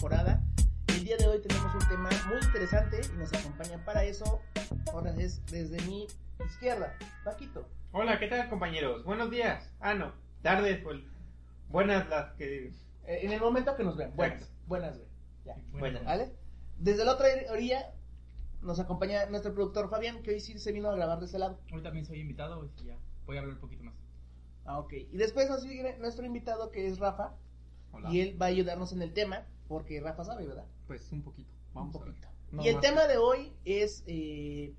[0.00, 0.42] Temporada.
[0.86, 4.40] El día de hoy tenemos un tema muy interesante y nos acompaña para eso,
[4.94, 6.06] ahora es desde mi
[6.42, 7.68] izquierda, Paquito.
[7.92, 9.04] Hola, ¿qué tal compañeros?
[9.04, 9.70] Buenos días.
[9.78, 11.00] Ah, no, tardes, pues,
[11.68, 12.68] buenas las que...
[13.04, 15.08] Eh, en el momento que nos vean, buenas, buenas, güey.
[15.44, 16.02] Ya, Buenas.
[16.02, 16.32] ¿vale?
[16.78, 17.92] Desde la otra orilla
[18.62, 21.60] nos acompaña nuestro productor Fabián, que hoy sí se vino a grabar de ese lado.
[21.74, 23.94] Hoy también soy invitado y ya voy a hablar un poquito más.
[24.64, 24.94] Ah, ok.
[25.12, 27.34] Y después nos sigue nuestro invitado que es Rafa,
[27.92, 28.10] Hola.
[28.10, 30.66] y él va a ayudarnos en el tema, porque Rafa sabe, ¿verdad?
[30.88, 31.48] Pues un poquito.
[31.72, 32.14] Vamos un a ver.
[32.50, 32.82] No y el más.
[32.82, 34.72] tema de hoy es eh,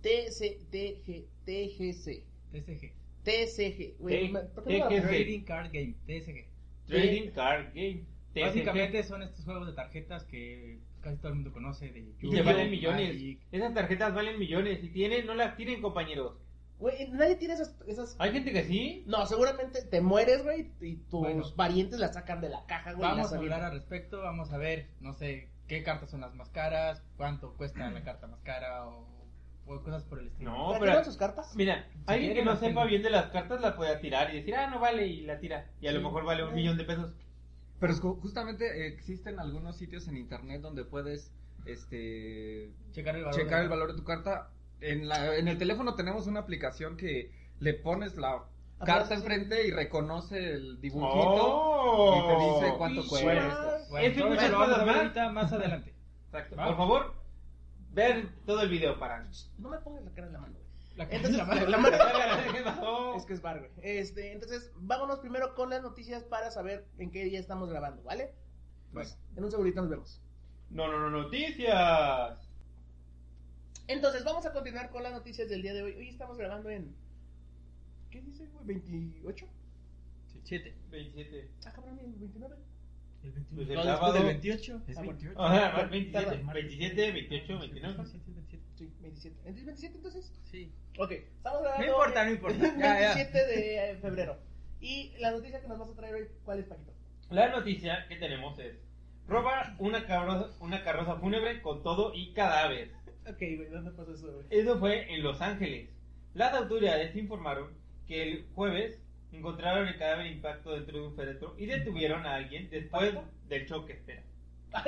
[0.00, 2.24] TC, TG, TGC.
[2.52, 2.92] TSG.
[3.22, 3.98] TSG.
[3.98, 4.96] Güey, T- me- ¿por qué no TGC.
[5.02, 5.94] la- Trading Card Game.
[6.06, 6.46] TSG.
[6.86, 8.04] Trading Card Game.
[8.32, 8.40] TSG.
[8.46, 11.92] Básicamente son estos juegos de tarjetas que casi todo el mundo conoce.
[11.92, 13.12] De Y que valen millones.
[13.12, 13.40] Magic.
[13.52, 14.80] Esas tarjetas valen millones.
[14.80, 16.38] Si tienen, no las tiren, compañeros.
[16.80, 18.16] Güey, nadie tiene esas, esas...
[18.18, 19.04] Hay gente que sí.
[19.06, 21.44] No, seguramente te mueres, güey, y tus Bueno.
[21.54, 23.02] parientes las sacan de la caja, güey.
[23.08, 24.22] Vamos a hablar al respecto.
[24.22, 28.26] Vamos a ver, no sé, qué cartas son las más caras, cuánto cuesta la carta
[28.26, 29.06] más cara o,
[29.66, 30.50] o cosas por el estilo.
[30.50, 31.54] No, ¿Para qué pero- sus cartas?
[31.54, 32.86] Mira, Si alguien que no sepa tengo.
[32.86, 35.70] bien de las cartas la puede tirar y decir, ah, no vale, y la tira.
[35.82, 36.56] Y a lo mejor vale un Sí.
[36.56, 37.14] millón de pesos.
[37.78, 41.30] Pero justamente eh, existen algunos sitios en internet donde puedes
[41.66, 43.38] este Checar el valor.
[43.38, 44.50] checar de- el valor de tu carta.
[44.80, 48.44] En, la, en el teléfono tenemos una aplicación que le pones la
[48.84, 52.14] carta enfrente y reconoce el dibujito Oh.
[52.16, 53.26] y te dice cuánto cuesta.
[53.90, 54.96] Bueno, Eso muchas eso lo vamos a cosas ver más.
[54.96, 55.94] ahorita más adelante.
[56.26, 56.56] Exacto.
[56.56, 57.14] Por favor,
[57.92, 59.26] ver todo el video para.
[59.58, 60.66] No me pongas la cara en la mano, güey.
[60.96, 63.16] La Entonces, la mano- la mano-.
[63.16, 63.70] Es que es bar, güey.
[63.82, 68.32] Este, entonces, vámonos primero con las noticias para saber en qué día estamos grabando, ¿vale?
[68.92, 70.20] Pues, en un segundito nos vemos.
[70.70, 72.49] No, no, no, noticias.
[73.92, 75.94] Entonces, vamos a continuar con las noticias del día de hoy.
[75.94, 76.94] Hoy estamos grabando en.
[78.10, 78.76] ¿Qué dice, güey?
[78.78, 79.46] ¿28?
[80.44, 80.74] Siete.
[80.90, 81.50] 27.
[81.66, 82.56] Ah, cabrón, ¿y el 29.
[83.24, 83.80] El Pues 21.
[83.80, 84.82] el sábado- después del 28.
[84.86, 85.18] Es Ah, bueno.
[85.18, 85.40] 28.
[85.42, 86.52] Ajá, Bueno, 27, tarda.
[86.52, 87.94] 27, 28, 29.
[87.96, 88.64] 27, 27.
[88.78, 89.36] Sí, 27.
[89.44, 90.32] ¿Entonces 27 entonces?
[90.50, 90.72] Sí.
[90.98, 91.84] Ok, estamos grabando.
[91.86, 92.58] No importa, no importa.
[92.78, 93.14] Ya, ya.
[93.14, 94.38] 27 de eh, febrero.
[94.80, 96.92] Y la noticia que nos vas a traer hoy, ¿cuál es, Paquito?
[97.28, 98.76] La noticia que tenemos es:
[99.28, 102.92] roba una carroza, una carroza fúnebre con todo y cadáver.
[103.30, 104.46] Ok, güey, ¿dónde pasó eso, güey?
[104.50, 105.88] Eso fue en Los Ángeles.
[106.34, 107.68] Las autoridades informaron
[108.06, 108.98] que el jueves
[109.32, 113.14] encontraron el cadáver impacto dentro de un féretro y detuvieron a alguien después
[113.48, 113.92] del choque.
[113.94, 114.22] Espera.
[114.72, 114.84] ¡Ah!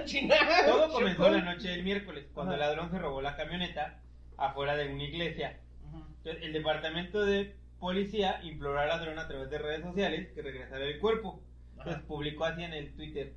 [0.67, 4.01] Todo comenzó la noche del miércoles, cuando el ladrón se robó la camioneta
[4.37, 5.59] afuera de una iglesia.
[6.19, 10.85] Entonces, el departamento de policía imploró al ladrón a través de redes sociales que regresara
[10.85, 11.43] el cuerpo.
[11.77, 13.33] Entonces publicó así en el Twitter.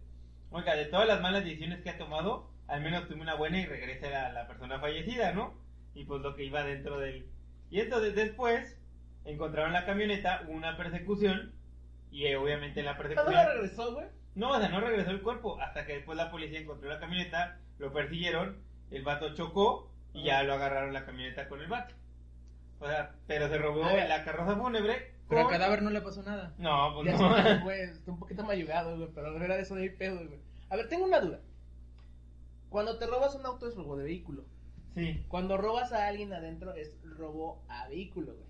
[0.51, 3.65] Oiga, de todas las malas decisiones que ha tomado, al menos tuve una buena y
[3.65, 5.53] regrese la, la persona fallecida, ¿no?
[5.93, 7.27] Y pues lo que iba dentro del...
[7.69, 8.79] Y entonces después
[9.23, 11.53] encontraron la camioneta, hubo una persecución
[12.11, 13.33] y eh, obviamente en la ¿A persecución...
[13.33, 14.07] dónde regresó, güey?
[14.35, 17.57] No, o sea, no regresó el cuerpo hasta que después la policía encontró la camioneta,
[17.77, 18.57] lo persiguieron,
[18.91, 21.95] el vato chocó y ya lo agarraron la camioneta con el vato.
[22.79, 25.13] O sea, pero se robó la carroza fúnebre.
[25.29, 26.53] Pero al cadáver no le pasó nada.
[26.57, 27.37] No, pues Ya no.
[27.37, 30.39] está un poquito mayugado, güey, pero de verdad eso de ahí pedo, güey.
[30.69, 31.39] A ver, tengo una duda.
[32.75, 34.43] Cuando te robas un auto es robo de vehículo.
[34.95, 35.23] Sí.
[35.29, 38.49] Cuando robas a alguien adentro es robo a vehículo, güey.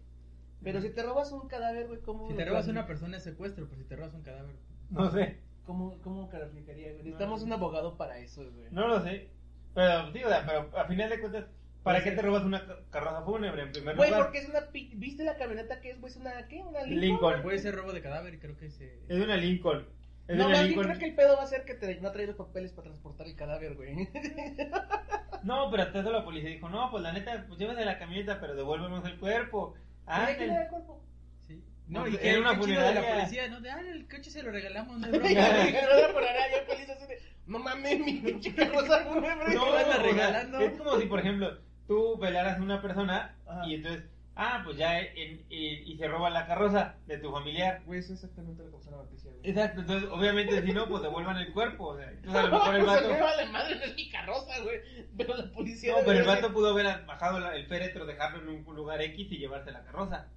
[0.64, 3.24] Pero si te robas un cadáver, güey, ¿cómo Si te robas clasific- una persona es
[3.24, 4.56] secuestro, pero si te robas un cadáver.
[4.90, 5.38] No sé.
[5.68, 7.04] ¿Cómo, cómo calificaría, güey?
[7.04, 8.68] Necesitamos un abogado para eso, güey.
[8.72, 9.30] No lo sé.
[9.76, 11.46] Pero, sí, o sea, pero a final de cuentas,
[11.84, 14.26] ¿para Puede qué te robas una ca- carroza fúnebre en primer Güey, lugar?
[14.26, 14.62] porque es una...
[14.72, 16.12] pi- ¿Viste la camioneta que es, güey?
[16.12, 16.48] Es una...
[16.48, 16.64] ¿Qué?
[16.64, 17.00] ¿Una Lincoln?
[17.00, 17.42] Lincoln.
[17.44, 19.02] Puede ser robo de cadáver y creo que se.
[19.08, 19.86] Es una Lincoln.
[20.28, 22.30] Es No, más bien creo que el pedo va a ser que te, no traes
[22.30, 24.10] los papeles para transportar el cadáver, güey.
[25.44, 28.40] No, pero hasta eso la policía dijo, no, pues la neta, pues llévate la camioneta,
[28.40, 29.76] pero devuélvenos el cuerpo.
[30.08, 31.04] Ah, ¿De quién era el cuerpo?
[31.48, 31.64] Sí.
[31.88, 33.14] No, Pues y que era una una de la funeraria.
[33.16, 33.62] policía, ¿no?
[33.62, 35.30] De, ah, el coche se lo regalamos, no es broma.
[35.30, 39.54] la funeraria, yo feliz así de, no mames, mi pinche fúnebre.
[39.54, 40.60] No, ¿Qué anda o sea, regalando?
[40.62, 43.68] es como si, por ejemplo, tú velaras a una persona Ajá.
[43.68, 44.04] y entonces,
[44.36, 47.82] ah, pues ya, en- y, y se roba la carroza de tu familiar.
[47.86, 49.50] Güey, eso es exactamente lo que pasó en la noticia, güey.
[49.50, 51.88] Exacto, entonces, obviamente, si no, pues devuelvan el cuerpo.
[51.90, 53.10] O sea, entonces, a lo mejor el vato.
[53.10, 54.80] vale madre, no es mi carroza, güey.
[55.18, 55.94] Pero la policía.
[55.94, 59.32] No, pero el vato pudo haber bajado la- el féretro, dejarlo en un lugar X
[59.32, 60.28] y llevarse la carroza.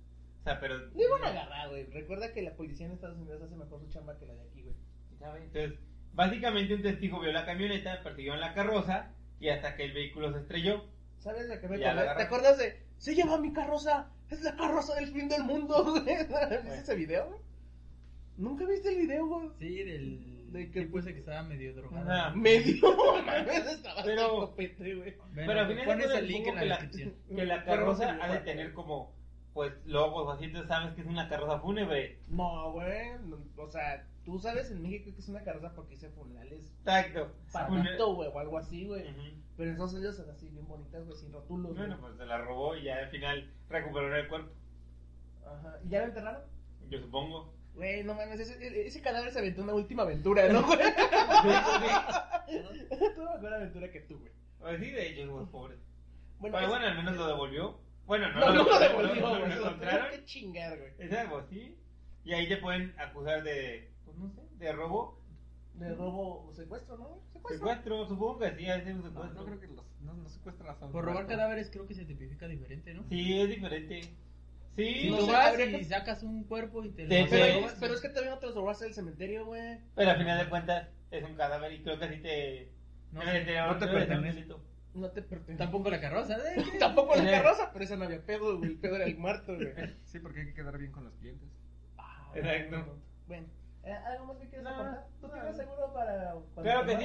[0.40, 0.78] O sea, pero.
[0.78, 1.84] No iban a agarrar, güey.
[1.86, 4.62] Recuerda que la policía en Estados Unidos hace mejor su chamba que la de aquí,
[4.62, 4.74] güey.
[5.18, 5.44] sabe.
[5.44, 5.78] Entonces,
[6.12, 9.10] básicamente un testigo vio la camioneta, persiguió en la carroza
[9.40, 10.84] y hasta que el vehículo se estrelló.
[11.19, 12.15] ¿Sabes de qué me acordé?
[12.17, 14.11] ¿Te acuerdas de Se llama mi carroza?
[14.31, 16.05] Es la carroza del fin del mundo, güey.
[16.05, 17.41] ¿Viste ese video, güey?
[18.37, 19.49] ¿Nunca viste el video, güey?
[19.59, 20.53] Sí, del.
[20.53, 22.11] ¿De que puse que estaba medio drogado.
[22.11, 22.31] Ajá.
[22.35, 22.75] Medio,
[23.70, 25.15] estaba Pero- copete, güey.
[25.17, 27.15] Bueno, Pero al final pones el link en la que la- descripción.
[27.37, 29.12] Que la carroza ha de tener como,
[29.53, 32.19] pues, logos así, entonces sabes que es una carroza fúnebre.
[32.29, 33.11] No, güey.
[33.59, 37.32] O sea, tú sabes en México que es una carroza porque hice funerales Exacto.
[37.53, 39.03] patito, güey, o algo así, güey.
[39.03, 39.23] Ujú.
[39.58, 41.72] Pero en Estados Unidos son así bien bonitas, güey, sin rótulos.
[41.75, 41.87] güey.
[41.87, 44.50] Bueno, pues se la robó y ya al final recuperó el cuerpo.
[45.44, 45.78] Ajá.
[45.84, 46.43] ¿Y ya lo enterraron?
[46.88, 47.52] Yo supongo.
[47.75, 50.78] Güey, no mames, ese, ese cadáver se aventó una última aventura, ¿no, güey?
[53.14, 54.32] Tuvo mejor aventura que tú, güey.
[54.58, 55.76] Pues sí, de hecho, pues, pobre.
[56.38, 57.78] Bueno, Pero es- bueno, al menos lo devolvió.
[58.06, 59.49] Bueno, no, no, no lo no, devolvió, no, no güey.
[59.49, 60.10] lo se lo encontraron.
[60.10, 60.93] que chingar, güey.
[60.99, 61.78] Es algo así.
[62.25, 65.18] Y ahí te pueden acusar de, pues no sé, de robo,
[65.78, 67.20] De robo o secuestro, ¿no?
[67.32, 67.56] Secuestro.
[67.69, 69.34] secuestro, supongo que sí, es un No, secuestro.
[69.40, 71.30] no creo que los, no, no secuestran a Por robar muertos.
[71.36, 73.04] cadáveres creo que se tipifica diferente, ¿no?
[73.08, 74.00] Sí, es diferente.
[74.76, 78.00] Sí, Si sé, vas y que- sacas un cuerpo y te lo vas Pero, es
[78.00, 79.78] que también no te los robaste del cementerio, güey.
[79.94, 82.72] pero al final de cuentas es un cadáver y creo que así te...
[83.12, 84.46] No de- no te pertenece.
[84.94, 85.58] No te pertenece.
[85.64, 86.62] Tampoco la carroza, ¿eh?
[86.78, 88.70] Tampoco la carroza, pero esa no había pedo, güey.
[88.72, 89.69] El pedo era el muerto, güey.
[90.04, 91.48] Sí, porque hay que quedar bien con los clientes.
[91.96, 92.98] Ah, Exacto.
[93.26, 93.50] Bueno, ¿eh,
[93.93, 95.06] ¿algo más que quieres No, aportar?
[95.20, 95.32] ¿Tú no.
[95.35, 96.35] tienes seguro para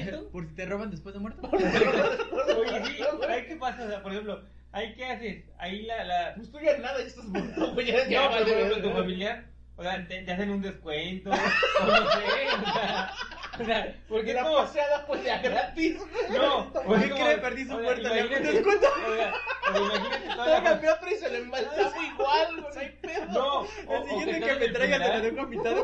[0.10, 0.20] vas?
[0.20, 0.30] tú.
[0.32, 1.50] Por si te roban después de muerto.
[1.54, 2.98] Oye, sí,
[3.28, 4.42] ahí qué pasa, o sea, por ejemplo,
[4.72, 6.04] ahí qué haces, ahí la...
[6.04, 6.34] la...
[6.36, 7.88] Pues tú ya nada, ya estás muerto, güey.
[7.88, 9.46] Ya, No, pero por ejemplo, tu familiar,
[9.76, 11.30] o sea, te, te hacen un descuento,
[11.82, 13.12] o no sé, o sea,
[13.60, 14.56] o sea, porque la como...
[14.58, 15.98] paseada pues ya gratis.
[16.32, 18.02] No, ¿Por qué es cree perdí su puerta?
[18.14, 18.88] Le hago un imagínate- descuento.
[18.88, 19.34] o sea,
[19.70, 21.12] o sea, imagínate toda la...
[21.12, 22.62] y se le embalsama igual.
[22.62, 23.26] No hay pedo.
[23.28, 23.64] No,
[23.94, 25.82] El siguiente que me traiga te lo dejo a mitad de.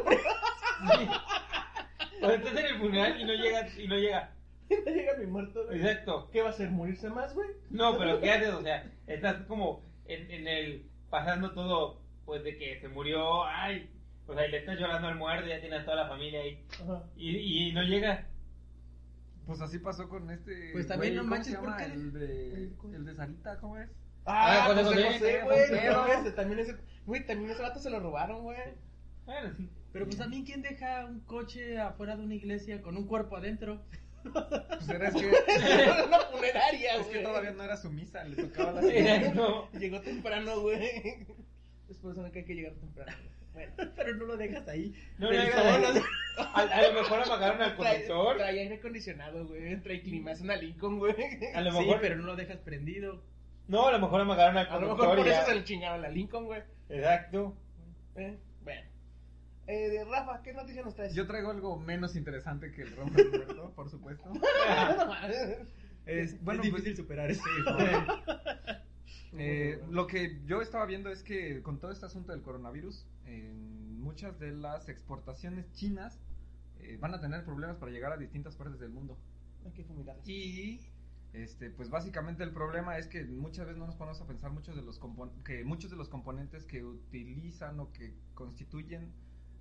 [2.21, 4.31] O estás en el funeral y no llega, y no llega.
[4.69, 5.79] No llega mi muerto, güey.
[5.79, 6.29] Exacto.
[6.31, 6.69] ¿Qué va a hacer?
[6.69, 7.49] ¿Morirse más, güey?
[7.71, 8.49] No, pero ¿qué haces?
[8.53, 13.89] O sea, estás como en, en el pasando todo, pues de que se murió, ay,
[14.29, 16.63] o sea, y le estás llorando al muerto, ya tienes toda la familia ahí,
[17.17, 18.27] y, y no llega.
[19.45, 20.69] Pues así pasó con este.
[20.73, 21.55] Pues también no ¿cómo manches?
[21.55, 21.83] ¿por qué?
[21.85, 23.89] El de, el de Sarita, ¿cómo es?
[24.25, 25.87] Ah, Ah, José José José, José, José güey.
[25.87, 28.59] No, ese también ese, güey, también ese vato se lo robaron, güey.
[29.25, 29.69] Bueno, sí.
[29.91, 33.83] Pero pues también, ¿quién deja un coche afuera de una iglesia con un cuerpo adentro?
[34.21, 37.13] Pues era es que, Era una funeraria, es güey.
[37.17, 39.69] que todavía no era su misa, le tocaba la Exacto.
[39.79, 41.25] Llegó temprano, güey.
[41.89, 43.17] Es por eso que hay que llegar temprano.
[43.17, 43.38] güey.
[43.59, 43.73] Bueno.
[43.95, 44.93] Pero no lo dejas ahí.
[45.17, 45.37] No, no,
[45.93, 46.01] no,
[46.37, 48.37] A, a lo mejor apagaron al Trae, conductor.
[48.37, 49.75] trae aire acondicionado, güey.
[49.81, 51.13] Trae clima, es una Lincoln, güey.
[51.53, 53.21] A lo Sí, mejor, pero no lo dejas prendido.
[53.67, 55.07] no, a lo mejor apagaron al A lo conductor.
[55.09, 56.61] mejor por eso se le chingaron la Lincoln, güey.
[56.87, 57.57] Exacto.
[58.15, 58.81] Eh, Bueno.
[59.67, 61.13] Eh, de Rafa, ¿qué noticia nos traes?
[61.13, 64.31] Yo traigo algo menos interesante que el Robert Muerto, por supuesto.
[66.05, 67.43] Es, bueno, es pues, difícil superar eso.
[69.33, 73.99] Eh, lo que yo estaba viendo es que con todo este asunto del coronavirus, en
[73.99, 76.19] muchas de las exportaciones chinas
[76.79, 79.17] eh, van a tener problemas para llegar a distintas partes del mundo.
[79.65, 80.27] Hay que fumigarlas.
[80.27, 80.79] Y
[81.33, 84.75] este, pues básicamente el problema es que muchas veces no nos ponemos a pensar muchos
[84.75, 84.99] de los
[85.45, 89.11] que muchos de los componentes que utilizan o que constituyen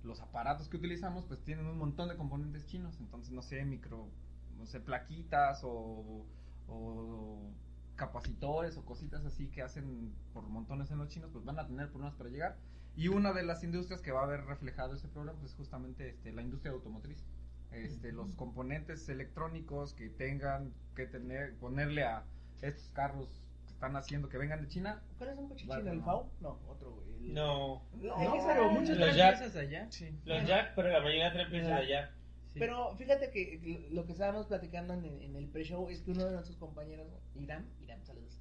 [0.03, 2.97] los aparatos que utilizamos, pues tienen un montón de componentes chinos.
[2.99, 4.09] Entonces, no sé, micro,
[4.57, 6.25] no sé, plaquitas o,
[6.67, 7.51] o
[7.99, 11.89] capacitores o cositas así que hacen por montones en los chinos, pues van a tener
[11.89, 12.55] problemas para llegar.
[12.95, 16.09] Y una de las industrias que va a haber reflejado ese problema pues, es justamente
[16.09, 17.23] este, la industria automotriz.
[17.71, 22.23] Este, los componentes electrónicos que tengan que tener, ponerle a
[22.61, 23.29] estos carros
[23.67, 25.03] que están haciendo que vengan de China.
[25.17, 25.91] ¿Cuál es un coche Vale, chino?
[25.93, 26.05] ¿El no.
[26.05, 26.29] FAO?
[26.41, 27.07] No, otro, güey.
[27.27, 27.83] El- No.
[27.95, 29.37] No, No, pero muchos Los traen Jack.
[29.39, 29.91] piezas allá.
[29.91, 30.19] Sí.
[30.25, 32.11] Los Jack, pero la mayoría traen piezas de allá.
[32.59, 36.31] Pero fíjate que lo que estábamos platicando en, en el pre-show es que uno de
[36.31, 38.39] nuestros compañeros, Irán, Irán, saludos,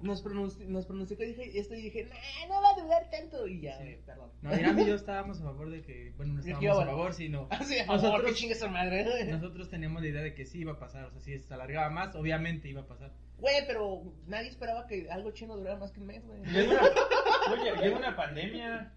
[0.00, 3.46] nos pronunció, nos pronunció que dije esto y dije, nah, no va a durar tanto.
[3.46, 3.96] Y ya, Sí.
[4.04, 4.30] perdón.
[4.42, 7.14] No, Irán y yo estábamos a favor de que, bueno, no Yo estábamos a favor,
[7.14, 9.24] sino Así, a Nosotros- favor, que chingue su madre.
[9.30, 11.88] nosotros teníamos la idea de que sí iba a pasar, o sea, si se alargaba
[11.90, 13.12] más, obviamente iba a pasar.
[13.38, 16.38] Güey, pero nadie esperaba que algo chino durara más que un mes, güey.
[16.40, 16.50] Una,
[17.52, 18.92] oye, llega una pandemia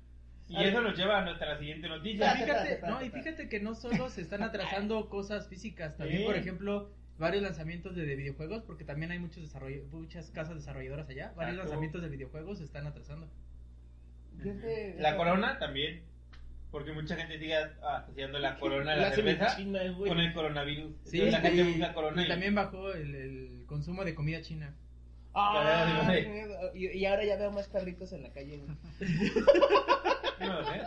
[0.50, 2.32] y eso nos lleva a nuestra siguiente Y noticia.
[2.32, 6.36] Espérate, fíjate, no, y fíjate que no solo se están atrasando cosas físicas, también, por
[6.36, 9.54] ejemplo, varios lanzamientos de, de videojuegos, porque también hay muchos
[9.92, 11.64] muchas casas desarrolladoras allá, varios Exacto.
[11.64, 13.28] lanzamientos de videojuegos se están atrasando.
[15.00, 16.04] La corona también,
[16.72, 20.94] porque mucha gente sigue asociando la corona, la, La cerveza, china, con el coronavirus.
[21.04, 24.14] Sí, Entonces la gente y, usa corona y y, también bajó el, el consumo de
[24.14, 24.76] comida china.
[25.40, 26.14] Ah,
[26.74, 28.78] y, y ahora ya veo más perritos en la calle, güey.
[30.40, 30.84] No, ¿eh?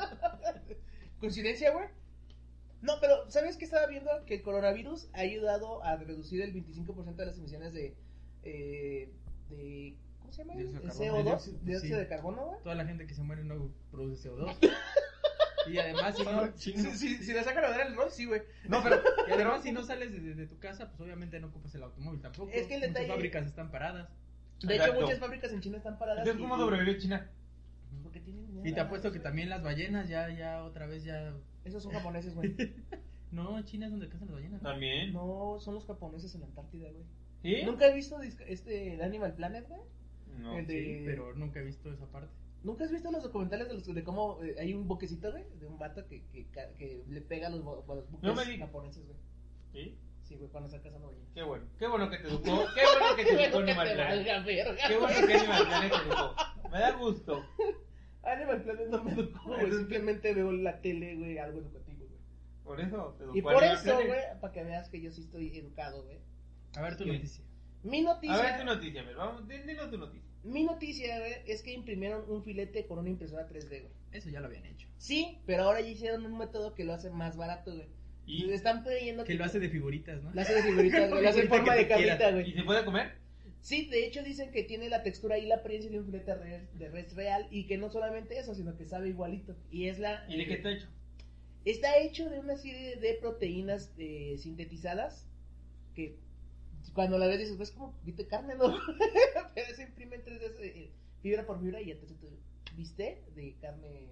[1.19, 1.87] ¿Coincidencia, güey?
[2.83, 4.11] No, pero ¿sabes qué estaba viendo?
[4.26, 7.95] Que el coronavirus ha ayudado a reducir el 25% de las emisiones de,
[8.42, 9.12] eh,
[9.50, 10.54] de ¿cómo se llama?
[10.57, 11.30] Dióxido de El carbono.
[11.37, 11.59] CO2, Sí.
[11.62, 12.62] dióxido de carbono, güey.
[12.62, 14.57] Toda la gente que se muere no produce CO2.
[15.71, 18.40] y además, si no, Si, si, si le sacan a ver el rol, sí, güey.
[18.69, 21.75] no, pero y además si no sales de, de tu casa, pues obviamente no ocupas
[21.75, 22.50] el automóvil tampoco.
[22.52, 24.09] Es que el Muchas detalle- fábricas están paradas.
[24.62, 26.21] De hecho, muchas fábricas en China están paradas.
[26.26, 27.31] Entonces, y- ¿cómo sobrevivió China?
[28.02, 28.69] Porque tienen dinero.
[28.69, 31.35] Y te apuesto que también las ballenas ya, ya otra vez ya...
[31.64, 32.55] Esos son japoneses, güey.
[33.33, 34.61] No, China es donde cazan las ballenas.
[34.61, 34.71] ¿no?
[34.71, 35.12] También.
[35.12, 37.05] No, son los japoneses en la Antártida, güey.
[37.43, 37.64] ¿Sí?
[37.64, 39.81] ¿Nunca he visto este el Animal Planet, güey?
[40.38, 40.55] No.
[40.57, 42.33] De- Sí, pero nunca he visto esa parte.
[42.64, 45.45] ¿Nunca has visto los documentales de, los, de cómo eh, hay un boquecito, güey?
[45.61, 48.25] De un vato que, que, ca- que le pega a los, bo- a los buques
[48.29, 48.67] No me digas.
[48.67, 49.17] japoneses, güey.
[49.73, 49.97] ¿Sí?
[50.30, 51.30] Sí, güey.
[51.34, 51.64] Qué bueno.
[51.78, 52.66] Qué bueno que te educó.
[52.75, 54.46] Qué bueno que te educó Animal Planet.
[54.87, 56.34] Qué bueno que Animal Planet te educó.
[56.70, 57.44] Me da gusto.
[58.22, 59.72] Animal Planet no me educó, güey.
[59.72, 62.20] Simplemente veo la tele, güey, algo educativo, güey.
[62.64, 64.06] Por eso te educó Y por Animal eso, Planet.
[64.06, 66.18] güey, para que veas que yo sí estoy educado, güey.
[66.75, 67.12] A ver tu ¿Qué?
[67.14, 67.44] noticia.
[67.82, 68.37] Mi noticia.
[68.37, 70.28] A ver tu noticia, ver, vamos, dinos tu noticia.
[70.42, 73.92] Mi noticia, güey, es que imprimieron un filete con una impresora 3D, güey.
[74.12, 74.87] Eso ya lo habían hecho.
[74.99, 77.88] Sí, pero ahora ya hicieron un método que lo hace más barato, güey.
[78.27, 80.33] ¿Y, Le están pidiendo Que lo hace de figuritas, ¿no?
[80.33, 81.23] Lo hace de figuritas, güey.
[81.23, 82.19] Lo hace en forma que de quieras.
[82.19, 82.53] cabrita, ¿y güey.
[82.55, 83.12] se puede comer?
[83.61, 86.33] Sí, de hecho dicen que tiene la textura y la apariencia de un filete
[86.75, 89.55] de res real y que no solamente eso, sino que sabe igualito.
[89.71, 90.25] Y es la...
[90.29, 90.87] ¿Y de qué está hecho?
[91.65, 95.27] Está hecho de una serie de proteínas eh, sintetizadas
[95.95, 96.17] que
[96.95, 98.79] cuando la ves dices, pues como viste carne, ¿no?
[99.55, 102.29] Pero se imprime en 3D eh, fibra por fibra y entonces tú
[102.77, 104.09] viste de carne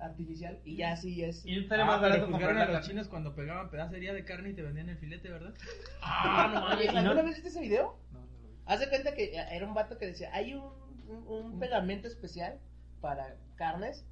[0.00, 1.44] artificial y ya así es.
[1.46, 4.24] ¿Y no sale Ah, más barato juzgaron comprar a los chinos cuando pegaban pedacería de
[4.24, 5.54] carne y te vendían el filete, ¿verdad?
[6.02, 6.98] Ah, no mames, ¿Y no?
[6.98, 7.98] ¿alguna vez viste ese video?
[8.12, 8.54] No, no lo vi.
[8.66, 10.64] Haz de cuenta que era un vato que decía, hay un,
[11.08, 12.58] un, un pegamento especial
[13.00, 14.04] para carnes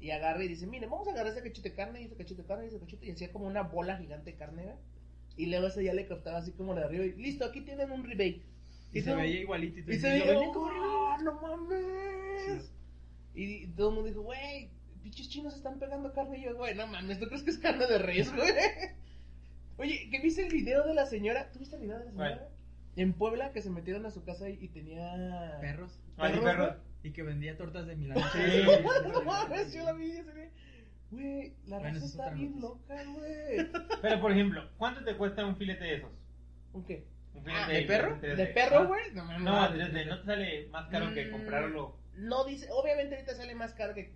[0.00, 2.42] y agarra y dice, mire, vamos a agarrar ese cachito de carne y ese cachito
[2.42, 4.80] de carne y ese cachito y hacía como una bola gigante de carne ¿verdad?
[5.36, 8.04] y luego ese ya le cortaba así como de arriba y listo, aquí tienen un
[8.04, 8.42] rebate.
[8.92, 12.70] Y se veía igualito y, y se veía "Lo venden como ¡ah, no mames!
[13.34, 14.68] Y todo el mundo dijo, güey,
[15.02, 17.86] pinches chinos están pegando carne y yo, güey, no mames, ¿tú crees que es carne
[17.86, 18.52] de res, güey?
[19.78, 21.50] Oye, ¿qué viste el video de la señora?
[21.52, 22.48] ¿Tú viste el video de la señora?
[22.94, 25.58] En Puebla, que se metieron a su casa y, y tenía...
[25.60, 25.98] perros.
[26.18, 26.76] Ah, sí, Perros, perros.
[27.02, 28.30] Y que vendía tortas de milanesa.
[28.32, 28.62] Sí.
[29.12, 30.48] no mames, yo la vi ese güey.
[31.10, 33.66] Güey, la Bueno, raza está bien loca, güey.
[34.02, 36.10] Pero, por ejemplo, ¿cuánto te cuesta un filete de esos?
[36.74, 37.06] ¿Un qué?
[37.34, 38.14] Un Ah, filete ¿de perro?
[38.14, 38.36] en 3D.
[38.36, 38.84] ¿De perro, Ah.
[38.84, 39.02] güey?
[39.14, 39.42] No, mames.
[39.42, 41.96] No, 3D, ¿no te sale más caro que Mm, comprarlo?
[42.14, 44.12] No dice, obviamente ahorita sale más caro que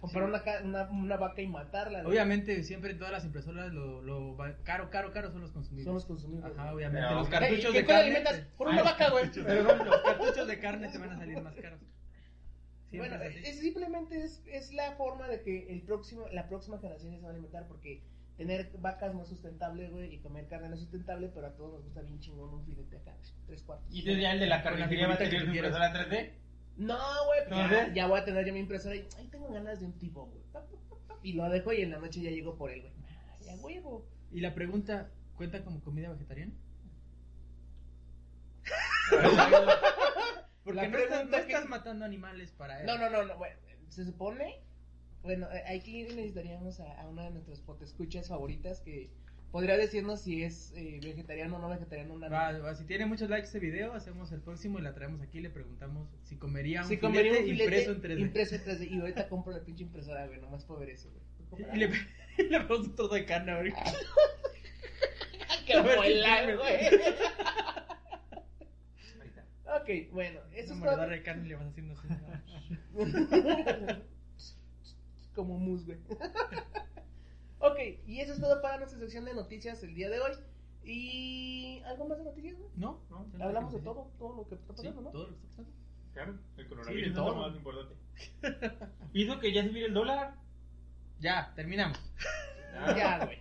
[0.00, 2.06] comprar una, ca- una, una vaca y matarla.
[2.06, 5.84] Obviamente, siempre en todas las impresoras lo, lo va- caro, caro, caro son los consumibles.
[5.84, 6.52] Son los consumibles.
[6.52, 7.06] Ajá, obviamente.
[7.06, 8.16] Pero- los ¿Qué- cartuchos qué de cuál carne.
[8.16, 8.40] alimentas?
[8.56, 9.30] Por Ay, una vaca, güey.
[9.46, 11.80] Pero los cartuchos de carne te van a salir más caros.
[12.90, 13.46] Siempre Bueno, es así.
[13.48, 17.22] es, simplemente es, es la forma de que el próximo, la próxima generación ya se
[17.24, 18.02] va a alimentar porque
[18.36, 21.72] tener vacas no es sustentable, güey, y comer carne no es sustentable, pero a todos
[21.74, 23.88] nos gusta bien chingón un filete acá, tres cuartos.
[23.92, 26.30] ¿Y ya el de la carnicería va a tener impresora 3D?
[26.76, 29.86] No, güey, pues ya, ya voy a tener yo mi impresora y tengo ganas de
[29.86, 30.42] un tipo, güey.
[31.22, 32.92] Y lo dejo y en la noche ya llego por él, güey.
[33.40, 34.06] Ay, a huevo.
[34.30, 36.52] Y la pregunta, ¿cuenta como comida vegetariana?
[40.64, 42.86] Porque La no, estás, pregunta no que- estás matando animales para él.
[42.86, 43.56] No, no, no, no, bueno,
[43.88, 44.60] se supone,
[45.22, 49.10] bueno, eh, aquí necesitaríamos a, a una de nuestras potescuchas favoritas que
[49.50, 52.14] podría decirnos si es eh, vegetariano o no vegetariano.
[52.14, 55.20] Una Va, va, si tiene muchos likes este video, hacemos el próximo y la traemos
[55.22, 58.20] aquí y le preguntamos si comería un, si filete, comería un filete impreso en 3D.
[58.20, 58.90] impreso en 3D.
[58.90, 61.24] Y ahorita compro la pinche impresora, güey, nomás por ver eso, güey.
[61.74, 63.72] Y le, le ponemos un trozo de carne, güey.
[65.66, 66.56] ¡Qué tiene.
[66.56, 66.76] güey!
[69.20, 69.44] Ahí está.
[69.80, 71.08] Ok, bueno, eso es todo.
[71.08, 72.08] de carne y le vas haciendo así.
[75.34, 75.98] Como mus, güey.
[77.72, 80.32] Ok, y eso es todo para nuestra sección de noticias el día de hoy.
[80.84, 82.70] ¿Y algo más de noticias, güey?
[82.76, 83.00] ¿No?
[83.10, 83.26] ¿No?
[83.44, 85.10] Hablamos de todo, todo lo que está Sí, pasando, ¿no?
[85.10, 85.70] todo lo que está pasando.
[86.14, 87.34] Claro, el Sí, coronavirus de es todo.
[87.34, 87.94] lo más importante.
[89.12, 90.34] Hizo que ya subiera el dólar.
[91.20, 91.98] Ya, terminamos.
[92.96, 93.38] Ya, güey.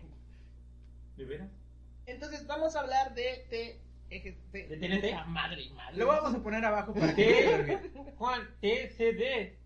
[1.17, 1.49] ¿De veras?
[2.05, 3.81] Entonces vamos a hablar de T.
[4.09, 5.27] T- ¿De TNT?
[5.27, 5.97] madre, madre.
[5.97, 7.91] Lo vamos a poner abajo para que.
[8.17, 9.57] Juan, TCD.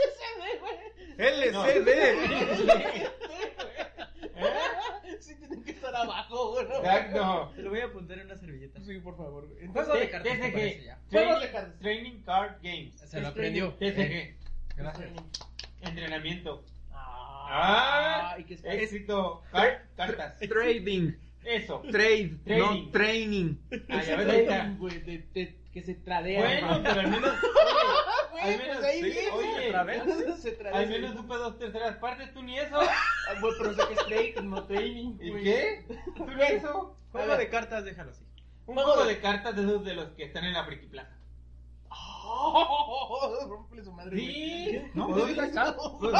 [5.20, 6.66] Sí, tienen que estar abajo, güey.
[6.66, 6.76] ¿no?
[6.76, 7.52] Exacto.
[7.54, 8.80] Te lo voy a apuntar en una servilleta.
[8.80, 9.46] Sí, por favor.
[9.48, 10.84] Juego Entonces, de cartas, TCG.
[10.84, 10.98] ya.
[11.10, 11.78] Juegos de Training- cartas.
[11.80, 12.94] Training Card Games.
[13.00, 13.74] Se lo aprendió.
[13.74, 14.36] TCG.
[14.76, 15.10] Gracias.
[15.82, 16.64] Entrenamiento.
[16.92, 18.64] Ah, ¿y qué es?
[18.64, 19.42] Éxito.
[19.52, 20.38] Car- cartas.
[20.38, 21.12] Trading.
[21.44, 21.82] Eso.
[21.90, 22.36] Trade.
[22.44, 22.84] Trading.
[22.84, 23.54] No training.
[23.90, 24.76] Ah, ya ves, ahí está.
[25.72, 26.40] Que se tradea.
[26.40, 27.34] Bueno, pero al menos.
[28.30, 29.30] Güey, Al menos- pues ahí sí, viene.
[29.32, 30.02] oye, Otra vez.
[30.40, 30.68] Se.
[30.72, 32.78] Al menos supe dos terceras partes, tú ni eso.
[33.30, 35.16] Ah, güey, pero sé que es trade, no training.
[35.20, 35.44] ¿Y güey.
[35.44, 35.84] qué?
[36.16, 36.96] ¿Tú ni eso?
[37.12, 38.24] Juego de cartas, déjalo así.
[38.66, 40.86] Un Juego juego de- de cartas de esos de los que están en la Friki
[40.86, 41.16] Plaza.
[41.92, 44.16] Oh, rómpele su madre.
[44.16, 44.66] Sí.
[44.78, 44.90] güey.
[44.94, 45.76] No, sí, ahí está.
[45.78, 46.10] O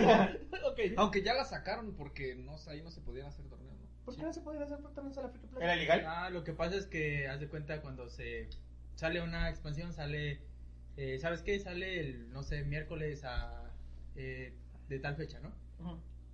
[0.00, 0.36] sea,
[0.66, 0.80] Ok.
[0.96, 3.86] Aunque ya la sacaron porque no sé, ahí no se podían hacer torneos, ¿no?
[4.04, 5.64] ¿Por qué no se podían hacer portones a la Friki Plaza?
[5.64, 6.04] ¿Era legal?
[6.06, 8.48] Ah, lo que pasa es que, haz de cuenta, cuando se
[8.94, 10.40] sale una expansión, sale,
[10.96, 11.58] eh, ¿sabes qué?
[11.60, 13.70] Sale el, no sé, miércoles a,
[14.16, 14.52] eh,
[14.88, 15.52] de tal fecha, ¿no?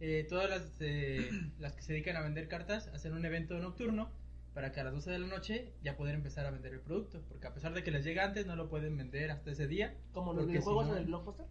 [0.00, 1.28] Eh, todas las, eh,
[1.58, 4.10] las que se dedican a vender cartas hacen un evento nocturno
[4.54, 7.22] para que a las 12 de la noche ya poder empezar a vender el producto.
[7.28, 9.94] Porque a pesar de que les llega antes, no lo pueden vender hasta ese día.
[10.12, 11.46] Como los videojuegos si no- en el blockbuster.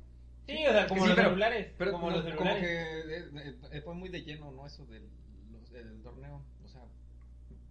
[0.47, 1.73] Sí, o sea, como Sí, los pero- celulares.
[1.77, 2.63] Pero como no, los como celulares.
[2.63, 4.67] que eh, eh, fue muy de lleno, ¿no?
[4.67, 5.07] Eso del,
[5.51, 6.43] los- del torneo.
[6.63, 6.81] O sea,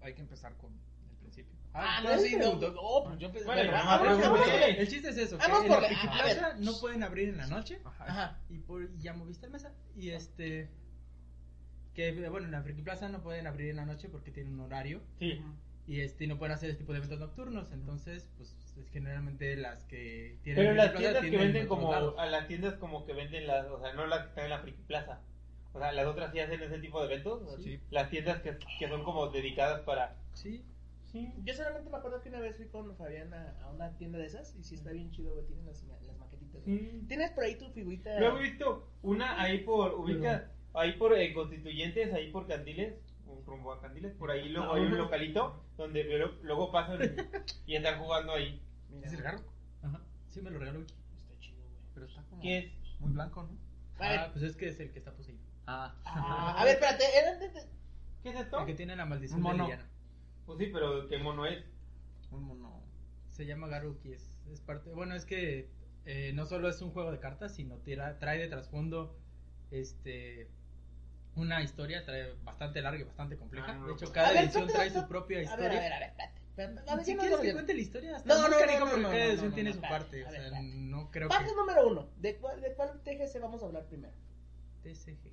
[0.01, 0.73] hay que empezar con.
[1.73, 2.81] Ah, no, no, sí, no, no.
[2.81, 3.47] Oh, pues yo pensé.
[3.47, 4.41] Bueno, vamos.
[4.49, 6.09] El chiste es eso, que Vamos en por la Friki.
[6.09, 7.81] Plaza no pueden abrir en la noche.
[7.85, 8.39] Ajá.
[8.49, 9.73] Y por, y ya moviste el mesa.
[9.97, 10.69] Y este.
[11.95, 14.61] Que bueno, en la Friki Plaza no pueden abrir en la noche porque tienen un
[14.61, 15.01] horario.
[15.19, 15.41] Sí.
[15.87, 17.71] Y este, no pueden hacer este tipo de eventos nocturnos.
[17.73, 20.65] Entonces, pues es generalmente las que tienen.
[20.65, 23.67] Pero las Plaza tiendas que tienen venden como, a las tiendas como que venden las,
[23.67, 25.21] o sea, no las que están en la Friki Plaza.
[25.73, 27.43] O sea, las otras sí hacen ese tipo de eventos.
[27.63, 27.81] Sí.
[27.91, 30.17] Las tiendas que, que son como dedicadas para...
[30.35, 30.65] Sí.
[31.13, 31.33] Sí.
[31.45, 34.27] Yo solamente me acuerdo que una vez fui con Fabián a, a una tienda de
[34.27, 35.45] esas y sí está bien chido, güey.
[35.47, 36.63] Tienen las, las maquetitas.
[36.65, 37.05] Sí.
[37.09, 38.19] ¿Tienes por ahí tu figurita?
[38.21, 42.95] Luego he visto una ahí por, ubica, ahí por eh, Constituyentes, ahí por Candiles,
[43.27, 47.01] un rumbo a Candiles, por ahí luego hay un localito donde luego, luego pasan
[47.67, 48.63] y están jugando ahí.
[48.91, 49.41] Mira, ¿Es el garro?
[49.83, 50.01] Ajá.
[50.29, 50.81] Sí, me lo regaló.
[50.81, 51.75] Está chido, güey.
[51.95, 53.01] Pero está como ¿Qué es?
[53.01, 53.59] muy blanco, ¿no?
[53.99, 55.41] Ah, pues es que es el que está poseído.
[55.67, 55.95] Ah.
[56.05, 57.05] Ah, a ver, espérate.
[58.23, 58.61] ¿Qué es esto?
[58.61, 59.79] El que tiene la maldición Un de.
[60.47, 61.65] Pues sí, pero ¿qué mono es?
[62.31, 62.83] Un mono.
[63.31, 64.91] Se llama Garuki, es, es parte...
[64.91, 65.69] Bueno, es que
[66.05, 69.17] eh, no solo es un juego de cartas, sino tira- trae de trasfondo
[69.71, 70.49] este
[71.37, 73.67] una historia trae bastante larga y bastante compleja.
[73.71, 74.11] Ah, no, de hecho, pues.
[74.11, 75.07] cada ver, edición espérate, trae espérate.
[75.07, 75.69] su propia A historia.
[75.69, 76.41] ver, a ver, a ver, espérate.
[76.51, 78.51] Espérate, a ver, Si ya no quieres que cuente la historia, hasta No, no, no,
[78.51, 80.25] no, no, porque no, cada no, edición no, tiene no, su espérate, parte.
[80.27, 80.67] O sea, espérate.
[80.67, 81.55] no creo que...
[81.55, 82.09] número uno.
[82.19, 84.13] ¿De cuál, ¿De cuál TGC vamos a hablar primero?
[84.83, 85.33] TCG.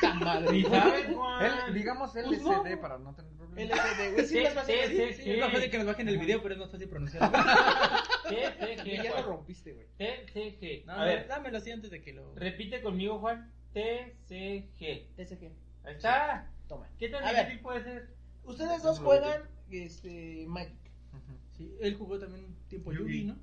[0.00, 0.56] ¡Ta madre!
[0.58, 1.68] ¿Y sabes, Juan?
[1.68, 2.42] El, digamos Pues LCD
[2.74, 2.80] no.
[2.80, 3.78] para no tener problemas.
[3.78, 4.26] LCD, güey.
[4.26, 4.74] Sí, Sí, más fácil.
[4.88, 5.22] sí, Sí, sí.
[5.22, 5.30] sí.
[5.32, 7.38] Es más fácil que nos bajen el video, pero es más fácil pronunciarlo.
[8.28, 9.86] TCG, Ya lo rompiste, güey.
[9.96, 10.86] TCG.
[10.86, 12.34] No, A no, ver, dámelo así antes de que lo...
[12.34, 13.50] repite conmigo, Juan.
[13.72, 15.14] TCG.
[15.16, 15.52] TCG.
[15.84, 16.50] Ahí está.
[16.68, 16.88] Toma.
[16.98, 17.40] ¿Qué tan A ver.
[17.46, 18.08] difícil puede ser?
[18.44, 20.76] Ustedes dos juegan este, Magic.
[21.56, 23.24] Sí, él jugó también un tiempo Yugi.
[23.28, 23.38] Yugi,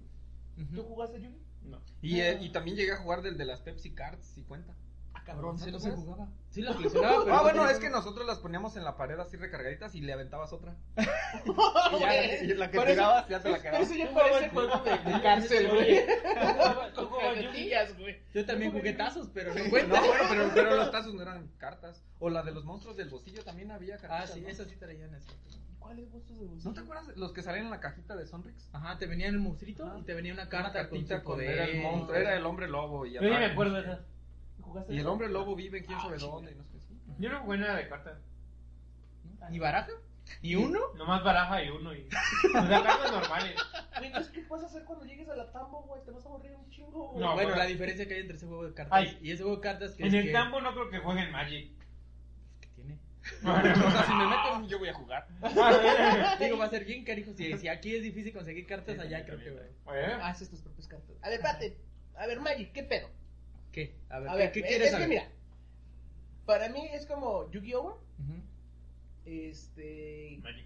[0.58, 0.66] ¿no?
[0.76, 1.38] ¿Tú jugaste Yugi?
[1.64, 1.80] No.
[2.02, 4.74] Y, eh, y también llegué a jugar del de las Pepsi Cards, si cuenta.
[5.30, 6.00] Ah, cabrón, ¿No ¿sí sabes?
[6.00, 6.28] jugaba?
[6.50, 7.36] Sí, las coleccionaba, pero...
[7.38, 10.52] Ah, bueno, es que nosotros las poníamos en la pared así recargaditas y le aventabas
[10.54, 10.76] otra.
[11.96, 14.14] Y ya, y la que Por eso- tirabas, ya te la Pero eso quedabas.
[14.14, 16.06] ya parece juego de, de cárcel, güey.
[18.02, 18.16] Güey.
[18.34, 20.00] Yo también jugué tazos, pero no No, cuenta.
[20.02, 22.04] bueno, pero, pero los tazos no eran cartas.
[22.20, 24.32] O la de los monstruos del bolsillo también había Ah, cartas.
[24.34, 24.48] sí, ¿no?
[24.50, 25.30] esas sí traían eso.
[25.80, 26.70] ¿Cuáles gustos de bolsillo?
[26.70, 28.70] ¿No te acuerdas de los que salían en la cajita de Sonrix?
[28.74, 29.98] Ajá, te venía el monstruito Ajá.
[30.00, 31.50] y te venía una Una carta con cartita con, poder.
[31.52, 34.00] era el monstruo, era el hombre lobo y Yo ni me acuerdo de esas.
[34.70, 36.80] ¿Jugaste Y el hombre lobo vive en quién Ah, sabe dónde y no sé qué.
[36.80, 37.00] sí.
[37.20, 38.18] Yo no jugué nada de cartas.
[39.50, 39.90] ¿Ni baraja?
[40.44, 40.80] ¿Ni uno?
[40.96, 41.94] Nomás baraja y uno.
[41.96, 42.08] Y...
[42.08, 43.56] O sea, cartas normales.
[44.02, 46.04] Entonces, ¿qué puedes hacer cuando llegues a la tambo, güey?
[46.06, 47.20] Te vas a aburrir un chingo, güey.
[47.26, 49.18] No, bueno, la diferencia que hay entre ese juego de cartas Ay.
[49.22, 50.32] y ese juego de cartas que En es el que...
[50.32, 51.72] campo no creo que jueguen Magic.
[52.62, 53.00] que tiene.
[53.44, 55.28] O sea, si me meten, yo voy a jugar.
[56.40, 57.34] Digo, va a ser bien carijo.
[57.34, 59.52] Si, si aquí es difícil conseguir cartas, allá creo que...
[59.86, 61.16] Oye, Haces tus propias cartas.
[61.24, 61.78] A ver, espérate.
[62.18, 63.10] A ver, Magic, ¿qué pedo?
[63.88, 63.96] ¿Qué?
[64.10, 65.08] A ver, A ¿qué, ver, qué es, quieres es saber?
[65.08, 65.30] que mira.
[66.46, 68.00] Para mí es como Yu-Gi-Oh!
[69.26, 70.40] Este.
[70.42, 70.66] Magic.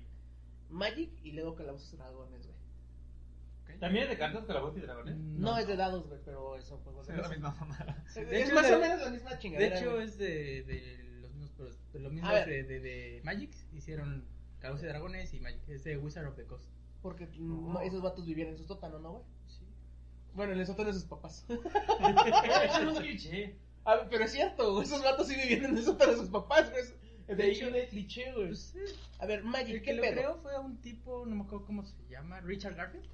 [0.70, 3.80] Magic y luego Calabozos y Dragones, güey.
[3.80, 5.18] ¿También es de cartas, calabozos y dragones?
[5.18, 5.58] No.
[5.58, 8.04] es de dados, güey, pero juegos de Es la misma mamada.
[8.08, 8.16] Es,
[8.48, 9.80] De más de- o menos la misma De chingadera.
[9.80, 10.06] hecho, güey.
[10.06, 13.52] es de, de los mismos, pero de los mismos de, de, de Magic.
[13.74, 14.26] Hicieron
[14.60, 15.68] Calabozos y Dragones y Magic.
[15.68, 16.70] Es de Wizard of the Coast.
[17.02, 19.24] Porque no, esos vatos vivían en su sótano, ¿no, güey?
[20.34, 21.46] Bueno, en el sótano de sus papás.
[21.50, 23.56] Eso es un cliché.
[23.86, 26.72] A ver, pero es cierto, esos vatos sí vivían en el sótano de sus papás,
[26.72, 26.84] güey.
[27.28, 28.48] De De hecho- el cliché, güey.
[28.48, 28.76] Pues,
[29.20, 30.14] A ver, Magic, el ¿qué que lo pedo?
[30.14, 33.06] creó fue un tipo, no me acuerdo cómo se llama, Richard Garfield.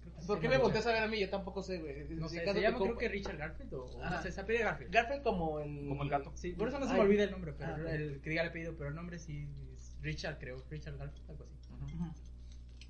[0.00, 1.00] Creo ¿Por qué me volteas a Richard.
[1.02, 1.20] ver a mí?
[1.20, 2.08] Yo tampoco sé, güey.
[2.10, 4.92] No sé, se llama creo que Richard Garfield o, no sé, se apellida Garfield.
[4.92, 5.86] Garfield como el...
[5.88, 6.32] Como el gato.
[6.34, 6.98] Sí, por eso no se Ay.
[6.98, 9.46] me olvida el nombre, pero Ah, el que diga el apellido, pero el nombre sí
[9.76, 11.68] es Richard, creo, Richard Garfield, algo así.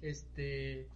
[0.02, 0.86] Este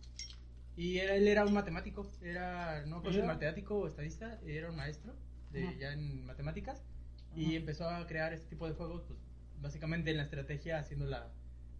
[0.77, 3.25] y era- él era un matemático, era no Mira.
[3.27, 5.15] matemático o estadista, era un maestro
[5.51, 5.75] de Ajá.
[5.79, 6.83] ya en matemáticas
[7.35, 9.19] y empezó a crear este tipo de juegos, pues
[9.61, 11.31] básicamente en la estrategia haciéndola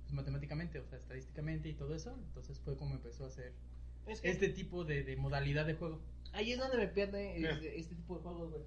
[0.03, 2.15] pues, matemáticamente, o sea, estadísticamente y todo eso.
[2.29, 3.53] Entonces fue como empezó a hacer
[4.07, 6.01] Es que este tipo de, de modalidad de juego.
[6.33, 7.53] ahí es donde me pierde Mira.
[7.53, 8.63] este, este tipo de juegos, güey.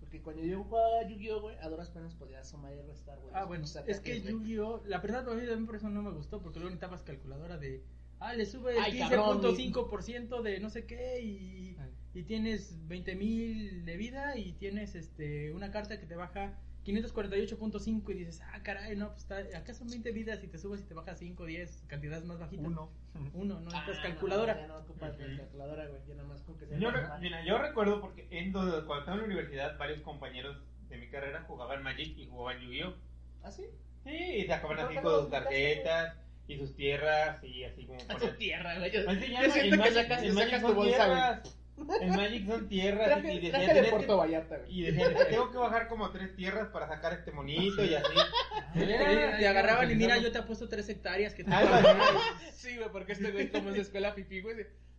[0.00, 3.32] Porque cuando yo jugaba Yu-Gi-Oh, güey, a duras penas podía sumar y restar, güey.
[3.34, 4.20] Ah, bueno, es que.
[4.20, 4.82] Yu-Gi-Oh!
[4.86, 7.84] La verdad, a mí también por eso no me gustó, porque luego necesitabas calculadora de.
[8.20, 11.76] Ah, le sube el Ay, cabrón, 15.5% de no sé qué y,
[12.14, 16.52] y tienes 20.000 de vida y tienes este una carta que te baja
[16.84, 20.80] 548.5 y dices, ah, caray, no, pues está, acá son 20 vidas y te subes
[20.80, 22.66] y te baja 5, 10, cantidades más bajitas.
[22.66, 22.90] Uno.
[23.34, 24.60] Uno, no Ah, necesitas no, calculadora.
[24.60, 26.00] Ya no ocupas calculadora, güey.
[26.08, 29.00] Ya nada más con que sea Yo, re- mira, yo recuerdo porque en do- cuando
[29.00, 30.56] estaba en la universidad, varios compañeros
[30.88, 32.94] de mi carrera jugaban Magic y jugaban Yu-Gi-Oh!
[33.42, 33.64] ¿Ah, sí?
[34.04, 36.16] Sí, y sacaban ¿No así con tarjetas
[36.50, 38.90] y sus tierras y así como poner- tu tierra, güey.
[38.90, 42.00] Yo, Así yo siento en que Magic- sacas, en Magic sacas tu son bolsa, güey.
[42.02, 44.78] En Magic son tierras y Traje, decía, traje de "Tienes Puerto que- Vallarta, güey.
[44.78, 48.12] y decían, tengo que bajar como tres tierras para sacar este monito y así.
[48.74, 51.50] Te, te agarraban y mira, yo te apuesto 3 hectáreas que te.
[52.52, 54.56] Sí, güey, porque este güey, como es de escuela pipí, güey,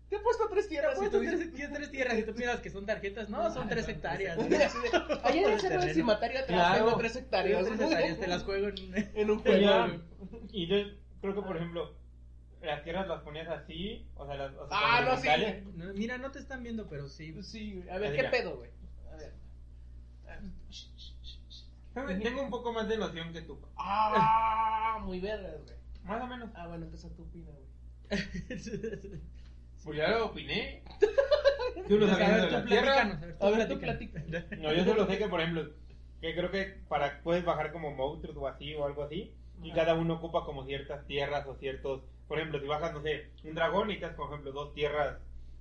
[0.09, 0.93] te he puesto tres Te tierras.
[0.93, 3.29] y apuesto tú dices, tres, tres tierras y tú miras que son tarjetas.
[3.29, 4.37] No, son 3 hectáreas.
[4.49, 4.55] De,
[5.23, 5.93] Ayer en el de.
[5.93, 6.85] Cimatario atrás Claro.
[6.85, 7.65] tengo tres hectáreas.
[7.65, 9.11] Tres hectáreas, te las juego en...
[9.15, 9.87] En un Y juego.
[10.51, 10.75] Y yo
[11.21, 11.95] creo que, por ejemplo,
[12.61, 14.53] las tierras las ponías así, o sea, las...
[14.55, 15.27] o sea, Ah, no, sí.
[15.75, 17.41] No, Mira, no te están viendo, pero sí.
[17.43, 17.83] Sí.
[17.91, 18.69] A ver, ¿qué pedo, güey?
[19.11, 19.33] A ver.
[22.21, 23.59] Tengo- un poco más de noción que tú.
[23.77, 25.75] Ah, muy vergas, güey.
[26.03, 26.49] Más o menos.
[26.55, 28.21] Ah, bueno, entonces tu opina, güey.
[29.83, 30.83] Pues ya lo opiné.
[31.87, 33.01] Tú lo sabías de la tierra.
[33.01, 34.29] A ver, tú A ver, tú platícanos.
[34.59, 35.71] No, yo solo sé que, por ejemplo,
[36.21, 39.33] que creo que para puedes bajar como monstruos o así o algo así.
[39.63, 42.01] Y cada uno ocupa como ciertas tierras o ciertos.
[42.27, 45.17] Por ejemplo, si bajas, no sé, un dragón, necesitas, por ejemplo, dos tierras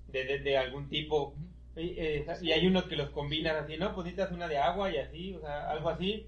[0.08, 1.34] de, de, de algún tipo.
[1.76, 3.94] Y, eh, y hay unos que los combinan así, ¿no?
[3.94, 6.26] Pues necesitas una de agua y así, o sea, algo así.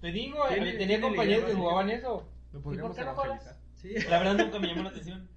[0.00, 2.28] Te digo, eh, tenía tiene compañeros que jugaban eso.
[2.52, 3.16] Lo podríamos qué no.
[3.74, 3.94] Sí.
[4.08, 5.28] La verdad nunca me llamó la atención.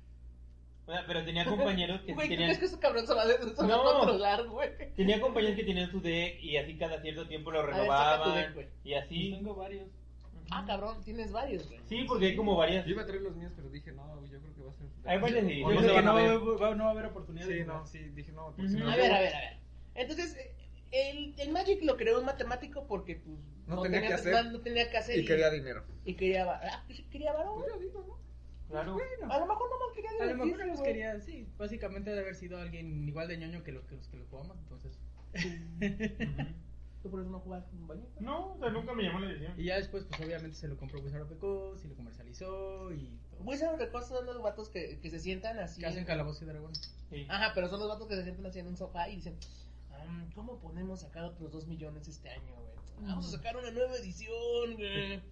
[0.86, 3.22] O sea, pero tenía compañeros que Güey, ¿qué tenían, crees que ese cabrón se va
[3.24, 3.84] a, No.
[3.84, 4.70] controlar, güey?
[4.96, 8.54] tenía compañeros que tenían su deck y así cada cierto tiempo lo ver, renovaban deck,
[8.56, 8.68] güey.
[8.84, 9.32] y así.
[9.32, 9.88] Tengo varios.
[10.54, 11.80] Ah, cabrón, tienes varios, güey.
[11.88, 12.86] Sí, porque hay como varias.
[12.86, 14.88] Yo iba a traer los míos, pero dije, no, yo creo que va a ser.
[15.06, 15.76] Hay varias ediciones.
[15.76, 16.62] Yo no creo que no, ver.
[16.62, 17.48] va- no va a haber oportunidad.
[17.48, 18.90] Sí, no, sí, dije, no, si no.
[18.92, 19.58] A ver, a ver, a ver.
[19.96, 20.38] Entonces,
[20.92, 24.34] el, el Magic lo creó un matemático porque, pues, No tenía que hacer.
[24.46, 25.18] No, no tenía que hacer.
[25.20, 25.86] Y quería dinero.
[26.06, 27.56] Y quería, ah, pues, quería varón.
[27.60, 28.20] Pues yo digo, ¿no?
[28.70, 28.98] Claro.
[29.30, 30.92] A lo mejor nomás quería A lo mejor nos güey.
[30.92, 34.18] quería, sí, básicamente debe haber sido alguien igual de ñoño que los que los, que
[34.18, 34.98] los jugamos, entonces.
[37.02, 38.10] ¿Tú por eso no jugas con bañito?
[38.20, 39.60] No, o sea, nunca me llamó la atención.
[39.60, 42.92] Y ya después, pues obviamente se lo compró Wizard of the Coast y lo comercializó
[42.94, 43.42] y todo.
[43.42, 45.82] Wizard of the Coast son los vatos que, que se sientan así.
[45.82, 46.94] que hacen calabozos y dragones.
[47.10, 47.26] Sí.
[47.28, 49.36] Ajá, pero son los vatos que se sientan así en un sofá y dicen,
[49.92, 53.08] "Ah, ¿cómo podemos sacar otros 2 millones este año, güey?
[53.10, 55.22] Vamos a sacar una nueva edición, güey.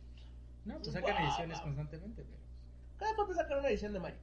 [0.65, 2.38] No, pues sacan ediciones constantemente, pero.
[2.97, 4.19] Cada cuánto sacar una edición de Magic.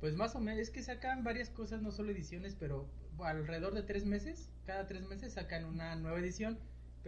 [0.00, 2.86] Pues más o menos, es que sacan varias cosas, no solo ediciones, pero
[3.20, 6.58] alrededor de tres meses, cada tres meses sacan una nueva edición,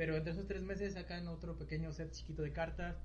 [0.00, 2.96] pero entre esos tres meses sacan otro pequeño set chiquito de cartas.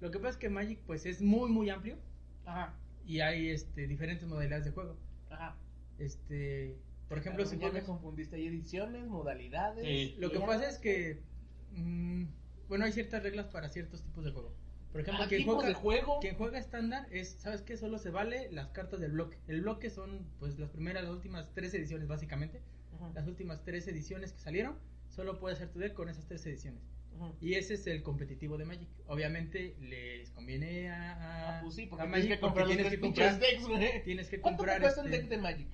[0.00, 1.96] Lo que pasa es que Magic pues es muy muy amplio
[2.44, 2.74] Ajá,
[3.06, 4.98] y hay este diferentes modalidades de juego.
[5.30, 5.56] ajá.
[5.98, 6.76] Este,
[7.08, 9.82] por ejemplo, si ya me confundiste, hay ediciones, modalidades.
[9.82, 10.14] Sí.
[10.18, 10.44] lo que ya.
[10.46, 11.22] pasa es que
[11.70, 12.24] mm,
[12.68, 14.52] bueno, hay ciertas reglas para ciertos tipos de juego.
[14.92, 16.20] Por ejemplo, Ah, quien juega de juego.
[16.20, 17.78] quien juega estándar es, ¿sabes qué?
[17.78, 19.38] Solo se vale las cartas del bloque.
[19.48, 22.60] El bloque son pues las primeras, las últimas tres ediciones básicamente.
[22.92, 24.76] Ujú, las últimas tres ediciones que salieron,
[25.14, 26.80] solo puedes hacer tu deck con esas tres ediciones.
[27.40, 28.88] Y ese es el competitivo de Magic.
[29.06, 32.74] Obviamente les conviene a, a, Ah, pues sí, porque a tienes Magic que comprar los
[32.76, 34.02] tienes que comprar, decks, güey.
[34.04, 35.68] tienes que ¿Cuánto comprar cuesta un este- deck de Magic?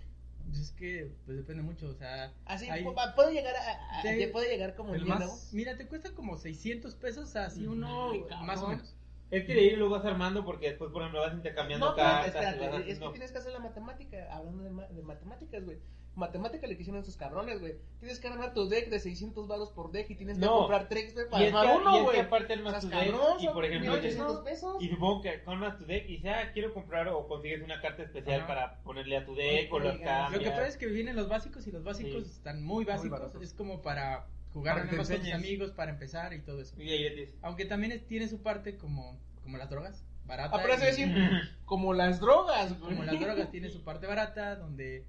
[0.47, 2.83] pues es que pues depende mucho, o sea, Así, hay-
[3.15, 5.39] puede llegar a, a- puede llegar como El más- nuevo.
[5.53, 8.47] mira, te cuesta como 600 pesos, así Ay, uno cabrón.
[8.47, 8.95] más o menos.
[9.31, 12.25] Es que de ahí lo vas armando porque después, por ejemplo, vas intercambiando No, cartas.
[12.25, 15.65] y espérate, vas es que tienes que hacer la matemática, hablando de, ma- de matemáticas,
[15.65, 15.79] güey.
[16.19, 17.77] Matemática le quisieron esos cabrones, güey.
[18.01, 20.59] Tienes que armar tu deck de 600 baros por deck y tienes que No.
[20.59, 22.21] comprar tres, güey, Y para es, que, armar y uno, es que güey.
[22.21, 24.83] aparte armas Estás tu deck y por ejemplo 1800 pesos.
[24.83, 28.03] y supongo que armas tu deck y dices, ah, quiero comprar o consigues una carta
[28.03, 28.47] especial Ajá.
[28.47, 30.33] para ponerle a tu deck o Oye, oigan, cambias.
[30.33, 32.31] Lo que pasa es que vienen los básicos y los básicos Sí.
[32.33, 33.21] están muy básicos.
[33.41, 36.75] es como para jugar más con tus amigos, para empezar y todo eso.
[36.83, 40.57] Y ahí Aunque también es- tiene su parte como, como las drogas, barata.
[40.57, 41.09] Ah, pero y- es decir,
[41.65, 42.97] como las drogas, güey.
[42.97, 45.05] como las drogas tiene su parte barata, donde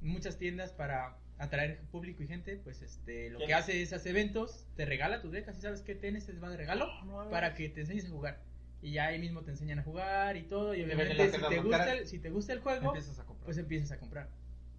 [0.00, 4.66] muchas tiendas para atraer público y gente, pues este, lo que hace es hace eventos,
[4.76, 7.54] te regala tu deck, así sabes que tenés, te va de regalo No, no, para
[7.54, 8.40] que te enseñes a jugar.
[8.82, 11.92] Y ya ahí mismo te enseñan a jugar y todo, y obviamente si te, gusta
[11.92, 13.44] el, si te gusta el juego, Empiezas a comprar.
[13.44, 14.28] pues empiezas a comprar.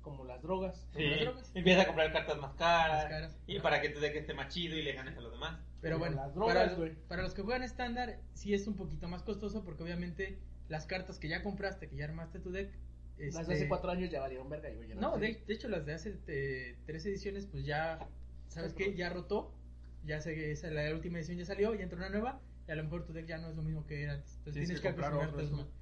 [0.02, 0.88] Como las drogas.
[0.96, 1.52] Sí, las drogas.
[1.54, 3.38] empieza a comprar cartas más caras, Más caras.
[3.46, 5.60] y para que tu deck esté más chido y le ganes a los demás.
[5.82, 9.08] Pero Como bueno, las drogas, para, para los que juegan estándar, sí es un poquito
[9.08, 12.72] más costoso porque obviamente las cartas que ya compraste, que ya armaste tu deck,
[13.28, 14.70] Las de este, hace cuatro años ya valieron verga.
[14.70, 15.20] y güey, ya No, sé.
[15.22, 18.00] de, de hecho las de hace eh, tres ediciones, pues ya,
[18.48, 18.96] ¿sabes qué?
[18.96, 19.54] Ya rotó,
[20.06, 22.84] ya sé esa, la última edición ya salió, ya entró una nueva, y a lo
[22.84, 24.32] mejor tu deck ya no es lo mismo que era antes.
[24.38, 25.82] Entonces Tienes tienes que que acostumbrarte a.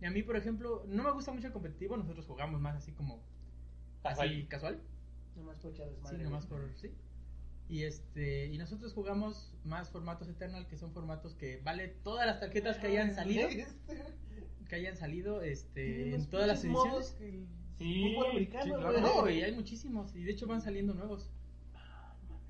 [0.00, 2.92] Y a mí, por ejemplo, no me gusta mucho el competitivo, nosotros jugamos más así
[2.92, 3.22] como,
[4.02, 4.28] Casual.
[4.28, 4.80] así casual.
[5.36, 6.18] Nomás por echar desmadre.
[6.18, 6.92] Sí, nomás por, sí.
[7.68, 12.38] Y este, y nosotros jugamos más formatos Eternal, que son formatos que vale todas las
[12.38, 13.48] tarjetas que hayan salido,
[14.74, 17.16] que hayan salido, este, en todas las ediciones.
[17.18, 17.46] Sí.
[18.14, 18.80] Fútbol americano, Sí, güey.
[18.82, 19.00] claro.
[19.00, 21.30] No, y hay muchísimos, y de hecho van saliendo nuevos.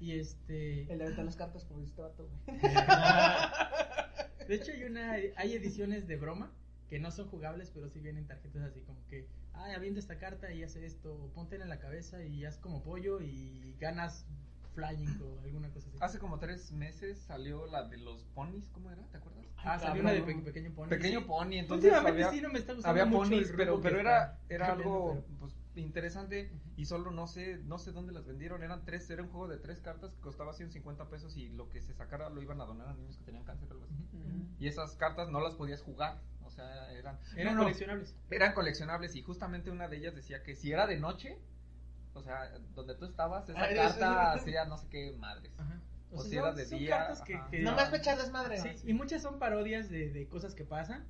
[0.00, 2.60] Y este, El de las cartas, dice este vato, güey.
[4.48, 6.52] de hecho hay una, hay ediciones de broma
[6.88, 10.52] que no son jugables, pero sí vienen tarjetas así como que, ay, avienta esta carta
[10.52, 14.26] y hace esto, o ponte en la cabeza y haz como pollo y ganas
[14.74, 15.98] flying o alguna cosa así.
[16.00, 19.02] Hace como tres meses salió la de los ponis, ¿cómo era?
[19.10, 19.44] ¿Te acuerdas?
[19.56, 20.88] Ah, salió una de pe- pequeño pony.
[20.88, 21.24] Pequeño sí.
[21.26, 23.98] pony, entonces Últimamente había, sí no me está gustando había mucho ponis, el pero, pero
[24.00, 28.62] era, era algo pero- pues, interesante y solo no sé, no sé dónde las vendieron,
[28.62, 31.80] eran tres, era un juego de tres cartas que costaba 150 pesos y lo que
[31.80, 33.94] se sacara lo iban a donar a niños que tenían cáncer o algo así.
[34.58, 37.18] Y esas cartas no las podías jugar, o sea, eran...
[37.36, 38.14] Eran no, no, coleccionables.
[38.30, 41.38] eran coleccionables y justamente una de ellas decía que si era de noche,
[42.14, 45.52] o sea, donde tú estabas, esa Ah, carta hacía no sé qué madres.
[45.58, 45.80] Ajá.
[46.12, 48.58] O si era de día, cartas que, que- Nomás para echar desmadre.
[48.58, 51.04] Sí, y muchas son parodias de, de cosas que pasan.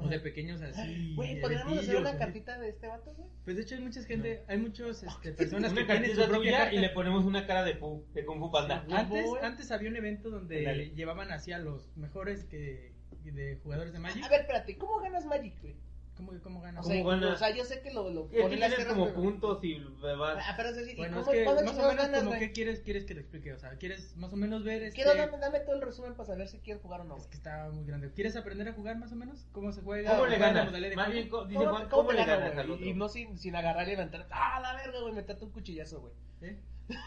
[0.00, 1.12] O de pequeños así.
[1.16, 3.28] Güey, podríamos hacer una cartita de este vato, güey.
[3.42, 6.56] Pues de hecho hay mucha gente, hay muchos este, personas que Una tienen su propia
[6.58, 6.74] carta.
[6.74, 8.84] y le ponemos una cara de Fu, de Kung Fu Panda.
[8.92, 9.44] Antes, Güey.
[9.44, 10.90] antes había un evento donde Ándale.
[10.90, 12.92] llevaban así a los mejores que
[13.24, 14.22] de jugadores de Magic.
[14.24, 15.74] A ver, espérate, ¿cómo ganas Magic, güey?
[16.18, 16.84] ¿Cómo, cómo ganas?
[16.84, 17.30] O sea, ¿Cómo ganas?
[17.30, 19.78] o sea, yo sé que lo, lo Es que las tienes como pero- puntos y
[20.02, 20.44] vas...
[20.46, 22.52] Ah, pero es ¿y bueno, es cómo, que ¿cuándo más o menos ganas, como que
[22.52, 23.52] quieres, quieres que te explique.
[23.54, 24.96] O sea, quieres más o menos ver este...
[24.96, 27.16] Quiero, dame, dame todo el resumen para saber si quiero jugar o no.
[27.16, 28.12] Es que está muy grande.
[28.12, 29.46] ¿Quieres aprender a jugar más o menos?
[29.52, 30.10] ¿Cómo se juega?
[30.10, 30.72] ¿Cómo ¿Cuál le es ganas?
[30.96, 32.58] Más bien, dice ¿Cómo, Juan, cómo ¿cómo te le ganas güey?
[32.64, 32.84] al otro?
[32.86, 34.26] Y no sin, sin agarrarle y levantar.
[34.30, 35.14] ¡Ah, la verga, güey!
[35.14, 36.12] Meterte un cuchillazo, güey.
[36.42, 36.58] ¿Eh?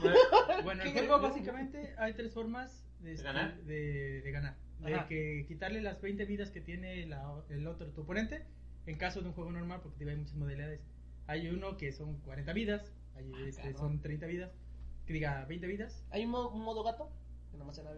[0.02, 0.16] Bueno,
[0.64, 3.58] Bueno, el ¿Qué- juego básicamente hay tres formas de, este, ganar?
[3.64, 4.56] de, de ganar.
[4.80, 5.08] De Ajá.
[5.08, 8.46] que quitarle las 20 vidas que tiene la- el otro, tu oponente,
[8.86, 10.82] en caso de un juego normal, porque hay muchas modalidades.
[11.28, 14.52] Hay uno que son 40 vidas, hay Ah, este, son 30 vidas,
[15.06, 16.04] que diga 20 vidas.
[16.10, 17.10] ¿Hay un modo, un modo gato?
[17.52, 17.92] Que nomás se da.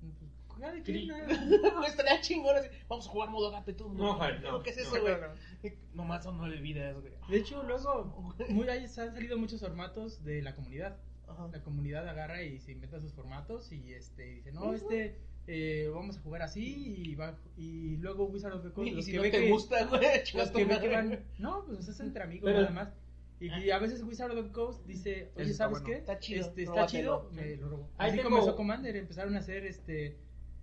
[0.00, 0.14] Pues,
[0.60, 1.20] cada quien, Güey,
[1.88, 2.68] Estaría chingón así.
[2.88, 3.88] Vamos a jugar modo gato y todo.
[3.94, 4.62] No, Juan, no.
[4.62, 5.72] ¿Qué es No, eso, güey?
[5.94, 7.12] Nomás son nueve vidas, güey.
[7.28, 10.96] De hecho, luego muy, hay- han salido muchos formatos de la comunidad.
[11.28, 11.48] Ajá.
[11.52, 15.18] La comunidad agarra y se inventa sus formatos y este dice, no, este
[15.50, 19.04] eh, vamos a jugar así y va y luego Wizard of the Coast Y los
[19.06, 20.02] si que no te gusta, güey,
[20.34, 22.92] los que ve que van, no, pues es entre amigos Pero- nada más.
[23.40, 25.86] Y, y a veces Wizard of the Coast dice, oye, ¿sabes bueno.
[25.86, 25.92] qué?
[25.94, 27.88] Está chido, Este, está chido, me lo robo.
[27.96, 30.16] Ahí Así tengo- comenzó Commander, empezaron a hacer este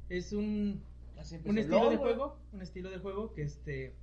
[0.09, 0.83] es un
[1.45, 3.95] un estilo de juego, un estilo de juego que este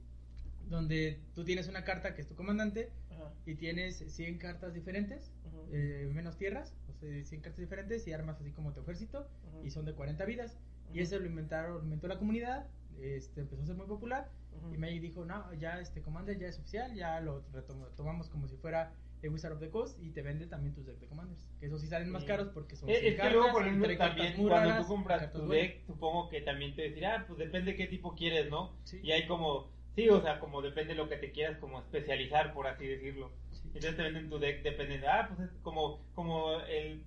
[0.68, 5.30] donde tú tienes una carta que es tu comandante Ajá, y tienes 100 cartas diferentes,
[5.70, 9.28] eh, menos tierras, o sea, 100 cartas diferentes y armas así como tu ejército
[9.62, 10.56] y son de 40 vidas.
[10.92, 12.66] Y eso lo inventaron, lo inventó la comunidad,
[13.00, 14.74] este, empezó a ser muy popular Ujú.
[14.74, 18.46] y Magic dijo, no, ya este Commander ya es oficial, ya lo retom- tomamos como
[18.48, 21.48] si fuera el Wizard of the Coast y te vende también tus decks de Commanders.
[21.60, 23.96] Que eso sí salen más caros porque son Es, 100 es que luego, por ejemplo,
[23.96, 25.68] también cuando tú compras tu buenas.
[25.68, 28.72] deck, supongo que también te dirá, pues depende qué tipo quieres, ¿no?
[28.84, 28.98] Sí.
[29.02, 32.66] Y hay como, sí, o sea, como depende lo que te quieras como especializar, por
[32.66, 33.30] así decirlo.
[33.52, 33.60] Sí.
[33.66, 37.04] Entonces te venden tu deck, depende de, ah, pues es como, como el,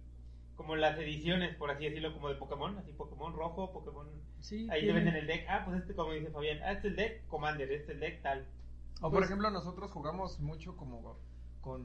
[0.56, 4.08] como las ediciones, por así decirlo, como de Pokémon, así Pokémon rojo, Pokémon,
[4.40, 6.92] Sí, ahí te venden el deck, ah, pues este, como dice Fabián, ah, este es
[6.92, 8.46] el deck Commander, este es el deck tal.
[9.02, 11.18] O por ejemplo, nosotros jugamos mucho como
[11.62, 11.84] con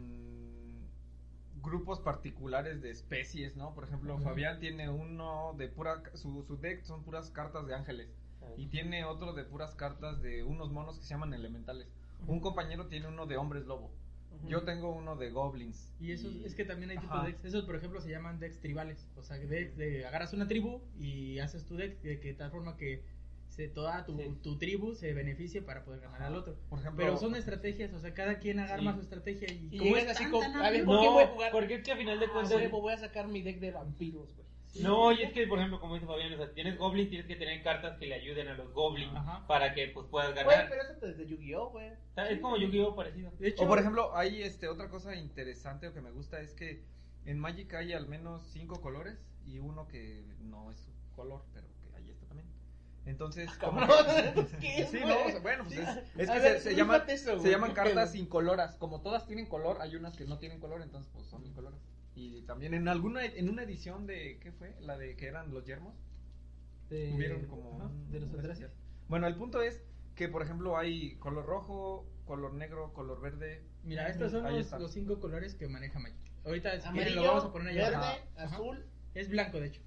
[1.62, 3.74] grupos particulares de especies, ¿no?
[3.74, 4.18] Por ejemplo.
[4.18, 8.09] Fabián tiene uno de pura su, su deck son puras cartas de ángeles
[8.56, 11.88] y tiene otro de puras cartas de unos monos que se llaman elementales.
[12.26, 13.90] Un compañero tiene uno de hombres lobo.
[14.48, 15.92] Yo tengo uno de goblins.
[16.00, 17.26] Y eso es que también hay tipos Ajá.
[17.26, 17.44] de decks.
[17.44, 19.07] Esos, por ejemplo, se llaman decks tribales.
[19.16, 22.76] O sea, decks de agarras una tribu y haces tu deck de que tal forma
[22.76, 23.03] que
[23.48, 24.38] se, toda tu, Sí.
[24.42, 26.57] tu tribu se beneficie para poder ganar al otro.
[26.68, 28.94] Por ejemplo, Pero son estrategias, o sea, cada quien agarra Sí.
[28.96, 31.07] su estrategia y, Y como es así tan, con- tan a ver, amplio- ¿por qué
[31.07, 31.53] No, voy a jugar?
[31.53, 32.70] porque es que a final de Ah, cuentas...
[32.70, 34.46] voy a sacar mi deck de vampiros, güey.
[34.80, 37.35] No, y es que, por ejemplo, como dice Fabián, o sea, tienes goblins, tienes que
[37.37, 39.44] tener cartas que le ayuden a los goblins Ajá.
[39.48, 40.68] para que pues puedas Güey, ganar.
[40.68, 41.90] pero eso desde Yu-Gi-Oh, güey.
[41.90, 43.33] O sea, es como Yu-Gi-Oh parecido.
[43.38, 46.54] De hecho, O por ejemplo, hay este otra cosa interesante o que me gusta es
[46.54, 46.85] que
[47.26, 51.66] en Magic hay al menos cinco colores y uno que no es su color, pero
[51.83, 52.48] que ahí está también.
[53.06, 54.06] Entonces, como Cabrón,
[54.46, 55.09] que- ¿qué es, sí, güey?
[55.09, 57.50] no, o sea, bueno, pues es, es que ver, se, se llaman, eso, se güey,
[57.50, 58.76] llaman ¿qué cartas incoloras.
[58.76, 61.80] Como todas tienen color, hay unas que no tienen color, entonces pues son incoloras.
[62.20, 64.76] Y también en alguna en una edición de ¿qué fue?
[64.80, 65.94] La de que eran los yermos.
[66.90, 68.70] de, Tuvieron como ajá, un- de los especial.
[69.09, 69.83] Bueno, el punto es
[70.16, 73.64] que por ejemplo hay color rojo, color negro, color verde.
[73.85, 76.18] Mira, estos son los, cinco colores que maneja Magic.
[76.44, 77.90] Ahorita si quieren, Amarillo, lo vamos a poner allá.
[77.90, 77.96] verde.
[78.37, 78.54] Ajá.
[78.56, 78.85] azul.
[79.14, 79.80] Es blanco, de hecho.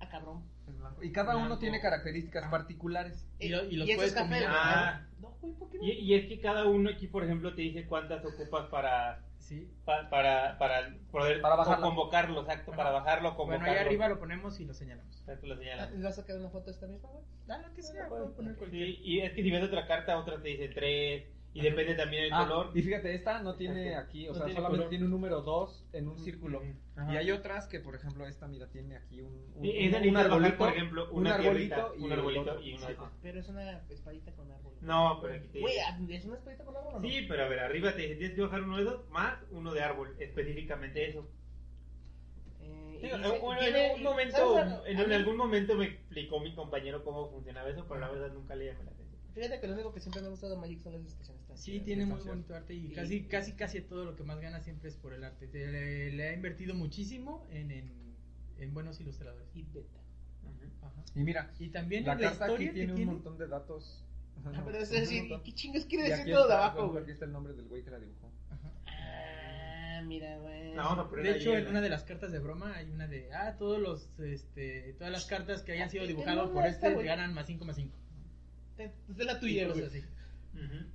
[0.00, 0.42] Ah, cabrón.
[0.68, 1.02] Es blanco.
[1.04, 1.60] Y cada uno Blanco.
[1.60, 2.50] tiene características Ajá.
[2.50, 3.26] particulares.
[3.38, 4.46] Y y los ese puedes combinar.
[4.50, 5.06] Ah.
[5.20, 5.84] No, güey, ¿por qué no?
[5.84, 9.66] Y, y es que cada uno aquí, por ejemplo, te dice cuántas ocupas para Sí.
[9.86, 11.86] pa- para, para poder Para bajarlo.
[11.86, 13.72] convocarlo, exacto, para bajarlo, Bueno, convocarlo.
[13.72, 15.18] ahí arriba lo ponemos y lo señalamos.
[15.20, 15.88] Exacto, lo señala.
[15.90, 17.24] ¿Le vas a sacar una foto esta misma, güey?
[17.48, 18.86] Ah, lo que sea, puedo poner cualquier.
[18.88, 21.24] Sí, y es que si ves otra carta, otra te dice tres,
[21.54, 22.70] y depende también el Ah, color.
[22.74, 24.90] y fíjate, esta no tiene aquí, o No sea, tiene solamente color.
[24.90, 26.62] tiene un número 2 en un círculo.
[26.94, 27.12] Ajá.
[27.12, 30.26] Y hay otras que, por ejemplo, esta, mira, tiene aquí un, un, esa un bajar,
[30.30, 32.86] arbolito, por ejemplo, un una arbolito tierrita, y un arbolito y uno Sí.
[32.86, 33.08] de esos.
[33.22, 34.72] Pero es una espadita con árbol.
[34.82, 37.08] No, pero aquí te ah, ¿es una espadita con árbol o no?
[37.08, 39.72] Sí, pero a ver, arriba te dice, tienes que bajar uno de esos, más uno
[39.72, 41.28] de árbol, específicamente eso.
[42.60, 46.54] Eh, Digo, dice- en un- tiene- en un momento, en, algún momento me explicó mi
[46.54, 49.18] compañero cómo funcionaba eso, pero la verdad nunca le llamé la atención.
[49.34, 51.37] Fíjate que lo único que siempre me ha gustado de Magic son las estaciones.
[51.58, 54.60] Sí, tiene muy bonito arte y Y- casi, casi, casi todo lo que más gana
[54.60, 55.46] siempre es por el arte.
[55.48, 57.92] Te- Le, le ha invertido muchísimo en, en,
[58.58, 59.48] en buenos ilustradores.
[59.54, 59.98] Y beta.
[60.82, 61.04] Ajá.
[61.14, 64.04] Y mira, Y también la la carta historia aquí tiene un tiene, montón de datos.
[64.44, 65.28] Ah, pero es decir.
[65.44, 67.02] ¿qué chingas quiere decir todo de abajo, güey?
[67.02, 68.32] Aquí está el nombre del güey que la dibujó.
[68.50, 68.72] Ajá.
[68.86, 70.74] Ah, mira, güey.
[70.74, 73.32] No, a poner De hecho, en una de las cartas de broma hay una de,
[73.32, 77.02] ah, todos los, este, todas las cartas que hayan sido Ah, dibujadas no, por este
[77.02, 77.98] ganan más 5 más 5.
[78.78, 78.92] Esta
[79.22, 79.84] es la tuya, güey.
[79.84, 79.98] así.
[80.54, 80.86] Ujú.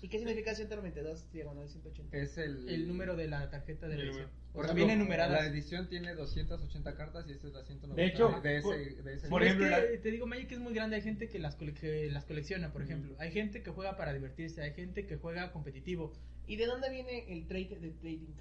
[0.00, 2.16] ¿Y qué significa 122 diagonal 180?
[2.16, 4.28] Es el, El número de la tarjeta de la edición.
[4.52, 5.42] Por O sea, ejemplo, vienen numeradas.
[5.42, 7.94] La edición tiene 280 cartas y esta es la 190.
[8.00, 10.52] De hecho, de ese, por- de ese por ejemplo, es que, la- te digo, Magic
[10.52, 10.96] es muy grande.
[10.96, 13.14] Hay gente que las, cole- que las colecciona, por ejemplo.
[13.18, 14.62] Hay gente que juega para divertirse.
[14.62, 16.12] Hay gente que juega competitivo.
[16.46, 18.34] ¿Y de dónde viene el trade de trading?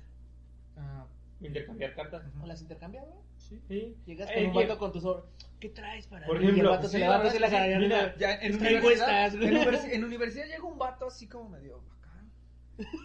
[0.76, 1.08] Ah,
[1.42, 2.24] Intercambiar cartas.
[2.42, 3.18] ¿O las intercambias, güey?
[3.38, 3.62] sí.
[3.68, 3.96] Sí.
[4.06, 5.24] Llegas Eh, con un que- vato con tu sobre.
[5.60, 6.44] ¿Qué traes para Por mí?
[6.44, 7.74] Y el ejemplo, vato se sí, le va a la verdad hacer la es que
[7.74, 11.82] sí, mira, Ya, en, universidad, en, universi- en universidad llega un vato así como medio
[11.82, 12.32] bacán.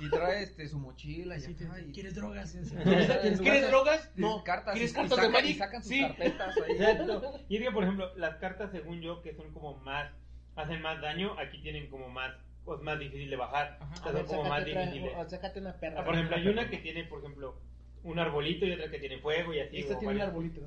[0.03, 2.53] Y trae este, su mochila y, acá, y- ¿Quieres drogas?
[2.53, 2.73] ¿Quieres-
[3.23, 4.11] ¿Quieres, ¿Quieres drogas?
[4.16, 4.42] No.
[4.45, 5.51] cartas ¿Quieres y, cartas y de sacan, Magic?
[5.51, 6.01] y sacan sus Sí.
[6.03, 6.73] carpetas ahí.
[6.73, 7.40] Exacto.
[7.49, 10.11] Y es que, por ejemplo, las cartas, según yo, que son como más,
[10.57, 12.33] hacen más daño, aquí tienen como más,
[12.66, 13.79] pues más difícil de bajar.
[13.81, 13.95] Ajá.
[13.95, 15.12] O sea, ver, son como más difíciles.
[15.16, 16.01] o- sácate una perra.
[16.03, 17.59] Ah, por ejemplo, hay una que tiene, por ejemplo,
[18.05, 19.79] un arbolito y otra que tiene fuego y así.
[19.79, 20.61] Esta tiene un arbolito.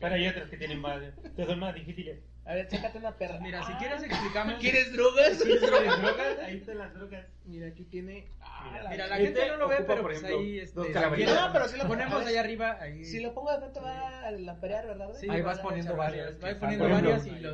[0.00, 1.00] Pero hay otras que tienen más,
[1.36, 2.18] que son más difíciles.
[2.44, 3.38] A ver, sácate una perra.
[3.40, 4.54] Mira, si Ah, quieres explicamos.
[4.60, 5.42] ¿Quieres drogas?
[5.42, 6.38] ¿Quieres drogas?
[6.42, 7.26] Ahí están las drogas.
[7.44, 8.26] Mira, aquí tiene.
[8.40, 10.82] Ah, Mira, la- Este gente no lo ve, ocupa, pero por pues ejemplo, ahí este,
[10.86, 12.78] si No, pero sí lo ponemos ahí arriba.
[13.04, 15.12] Si lo pongo de frente va a lamperear, ¿verdad?
[15.12, 16.32] Sí, Ahí Va vas poniendo varias.
[16.58, 16.88] Poniendo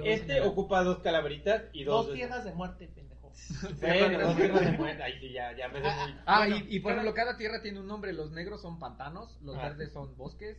[0.04, 2.06] y Este ocupa dos calaveritas y dos.
[2.06, 3.13] Dos tierras de muerte, pendejo.
[3.80, 5.02] Bueno, dos tierras de muerte.
[5.02, 6.14] Ahí sí, ya, ya me sé muy.
[6.26, 8.12] Ah, Bueno, y, y por ejemplo, cada tierra tiene un nombre.
[8.12, 9.68] Los negros son pantanos, los Ah.
[9.68, 10.56] verdes son bosques,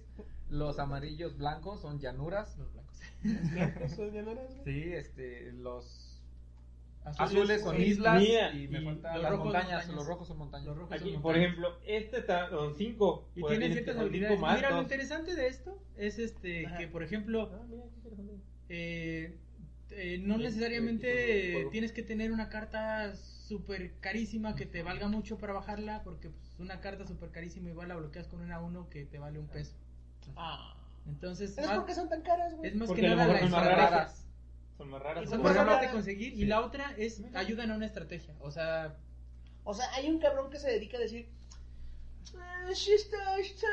[0.50, 2.58] los amarillos blancos son llanuras.
[2.58, 2.96] Los blancos.
[3.96, 4.64] ¿Son llanuras, güey?
[4.84, 6.12] Sí, este, los
[7.06, 8.24] Azules, azules son islas
[8.56, 9.96] y me y falta los las rojos montañas, montañas.
[9.96, 10.66] los rojos son montañas.
[10.68, 11.46] Los rojos Aquí, son por montañas.
[11.52, 13.28] ejemplo, este está, son cinco.
[13.36, 14.40] Y Pues tiene ciertas son cinco habilidades.
[14.40, 16.78] más Mira, lo interesante de esto es este Ajá.
[16.78, 19.38] que, por ejemplo, Ah, mira, qué eh,
[19.92, 25.38] eh, no Sí, necesariamente tienes que tener una carta súper carísima que te valga mucho
[25.38, 29.06] para bajarla, porque pues, una carta súper carísima igual la bloqueas con una 1 que
[29.06, 29.76] te vale un peso.
[30.36, 30.76] Ah.
[31.08, 32.72] Entonces, ¿Es más- porque son tan caras, güey?
[32.72, 34.26] es más Porque que nada la mejor son más raras.
[34.78, 35.24] Son más raras.
[35.24, 36.34] Y son más raras de conseguir.
[36.34, 38.34] Y la otra es ayudan a una estrategia.
[38.40, 38.96] O sea,
[39.64, 41.28] O sea, hay un cabrón que se dedica a decir.
[42.38, 43.68] "Ah, sí, esta, esta,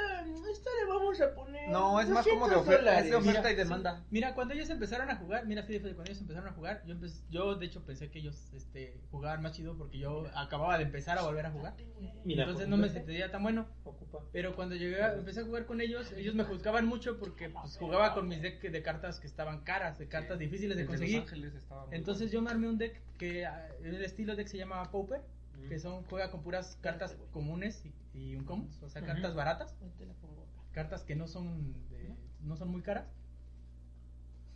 [0.51, 1.69] esta le vamos a poner.
[1.71, 3.05] No, es más como de 200 oferta, dólares".
[3.05, 3.59] es de oferta y Sí.
[3.59, 4.05] demanda.
[4.11, 7.23] Mira, cuando ellos empezaron a jugar, mira, fíjate, cuando ellos empezaron a jugar, yo, empe-
[7.31, 11.19] yo de hecho pensé que ellos este, jugaban más chido porque yo acababa de empezar
[11.19, 11.75] a volver a jugar.
[12.25, 13.67] Mira, Entonces por no me sentía tan bueno.
[13.85, 14.19] Ocupa.
[14.33, 17.77] Pero cuando llegué, a- empecé a jugar con ellos, ellos me juzgaban mucho porque pues,
[17.79, 21.25] jugaba con mis decks de cartas que estaban caras, de cartas difíciles de El conseguir.
[21.91, 25.21] Entonces yo me armé un deck que ah, el estilo deck se llama Pauper,
[25.69, 29.75] que son juega con puras cartas comunes y, y un commons, o sea, cartas baratas,
[29.83, 30.63] Ahí te la pongo acá.
[30.73, 33.07] cartas que no son de- no son muy caras.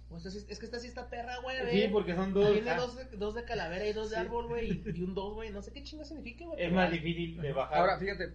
[0.09, 1.57] O sea, es que esta sí está perra, güey.
[1.71, 2.53] Sí, porque son dos.
[2.53, 4.21] Tiene ah, dos, de- dos de calavera y dos de Sí.
[4.23, 4.71] árbol, güey.
[4.71, 5.51] Y, y un dos, güey.
[5.51, 6.63] No sé qué chinga significa, güey.
[6.65, 7.79] Es más difícil de bajar.
[7.79, 8.29] Ahora, fíjate,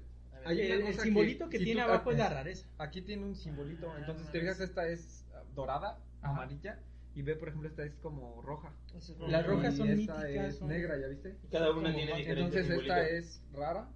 [0.46, 2.68] ver, El, simbolito que, si tiene tú- abajo es la rareza.
[2.78, 6.34] Aquí tiene un simbolito, Ah, entonces no te fijas, esta es dorada, Ajá.
[6.34, 6.78] amarilla,
[7.16, 8.74] y ve, por ejemplo, esta es como roja.
[8.96, 9.58] es Las rojo.
[9.58, 11.36] rojas Y son esta míticas, es son- negra, ¿ya viste?
[11.52, 13.90] Cada una como tiene diferentes Entonces esta es rara,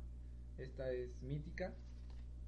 [0.57, 1.73] esta es mítica,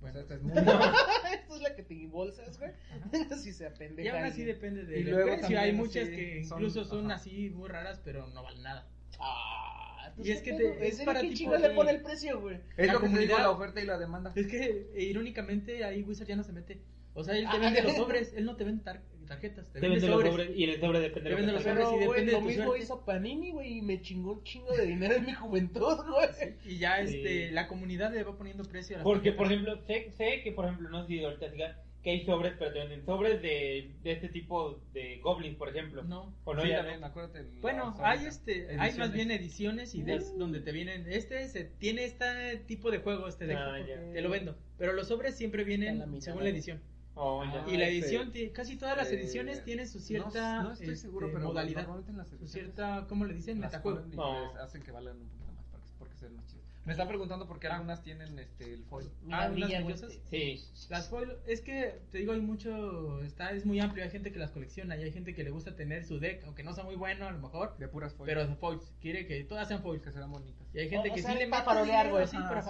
[0.01, 0.53] Bueno, o sea, esta es muy...
[1.33, 2.71] Esta es la que te embolsas, güey.
[3.41, 4.05] si se apendeja.
[4.05, 4.47] y aún así alguien.
[4.47, 5.41] depende Y del luego precio.
[5.41, 7.15] también Hay muchas que son- incluso son ajá.
[7.15, 8.87] así muy raras, pero no valen nada.
[9.19, 11.91] Ah, Y es ¿qué que te- ¿En es para ¿Quién tipo chingas le de- pone
[11.91, 12.59] el precio, güey?
[12.77, 14.31] Es La lo que te digo, comunidad- la oferta y la demanda.
[14.35, 16.81] Es que eh, irónicamente ahí Wizard ya no se mete.
[17.13, 19.71] O sea, él te Ah, vende los sobres, él no te vende tar- tarjetas.
[19.71, 20.49] Te, Te vende los sobres.
[20.55, 22.43] y el sobre depende Te de lo venden que los sobres y depende lo de
[22.43, 22.83] tu mismo suerte.
[22.83, 26.53] hizo Panini, güey, y me chingó un chingo de dinero en mi juventud, güey.
[26.65, 27.17] Y ya Sí.
[27.17, 29.67] este, la comunidad le va poniendo precio a las Porque, por tarjetas.
[29.75, 32.71] ejemplo, sé, sé que, por ejemplo, no sé si ahorita sigan, que hay sobres, pero
[32.71, 36.03] te venden sobres de, de este tipo de goblins, por ejemplo.
[36.03, 36.33] No.
[36.45, 37.07] O no, Sí, ya también, no.
[37.07, 37.43] acuérdate.
[37.59, 39.13] Bueno, hay este, hay más Ediciones.
[39.13, 43.45] bien ediciones y decks donde te vienen, este se tiene este tipo de juego, este
[43.47, 44.13] deck, Ah, ya.
[44.13, 44.55] te lo vendo.
[44.77, 46.81] Pero los sobres siempre vienen la mitad, según la edición.
[47.19, 47.63] Oh, ya.
[47.65, 50.63] Ah, y la este, edición, ti- casi todas las eh, ediciones tienen su no- cierta
[50.63, 53.59] no, estoy seguro, este, pero modalidad, normalmente en las su cierta, ¿cómo le dicen?
[53.59, 54.03] las Metajuego.
[54.11, 54.55] y No.
[54.61, 56.63] hacen que valgan un poquito más porque sean más chidas.
[56.85, 59.09] Me están preguntando por qué algunas tienen este el foil.
[59.29, 59.65] Ah, güey.
[59.65, 60.13] brillosas.
[60.29, 60.63] Sí.
[60.89, 64.39] Las foil, es que te digo, hay mucho, está, es muy amplio, hay gente que
[64.39, 66.95] las colecciona y hay gente que le gusta tener su deck, aunque no sea muy
[66.95, 68.27] bueno a lo mejor, De puras foil.
[68.27, 70.01] pero de foils, quiere que todas sean foils.
[70.01, 70.65] que serán bonitas.
[70.73, 72.25] Y hay gente O- o que sea, sí le para farolear, güey.
[72.27, 72.69] sí, para sí.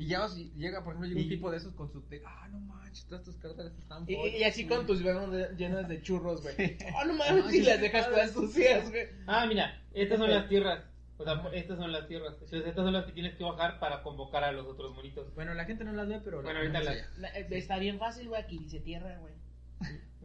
[0.00, 2.22] Y ya si llega, por ejemplo, llega Y- un tipo de esos con su deck.
[2.26, 5.28] Ah, no manches, todas tus cartas están Y, y así con tus manos
[5.58, 6.78] llenas de churros, güey.
[6.94, 7.04] Oh,
[7.42, 9.08] no y sí, las dejas todas sucias, güey.
[9.26, 10.34] Ah, mira, estas son Ok.
[10.36, 10.84] las tierras.
[11.18, 12.32] O sea, estas son las tierras.
[12.32, 15.34] Entonces, estas son las que tienes que bajar para convocar a los otros monitos.
[15.34, 16.40] Bueno, la gente no las ve, pero...
[16.40, 17.18] Bueno, ahorita las-.
[17.18, 19.34] La- Está bien fácil, güey, aquí dice tierra, güey.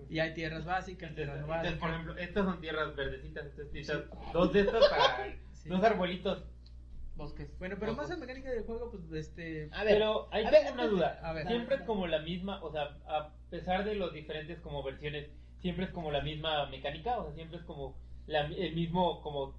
[0.10, 1.90] Y hay tierras básicas, tierras Entonces, por básicas.
[2.02, 3.46] ejemplo, estas son tierras verdecitas.
[3.46, 5.70] Entonces, dos de estas para Sí.
[5.70, 6.44] dos arbolitos.
[7.16, 7.58] Bosques.
[7.60, 8.10] Bueno, pero Bosques.
[8.10, 9.70] más en mecánica del juego, pues, este...
[9.72, 11.20] A ver, Pero hay a ver, tengo una duda.
[11.24, 11.48] a ver.
[11.48, 15.86] siempre es como la misma, o sea, a pesar de los diferentes como versiones, siempre
[15.86, 17.96] es como la misma mecánica, o sea, siempre es como
[18.28, 19.56] la- el mismo como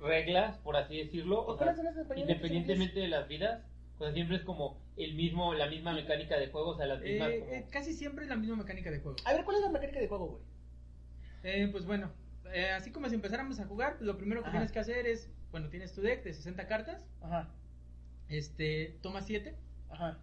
[0.00, 3.62] reglas, por así decirlo, o sea, ¿Cuáles son las compañías independientemente de las vidas,
[3.98, 7.00] o sea, siempre es como el mismo, la misma mecánica de juego, o sea, las
[7.00, 9.16] mismas eh, como- eh, casi siempre es la misma mecánica de juego.
[9.24, 10.42] A ver, ¿cuál es la mecánica de juego, güey?
[11.44, 12.10] Eh, pues bueno,
[12.52, 14.58] eh, así como si empezáramos a jugar, pues lo primero que Ajá.
[14.58, 17.48] tienes que hacer es, bueno, tienes tu deck de 60 cartas, Ajá,
[18.28, 19.56] este, toma 7,
[19.88, 20.18] ajá.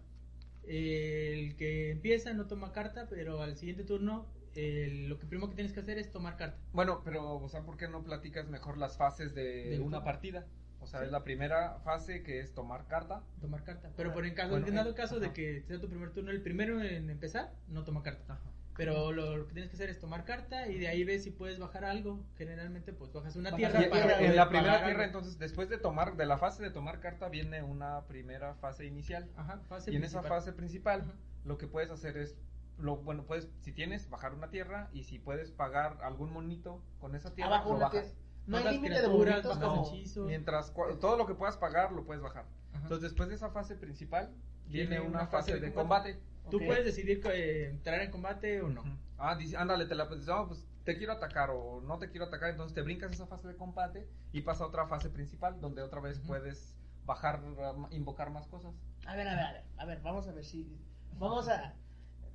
[0.62, 5.56] el que empieza no toma carta, pero al siguiente turno el- lo que primero que
[5.56, 6.56] tienes que hacer es tomar carta.
[6.72, 10.46] Bueno, pero, o sea, ¿por qué no platicas mejor las fases de una partida?
[10.80, 11.06] O sea, Sí.
[11.06, 13.24] es la primera fase que es tomar carta.
[13.40, 13.90] Tomar carta.
[13.96, 16.30] Pero por en caso, Bueno, en dado eh, caso de que sea tu primer turno,
[16.30, 18.38] el primero en empezar, no toma carta.
[18.76, 21.30] Pero lo, lo que tienes que hacer es tomar carta y de ahí ves si
[21.30, 22.24] puedes bajar algo.
[22.36, 25.02] Generalmente, pues bajas una tierra Y- para en la primera tierra, algo.
[25.02, 29.30] entonces, después de tomar, de la fase de tomar carta, viene una primera fase inicial.
[29.36, 31.12] Ajá, fase y en esa fase principal, Ajá.
[31.44, 32.36] lo que puedes hacer es,
[32.78, 37.14] lo bueno, puedes, si tienes, bajar una tierra y si puedes pagar algún monito con
[37.14, 38.16] esa tierra, Abajo lo bajas.
[38.46, 39.86] No hay límite de bajas como...
[39.86, 40.26] hechizos.
[40.26, 42.44] Mientras todo lo que puedas pagar, lo puedes bajar.
[42.72, 42.82] Ajá.
[42.82, 44.34] Entonces, después de esa fase principal,
[44.66, 46.18] Viene viene una, una fase, fase de de combate.
[46.50, 48.82] Tú puedes decidir que, entrar en combate o no.
[49.18, 52.26] Ah, dice, ándale, te la pues, no, pues te quiero atacar o no te quiero
[52.26, 55.82] atacar, entonces te brincas esa fase de combate y pasa a otra fase principal donde
[55.82, 56.76] otra vez puedes
[57.06, 58.74] bajar, um, invocar más cosas.
[59.06, 60.78] A ver, a ver, a ver, a ver, vamos a ver si...
[61.18, 61.74] Vamos a...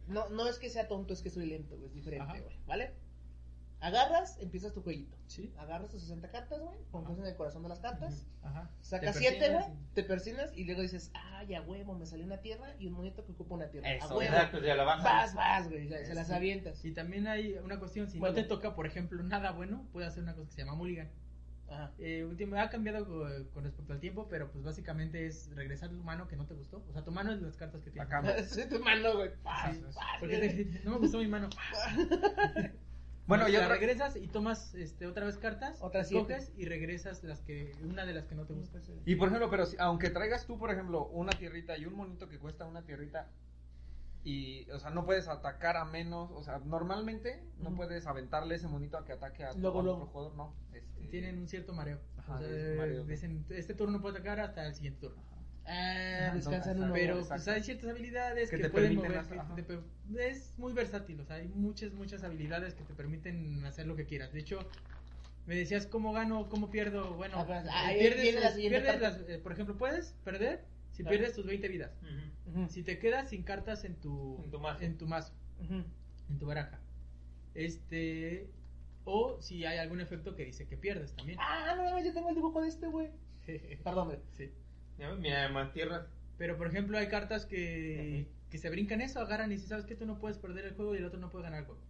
[0.07, 2.95] No, no es que sea tonto, es que soy lento, es diferente, güey, ¿vale?
[3.81, 5.15] Agarras, empiezas tu jueguito.
[5.27, 5.53] Sí.
[5.57, 8.69] Agarras tus 60 cartas, güey, pones en el corazón de las cartas, Ajá.
[8.81, 12.25] sacas Te 7, persinas güey, te persinas y luego dices, ah, ya huevo, me salió
[12.25, 13.89] una tierra y un monito que ocupa una tierra.
[13.93, 14.21] Eso, a huevo.
[14.33, 15.03] Exacto, ya la bajas.
[15.03, 16.33] Vas, vas, güey, se las Sí.
[16.33, 16.83] avientas.
[16.83, 18.35] Y también hay una cuestión, si Bueno.
[18.35, 21.09] no te toca, por ejemplo, nada bueno, puedes hacer una cosa que se llama mulligan.
[21.69, 21.91] Ajá.
[21.99, 26.03] Eh, último- ha cambiado co- con, respecto al tiempo, pero pues básicamente es regresar tu
[26.03, 26.83] mano que no te gustó.
[26.89, 28.09] O sea, tu mano es las cartas que La tienes.
[28.09, 28.43] cama.
[28.49, 29.29] Soy tu mano, güey.
[29.43, 31.47] Paz, Sí, paz, Porque te- no me gustó mi mano.
[33.29, 36.65] Bueno, No, y la otra- regresas y tomas este, otra vez cartas, Otras escoges y
[36.65, 38.79] regresas las que una de las que no te gusta.
[39.05, 42.27] Y por ejemplo, pero si- aunque traigas tú, por ejemplo, una tierrita y un monito
[42.27, 43.27] que cuesta una tierrita
[44.23, 48.67] y, o sea, no puedes atacar a menos, o sea, normalmente no puedes aventarle ese
[48.67, 49.97] monito a que ataque a, Luego, a luego.
[49.99, 50.55] otro jugador, no.
[50.73, 51.99] Este, Tienen un cierto mareo.
[52.17, 53.03] Ajá, o sea, es mareo.
[53.05, 55.21] dicen, este turno puede atacar hasta el siguiente turno.
[55.71, 56.93] Ah, descansan no, uno.
[56.93, 57.43] Pero exacto.
[57.45, 59.19] pues hay ciertas habilidades Que que, te pueden permiten mover.
[59.25, 59.55] hacer- que ajá.
[59.55, 63.85] te pe- es muy versátil, o sea, hay muchas, muchas habilidades que te permiten hacer
[63.85, 64.33] lo que quieras.
[64.33, 64.67] De hecho,
[65.45, 67.13] me decías cómo gano, cómo pierdo.
[67.13, 70.63] Bueno, Ah, pues, ahí pierdes, viene la siguiente pierdes las- eh, por ejemplo, puedes perder
[70.91, 71.17] si Claro.
[71.17, 71.91] pierdes tus 20 vidas.
[72.69, 74.81] Si te quedas sin cartas en tu, En tu mazo.
[74.83, 75.83] en tu mazo, ujú.
[76.29, 76.79] en tu baraja.
[77.53, 78.49] Este.
[79.05, 81.37] O si hay algún efecto que dice que pierdes también.
[81.41, 83.09] Ah, no mames, yo tengo el dibujo de este, güey.
[83.83, 84.19] Perdón, güey.
[84.33, 84.51] sí.
[85.19, 86.05] Mira, más tierras.
[86.37, 89.95] Pero por ejemplo, hay cartas que, que se brincan eso, agarran y si sabes que
[89.95, 91.81] tú no puedes perder el juego y el otro no puede ganar el juego.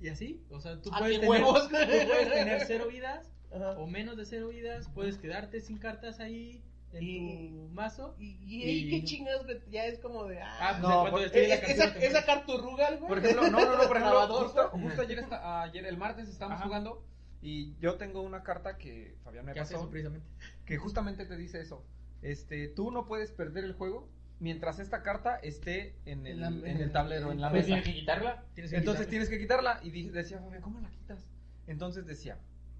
[0.00, 1.64] Y así, o sea, tú Ah, puedes, tener, huevos.
[1.64, 3.70] tú puedes tener cero vidas Ajá.
[3.78, 6.62] o menos de cero vidas, puedes quedarte sin cartas ahí
[6.92, 8.14] en Y- tu mazo.
[8.18, 10.40] Y, y, qué chingados, güey, ya es como de.
[10.40, 13.08] Ah, Ah, pues no, cuando por- destruyes la es, captura esa, esa carturrugal, güey.
[13.08, 16.58] Por ejemplo, no, no, no, por ejemplo, justo, justo ayer, esta- ayer, el martes estábamos
[16.60, 16.66] Ajá.
[16.66, 17.04] jugando
[17.42, 20.26] y yo tengo una carta que Fabián me pasó, eso precisamente.
[20.64, 21.84] que justamente te dice eso.
[22.26, 24.08] Este, tú no puedes perder el juego
[24.40, 27.50] mientras esta carta esté en el, En la- en en el el- tablero, en la
[27.50, 27.74] Pues mesa.
[27.82, 28.44] tienes que quitarla.
[28.54, 29.80] Tienes que Entonces tienes que quitarla.
[29.82, 31.26] Y decía, Fabián, ¿cómo la quitas?
[31.66, 32.38] Entonces decía,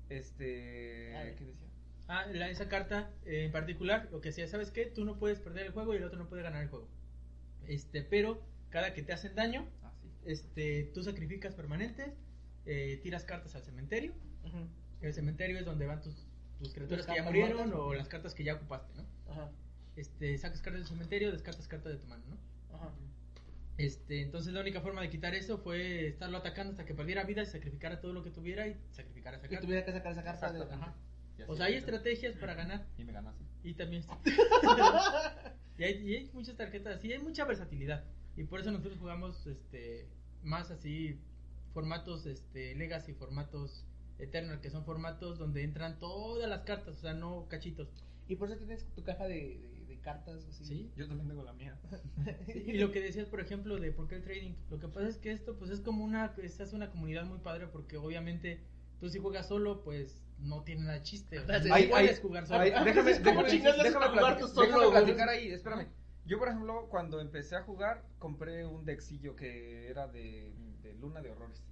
[0.08, 1.34] este.
[1.38, 1.66] ¿Qué decía?
[2.08, 4.86] Ah, la- esa carta eh, en particular, lo que decía, ¿sabes qué?
[4.86, 6.88] Tú no puedes perder el juego y el otro no puede ganar el juego.
[7.66, 10.08] Este, pero cada que te hacen daño, Ah, sí.
[10.24, 12.12] este, tú sacrificas permanentes,
[12.64, 14.12] eh, tiras cartas al cementerio.
[15.02, 16.25] El cementerio es donde van tus,
[16.58, 17.78] tus criaturas que ya murieron muertas.
[17.78, 19.04] o las cartas que ya ocupaste, ¿no?
[19.30, 19.50] Ajá.
[19.96, 22.76] Este, sacas cartas del cementerio, descartas cartas de tu mano, ¿no?
[22.76, 22.92] Ajá.
[23.78, 27.42] Este, entonces la única forma de quitar eso fue estarlo atacando hasta que perdiera vida
[27.42, 29.66] y sacrificara todo lo que tuviera y sacrificara esa Que carta.
[29.66, 30.62] tuviera que sacar esa carta de.
[30.62, 30.94] Ajá.
[31.38, 33.44] Y así O sea, hay estrategias para ganar Y me ganaste.
[33.62, 34.02] y también
[35.78, 38.04] y, hay, y hay muchas tarjetas y hay mucha versatilidad
[38.36, 40.08] y por eso nosotros jugamos este
[40.42, 41.20] más así
[41.74, 43.84] formatos este Legacy, formatos
[44.18, 47.88] Eternal, que son formatos donde entran todas las cartas, o sea, no cachitos.
[48.28, 50.64] Y por eso tienes tu caja de, de, de cartas así.
[50.64, 50.90] ¿Sí?
[50.96, 51.78] Yo también tengo la mía.
[52.54, 55.18] Y lo que decías, por ejemplo, de por qué el trading, lo que pasa es
[55.18, 58.60] que esto pues es como una, esta es una comunidad muy padre porque obviamente
[59.00, 61.38] tú si juegas solo pues no tiene nada chiste.
[61.38, 62.64] O sea, puedes jugar solo.
[62.64, 65.86] Déjame, déjame, déjame a jugar tú solo, déjame platicar ahí, espérame.
[66.26, 70.52] Yo, por ejemplo, cuando empecé a jugar, compré un deckcillo que era de,
[70.94, 71.62] Luna de Horrores.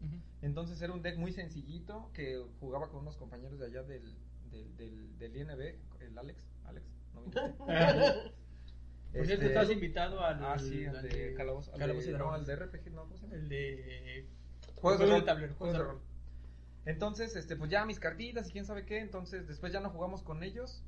[0.43, 4.03] Entonces era un deck muy sencillito que jugaba con unos compañeros de allá del,
[4.51, 5.61] del, del, del INB,
[6.01, 6.47] el Alex.
[6.65, 7.41] Alex, ¿no viniste?
[9.15, 11.73] Por cierto, Este, estás invitado al, Ah, sí, al al de Calabozo.
[11.73, 13.03] al Calabozos de- y no, al de RPG, ¿no?
[13.03, 13.37] ¿Cómo se llama?
[13.37, 14.27] El de
[14.75, 15.25] Juegos de Juegos de rol.
[15.25, 16.01] tablero, Juegos de rol.
[16.85, 18.99] Entonces, este, pues ya mis cartitas y quién sabe qué.
[18.99, 20.83] Entonces, después ya no jugamos con ellos.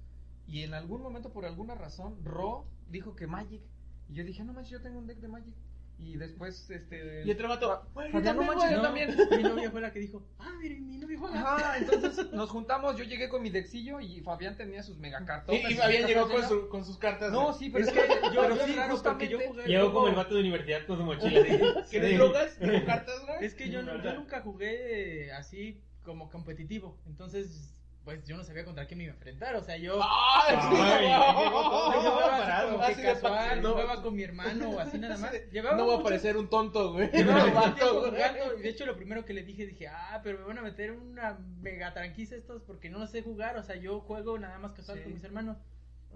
[0.49, 3.62] Y en algún momento, por alguna razón, Ro dijo que Magic.
[4.09, 5.55] Y yo dije, no manches, yo tengo un deck de Magic.
[5.99, 7.22] Y después, este.
[7.24, 7.88] Y otro vato.
[7.94, 8.70] "Güey, yo Fabián, no también, manches, güey".
[8.70, 9.28] yo No, también.
[9.42, 11.40] Mi novia fue la que dijo, ah, miren, mi novia juega.
[11.40, 15.62] Ajá, entonces nos juntamos, yo llegué con mi deckcillo y Fabián tenía sus megacartones.
[15.70, 17.32] Y, y Fabián llegó con, su, con sus cartas.
[17.32, 18.01] No, sí, pero es que
[18.34, 21.05] yo, Pero sí, raro, justamente yo jugué Llegó como el vato de universidad con su
[21.05, 21.42] mochila.
[21.88, 22.16] ¿Quieres Sí.
[22.16, 22.57] drogas?
[22.59, 23.44] ¿Tengo cartas, güey?
[23.47, 26.99] Es que yo, no- yo nunca jugué así como competitivo.
[27.07, 27.72] Entonces,
[28.07, 29.57] pues yo no sabía contra quién me iba a enfrentar.
[29.57, 30.00] O sea, yo.
[30.00, 32.02] ¡Ay, sí, Ay, no!
[32.04, 33.72] yo parado, así casual, no.
[33.72, 35.32] jugaba con mi hermano o así nada más.
[35.52, 37.11] Llevaba No voy a mucho- parecer un tonto, güey.
[37.11, 40.44] Llevaba No, jugando, y De hecho, lo primero que le dije, dije, ah, pero me
[40.44, 43.57] van a meter una mega tranquiza estos porque no lo sé jugar.
[43.59, 45.04] O sea, yo juego nada más casual Sí.
[45.04, 45.57] con mis hermanos.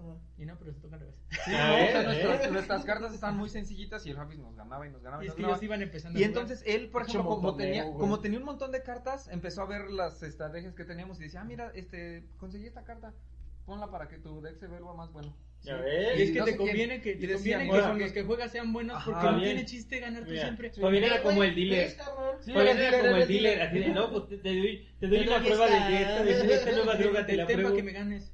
[0.01, 0.17] Ajá.
[0.37, 1.15] Y no, pero se toca al revés.
[1.45, 4.39] Sí, A no, ver, o sea, a nuestras, cartas están muy sencillitas y el Javis
[4.39, 5.23] nos ganaba y nos ganaba.
[5.23, 5.57] Y Y, es nos que ganaba.
[5.57, 7.97] ellos iban empezando Y a entonces él, por ejemplo, como tenía, güey.
[7.99, 11.41] como tenía un montón de cartas, empezó a ver las estrategias que teníamos y decía,
[11.41, 13.13] ah, mira, este, conseguí esta carta,
[13.65, 15.35] ponla para que tu deck se vuelva más bueno.
[15.63, 15.83] Ya Sí.
[15.83, 16.17] ves.
[16.19, 18.51] Y es que no te conviene que, te decían, conviene que con los que juegas
[18.51, 19.11] sean buenos Ajá.
[19.11, 19.43] porque no Bien.
[19.49, 20.71] tiene chiste ganar tú Mira, siempre.
[20.71, 21.89] Fabián era como el dealer.
[22.39, 25.37] Sí, Fabián era como el dealer, así de, no, pues te, doy, te doy una
[25.39, 26.23] prueba de está.
[26.23, 27.75] que esta, de esta nueva droga te la pruebo.
[27.75, 28.33] que me ganes.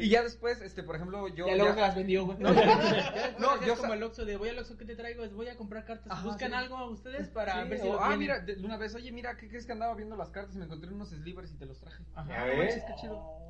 [0.00, 1.46] Y ya después, este, por ejemplo, yo...
[1.46, 2.36] Ya luego ya- se las vendió, güey.
[2.38, 2.52] No,
[3.38, 5.48] No, no, yo como el Oxxo de voy al Oxxo que te traigo, es voy
[5.48, 6.12] a comprar cartas.
[6.12, 6.54] Ajá, Buscan sí.
[6.54, 8.18] algo a ustedes para Sí, ver si o, lo ah, tienen.
[8.18, 10.58] mira, de, de una vez, oye, mira, ¿qué crees que andaba viendo las cartas y
[10.58, 12.04] me encontré unos slivers y te los traje?
[12.14, 12.28] Ajá.
[12.28, 12.58] Ya ves.
[12.58, 13.47] manches, qué chido.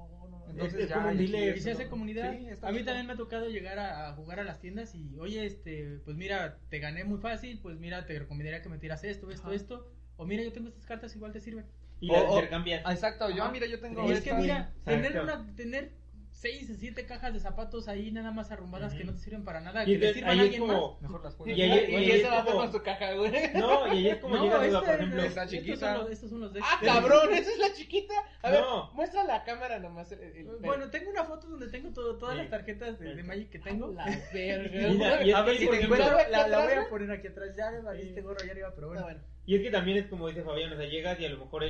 [0.51, 1.57] Entonces Es ya, como un y- dealer.
[1.57, 2.33] Y se hace comunidad.
[2.37, 5.19] Sí, a mí también me ha tocado llegar a, a jugar a las tiendas y,
[5.19, 9.05] oye, este, pues mira, te gané muy fácil, pues mira, te recomendaría que me tiras
[9.05, 9.55] esto, esto, Ajá.
[9.57, 9.93] esto.
[10.17, 11.67] O mira, yo tengo estas cartas, igual te sirven.
[12.01, 12.83] Y las O- intercambias.
[12.85, 14.09] Ah, Exacto, yo, ah, mira, yo tengo...
[14.09, 15.93] Y es que mira, tener una, tener
[16.41, 18.99] seis o siete cajas de zapatos ahí nada más arrumbadas Ujú.
[18.99, 20.77] que no te sirven para nada, Y que le sirvan a alguien más.
[20.77, 20.99] como...
[21.01, 21.53] Mejor las Y, juego.
[21.59, 23.33] Y ahí- y, y ahí ese es va como- con su caja, güey.
[23.55, 25.23] No, y ahí es como No, llega duda, esta por es- ejemplo.
[25.23, 25.95] Está estos chiquita.
[25.95, 26.67] son los- Estos son los decks.
[26.71, 28.15] Ah, cabrón, esa es la chiquita.
[28.43, 28.91] A ver, No.
[28.95, 30.13] muestra la cámara nomás.
[30.13, 32.43] el- el- Bueno, tengo una foto donde tengo todo- todas Sí.
[32.43, 33.89] las tarjetas de, de Magic que tengo.
[33.93, 34.89] La verga.
[34.91, 37.27] Mira, y es a que, ver si te encuentro, la, la voy a poner aquí
[37.27, 37.57] atrás.
[37.57, 39.07] Ya me valiste gorro, ya iba, pero bueno.
[39.45, 41.65] Y es que también es como dice Fabián, o sea, llegas y a lo mejor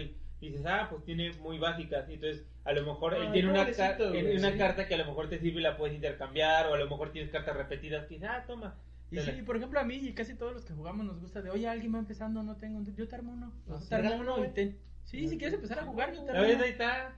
[0.47, 2.09] él dices, ah, pues tiene muy básicas.
[2.09, 4.59] Y entonces, a lo mejor él Ay, tiene una, car- una sí.
[4.59, 6.67] carta que a lo mejor te sirve y la puedes intercambiar.
[6.69, 8.77] O a lo mejor tienes cartas repetidas que dices, ah, toma.
[9.11, 11.41] Y Te sí, por ejemplo, a mí y casi todos los que jugamos nos gusta
[11.41, 13.53] de, oye, alguien va empezando, no tengo, yo te armo uno.
[13.67, 14.79] No, sí, te armo uno y ten.
[15.05, 16.65] Sí, si quieres empezar a jugar, yo te A armo ver, uno.
[16.65, 17.17] ahí está.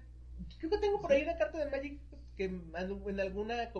[0.59, 2.01] Creo que tengo por ahí una carta de Magic
[2.37, 3.71] que en en alguna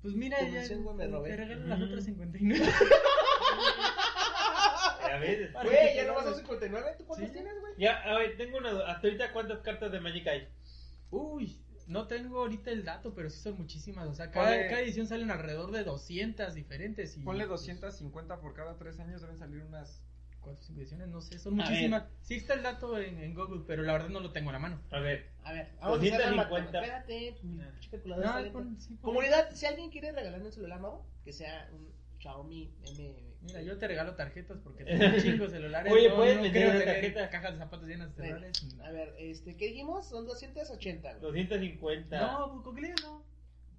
[0.00, 0.62] Pues mira, ya
[0.94, 1.30] me robé.
[1.30, 2.64] te regalo las otras 59.
[5.16, 6.38] A ver, Güey, ya te no vas a ganes.
[6.38, 6.90] 59.
[6.98, 7.32] ¿Tú cuántas Sí.
[7.34, 7.72] tienes, güey?
[7.78, 8.90] ya, a ver, tengo una duda.
[8.92, 10.48] Hasta ahorita, ¿cuántas cartas de Magic hay?
[11.10, 14.08] Uy, no tengo ahorita el dato, pero sí son muchísimas.
[14.08, 17.16] O sea, cada, Ponle- cada edición salen alrededor de 200 diferentes.
[17.16, 20.02] Y, Ponle pues, 250 por cada tres años, deben salir unas...
[20.40, 22.04] cuatro, cinco ediciones, no sé, son A muchísimas.
[22.22, 24.58] Sí está el dato en, en Google, pero la verdad no lo tengo a la
[24.60, 24.80] mano.
[24.92, 25.30] A ver.
[25.42, 26.36] A ver, vamos a hacer la 250.
[26.36, 26.78] matemática.
[26.80, 27.70] Espérate, mi Ah.
[27.72, 29.00] pinche calculadora No, está lenta.
[29.02, 31.95] Comunidad, si alguien quiere regalarme un celular nuevo, que sea un
[32.30, 33.14] Xiaomi M.
[33.42, 35.92] Mira, yo te regalo tarjetas porque tengo chingo celulares.
[35.92, 37.30] Oye, no, ¿puedes no vender una tarjeta?
[37.30, 38.66] cajas de zapatos llenas de celulares.
[38.84, 40.08] A ver, este, ¿qué dijimos?
[40.08, 41.20] Son 280, güey.
[41.46, 42.20] 250.
[42.20, 43.18] No, pues googlea, no.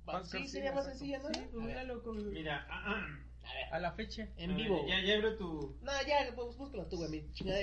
[0.07, 1.27] Va, ¿Cuántas Sí, sería más sencilla, ¿no?
[1.33, 2.01] Sí, ver, googlalo.
[2.03, 3.23] con- Mira, ah, ah.
[3.43, 4.27] A ver, A la fecha.
[4.37, 4.85] en vivo.
[4.87, 5.77] Ya, ya abro tu.
[5.81, 7.09] No, ya, pues búscalo tú, güey.
[7.09, 7.61] Mi chingada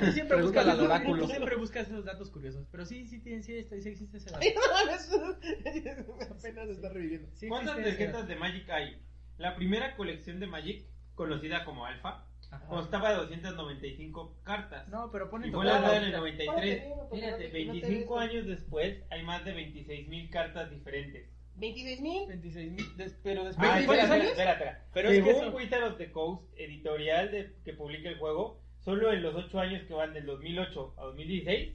[0.00, 1.22] tú siempre buscas al esos- oráculo.
[1.24, 2.66] tú siempre buscas esos datos curiosos.
[2.70, 4.40] Pero sí, sí, tiene- sí, está- sí existe ese dato.
[4.44, 6.30] Ay, no mames.
[6.30, 7.28] Apenas está reviviendo.
[7.34, 9.00] Sí ¿Cuántas tarjetas de Magic hay?
[9.38, 12.26] La primera colección de Magic, conocida como Alpha.
[12.50, 12.66] Ajá.
[12.68, 14.86] constaba de 295 cartas.
[14.88, 15.80] No, pero pon y en fue total.
[15.82, 16.44] lanzada en el ahorita.
[16.44, 16.82] 93.
[16.84, 18.22] Ponte, porque Fíjate, no te- no te 25 ves.
[18.30, 21.28] años después hay más de 26.000 cartas diferentes.
[21.56, 22.28] 26 mil.
[22.28, 22.96] 26 mil.
[22.96, 24.84] des- Pero después Ah, de espera, 10 espera, espera, espera.
[24.92, 28.60] Pero es que Según eso- Wizard of the Coast, editorial de, que publica el juego,
[28.84, 31.74] solo en los 8 años que van del 2008 a 2016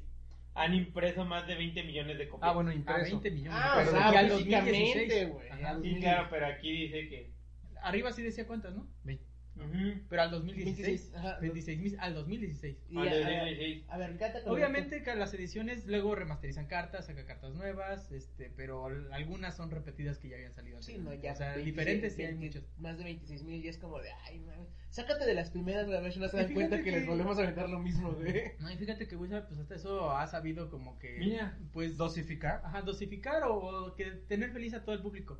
[0.55, 2.49] han impreso más de 20 millones de copias.
[2.51, 3.19] Ah, bueno, A impreso.
[3.19, 3.59] 20 millones.
[3.61, 5.29] Ah, Pero o sea, aquí al físicamente, 2016.
[5.29, 5.49] güey.
[5.49, 5.69] Ajá.
[5.71, 5.99] al Sí, 2000.
[6.03, 7.38] claro, pero aquí dice que.
[7.81, 8.87] Arriba sí decía cuántas, ¿no?
[9.55, 9.99] Ujú.
[10.09, 10.77] Pero al 2016.
[11.11, 11.37] 26, ajá.
[11.41, 12.77] 26 mil al 2016.
[12.87, 13.85] Y Ah, a, de a ver, 2016.
[13.89, 18.85] a ver, con Obviamente que las ediciones luego remasterizan cartas, saca cartas nuevas, este, pero
[18.85, 20.81] al- algunas son repetidas que ya habían salido.
[20.81, 21.33] Sí, no, ya.
[21.33, 22.79] O sea, 26, diferentes sí hay 20, muchas.
[22.79, 24.69] Más de 26 mil y es como de, ay, mames.
[24.91, 27.69] Sácate de las primeras, no se Y dan cuenta que, que- les volvemos a aventar
[27.69, 28.53] lo mismo, güey.
[28.59, 31.17] No, y fíjate que Wizard, pues hasta eso ha sabido como que.
[31.19, 31.97] Mira, pues.
[31.97, 32.61] Dosificar.
[32.63, 35.37] Ajá, dosificar o, o que tener feliz a todo el público.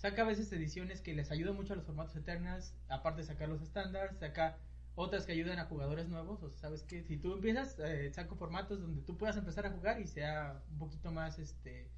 [0.00, 3.50] Saca a veces ediciones que les ayudan mucho a los formatos Eternals, aparte de sacar
[3.50, 4.56] los estándares, saca
[4.94, 8.34] otras que ayudan a jugadores nuevos, o sea, sabes que si tú empiezas, eh, saco
[8.34, 11.90] formatos donde tú puedas empezar a jugar y sea un poquito más, este,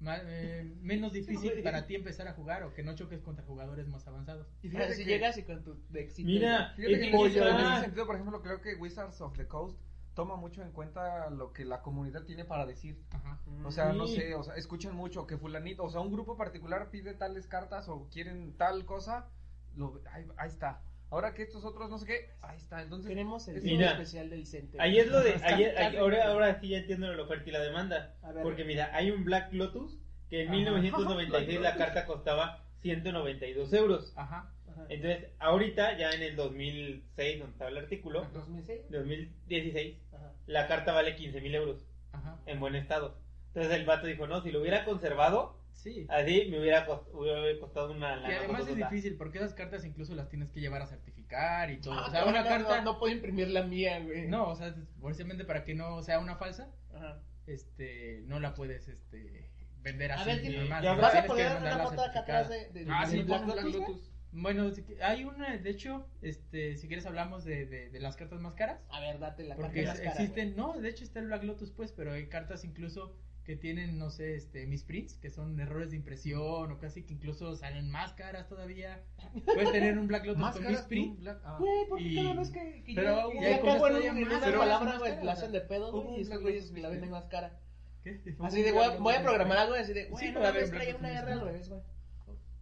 [0.00, 3.88] más, eh, menos difícil para ti empezar a jugar o que no choques contra jugadores
[3.88, 4.48] más avanzados.
[4.62, 6.26] Y fíjate si que- llegas y con tu de éxito.
[6.26, 9.46] Mira, Fíjate es que que en, ese sentido, por ejemplo, creo que Wizards of the
[9.46, 9.78] Coast
[10.18, 12.98] toma mucho en cuenta lo que la comunidad tiene para decir.
[13.12, 13.38] Ajá.
[13.64, 16.90] O sea, no sé, o sea, escuchan mucho que fulanito, o sea, un grupo particular
[16.90, 19.28] pide tales cartas o quieren tal cosa,
[19.76, 20.82] lo, ahí, ahí está.
[21.10, 22.82] Ahora que estos otros no sé qué, ahí está.
[22.82, 24.76] Entonces, Queremos el Mira, especial del Vicente.
[24.80, 25.34] Ahí es lo de.
[25.44, 28.16] ahí es- Casi, ahí- ahora, ahora sí ya entiendo la oferta y la demanda.
[28.22, 28.42] A ver.
[28.42, 30.56] Porque mira, hay un Black Lotus que en Ajá.
[30.56, 34.12] 1996 la carta costaba 192 euros.
[34.16, 34.50] Ajá.
[34.88, 38.82] Entonces, ahorita, ya en el 2006, donde estaba el artículo, 2006.
[38.90, 40.07] 2016, Ajá.
[40.48, 42.38] La carta vale 15 mil euros Ajá.
[42.46, 43.18] en buen estado.
[43.48, 46.06] Entonces el vato dijo, no, si lo hubiera conservado, Sí.
[46.08, 50.14] así me hubiera, cost- hubiera costado una Y además es difícil porque esas cartas incluso
[50.16, 51.94] las tienes que llevar a certificar y todo.
[51.94, 52.78] Ah, o sea, no, una no, carta.
[52.78, 54.26] No, no puedo imprimir la mía, güey.
[54.26, 57.20] No, o sea, precisamente para que no sea una falsa, Ajá.
[57.46, 60.98] este, no la puedes, este, vender A así ver, tiene- normal.
[61.00, 63.46] ¿Vas a poner una foto acá atrás de, de, Ah, de sí, Black?
[63.46, 64.10] Lotus.
[64.32, 68.16] Bueno, si que- hay una, de hecho, este, si quieres hablamos de, de, de las
[68.16, 68.80] cartas más caras.
[68.90, 71.44] A ver, date la Porque carta más cara, existen, no, de hecho está el Black
[71.44, 75.90] Lotus, pues, pero hay cartas incluso que tienen, no sé, este, misprints, que son errores
[75.90, 79.02] de impresión o casi que incluso salen más caras todavía.
[79.46, 81.18] Puedes tener un Black Lotus más con misprint.
[81.20, 81.56] Black- ah.
[81.58, 85.32] Güey, porque Y- cada vez que, que Pero yo, ya una pero palabra, güey, la
[85.32, 87.58] hacen de pedo, güey, y esos güeyes la venden más cara.
[88.04, 88.20] ¿Qué?
[88.40, 91.32] Así de, voy a, voy a programar algo así de, güey, no trae una R
[91.32, 91.80] al revés, güey.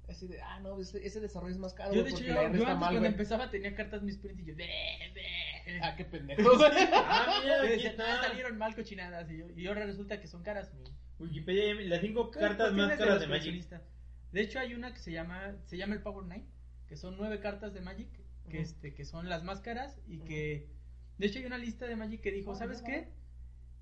[0.09, 2.61] Así de, ah, no, ese, ese desarrollo es más caro, Yo, de hecho, yo, antes
[2.63, 5.81] mal, cuando empezaba tenía cartas misprint y yo, de, de.
[5.83, 6.43] Ah, qué pendejo.
[6.63, 8.29] Ah, mira, Yo aquí decía, "No, está.
[8.29, 10.73] salieron mal cochinadas y, yo, y ahora resulta que son caras.
[11.19, 13.67] Wikipedia, las cinco ¿Qué cartas más caras los de Magic.
[14.33, 16.47] De hecho, hay una que se llama, se llama el Power Nine,
[16.87, 18.09] que son nueve cartas de Magic,
[18.49, 20.69] que, este, que son las más caras y que,
[21.19, 23.09] de hecho, hay una lista de Magic que dijo, Ah, ¿sabes no, qué?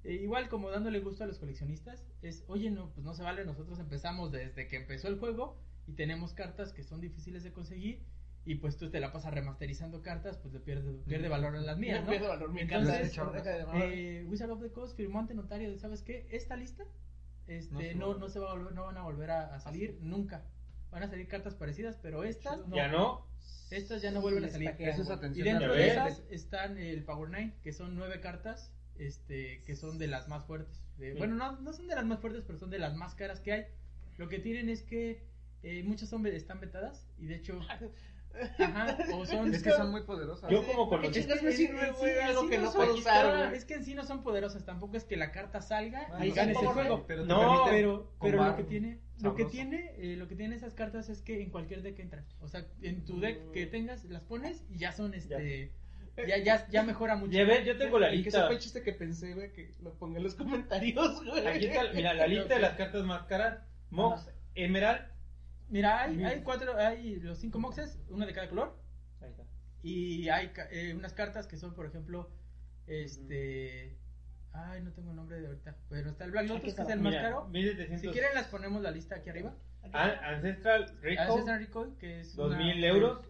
[0.04, 3.44] Eh, igual como dándole gusto a los coleccionistas, es, oye, no, pues no se vale,
[3.44, 8.02] nosotros empezamos desde que empezó el juego y tenemos cartas que son difíciles de conseguir
[8.46, 11.78] y pues tú te la pasas remasterizando cartas, pues le pierde, pierde valor a las
[11.78, 12.10] mías, No ¿no?
[12.10, 13.16] pierde valor, me Entonces.
[13.74, 16.26] Eh, Wizard of the Coast firmó ante notario de, ¿sabes qué?
[16.30, 16.90] Esta lista No
[17.46, 19.54] este, se no, va a no, se va a volver, no van a volver a,
[19.54, 20.44] a salir nunca.
[20.90, 22.76] Van a salir cartas parecidas, pero estas no.
[22.76, 23.26] Ya no.
[23.70, 24.68] Estas ya no vuelven a salir.
[24.78, 25.08] Eso es güey.
[25.08, 25.44] Y atención.
[25.46, 30.06] dentro de esas están el Power Nine, que son nueve cartas, este, que son de
[30.06, 30.82] las más fuertes.
[30.98, 31.18] De- Sí.
[31.18, 33.52] Bueno, no, no son de las más fuertes, pero son de las más caras que
[33.52, 33.64] hay.
[34.18, 35.24] Lo que tienen es que
[35.64, 37.60] eh, muchas son, están vetadas y de hecho,
[38.58, 40.50] ajá, o son Es que son muy poderosas.
[40.50, 41.20] Yo como ¿Por qué conocí.
[41.22, 42.12] chingas me en- sirve, en güey?
[42.14, 43.56] sí- Algo sí que no son- puedo usar, güey.
[43.56, 46.30] Es que en sí no son poderosas, tampoco es que la carta salga Bueno, y
[46.32, 47.04] ganes el Power juego.
[47.06, 49.50] Pero No, pero, pero lo que tiene, lo que sabroso.
[49.50, 52.24] tiene, eh, lo que tiene esas cartas es que en cualquier deck entran.
[52.40, 55.70] O sea, en tu deck que tengas, las pones y ya son este,
[56.28, 57.32] ya, ya, ya mejora mucho.
[57.32, 58.46] Ya ves, yo tengo la Y que lista.
[58.46, 60.34] fue el chiste que pensé, güey, que lo ponga en los
[60.74, 61.46] comentarios, güey.
[61.46, 63.60] Aquí está, mira, la lista de las cartas más caras.
[63.90, 64.30] Mox, Ajá.
[64.56, 65.13] Emerald.
[65.68, 68.76] Mira, hay, hay cuatro, hay los cinco moxes, una de cada color,
[69.20, 69.44] Ahí está.
[69.82, 72.30] y hay ca- eh, unas cartas que son, por ejemplo,
[72.86, 73.96] este,
[74.52, 77.00] ay, no tengo el nombre de ahorita, pero está el Black Lotus que es el
[77.00, 77.46] más Mira, caro.
[77.48, 78.00] 1700.
[78.00, 79.54] Si quieren las ponemos la lista aquí arriba.
[79.92, 83.26] An- Ancestral Recall, Ancestral Recoil, que es 2000 una- euros.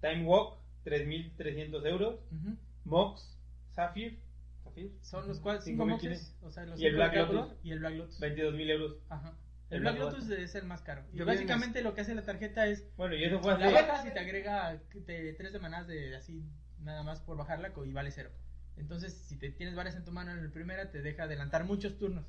[0.00, 2.20] Time Walk, 3300 euros.
[2.32, 2.56] Ujú.
[2.84, 3.38] Mox,
[3.70, 4.18] Sapphire,
[4.64, 7.54] Sapphire Son los cuales Cinco moxes, o sea, los Y el Black Lotus.
[7.62, 8.18] y el Black Lotus.
[8.20, 8.96] 22 mil euros.
[9.08, 9.34] Ajá.
[9.72, 11.02] El Black Lotus es el más caro.
[11.12, 14.06] Y Yo básicamente lo que hace la tarjeta es Bueno, y eso fue la bajas
[14.06, 16.44] y te agrega te- tres de manás de así
[16.80, 18.30] nada más por bajarla y vale cero.
[18.76, 21.98] Entonces, si te tienes varias en tu mano en el primera, te deja adelantar muchos
[21.98, 22.24] turnos.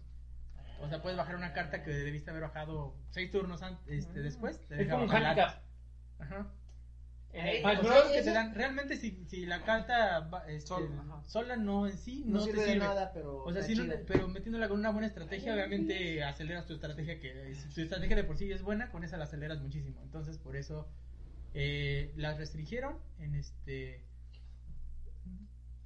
[0.81, 4.59] O sea, puedes bajar una carta que debiste haber bajado seis turnos an- este, después.
[4.67, 5.49] Te Es deja como un handicap.
[5.49, 5.61] antes.
[6.19, 6.47] Ajá.
[7.33, 8.11] En Smash Bros.
[8.11, 11.23] que te dan, realmente si, si la carta va- este, Sol, ajá.
[11.25, 12.85] sola no en sí No, no, sirve te de sirve.
[12.85, 13.43] nada, pero.
[13.43, 17.55] O sea, si no- pero metiéndola con una buena estrategia, obviamente aceleras tu estrategia, que
[17.55, 19.99] si tu estrategia de por sí es buena, con esa la aceleras muchísimo.
[20.03, 20.87] Entonces, por eso
[21.55, 24.03] eh, las restringieron en este...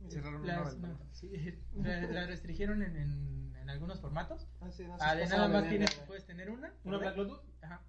[0.10, 0.94] Cerraron una Las, ventana.
[0.94, 1.32] no, sí,
[1.76, 4.48] la- las restringieron en, en, en algunos formatos.
[4.62, 6.08] Ah, sí, no, Ah, de nada más tienes, güey.
[6.08, 6.74] puedes tener una.
[6.84, 6.98] ¿Una.
[6.98, 7.42] Black Lotus?
[7.62, 7.82] Ajá.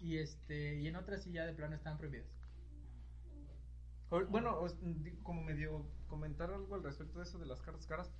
[0.00, 2.26] Y este y en otras sí ya de plano estaban prohibidas.
[4.28, 4.58] Bueno,
[5.22, 8.12] como medio comentar algo al respecto de eso de las cartas caras.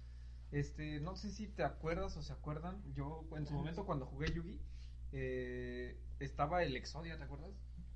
[0.50, 2.80] Este, no sé si te acuerdas o se acuerdan.
[2.94, 4.60] Yo en su momento cuando jugué Yugi
[5.12, 7.50] eh, estaba el Exodia, ¿te acuerdas?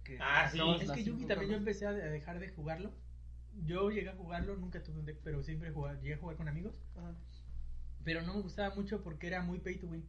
[0.05, 0.59] Que Ah, sí.
[0.81, 2.93] Es que Yugi también yo empecé a de- a dejar de jugarlo.
[3.65, 6.49] Yo llegué a jugarlo, nunca tuve un deck, pero siempre jugaba- llegué a jugar con
[6.49, 6.81] amigos.
[6.97, 7.15] Ajá.
[8.05, 10.07] Pero no me gustaba mucho porque era muy pay to win.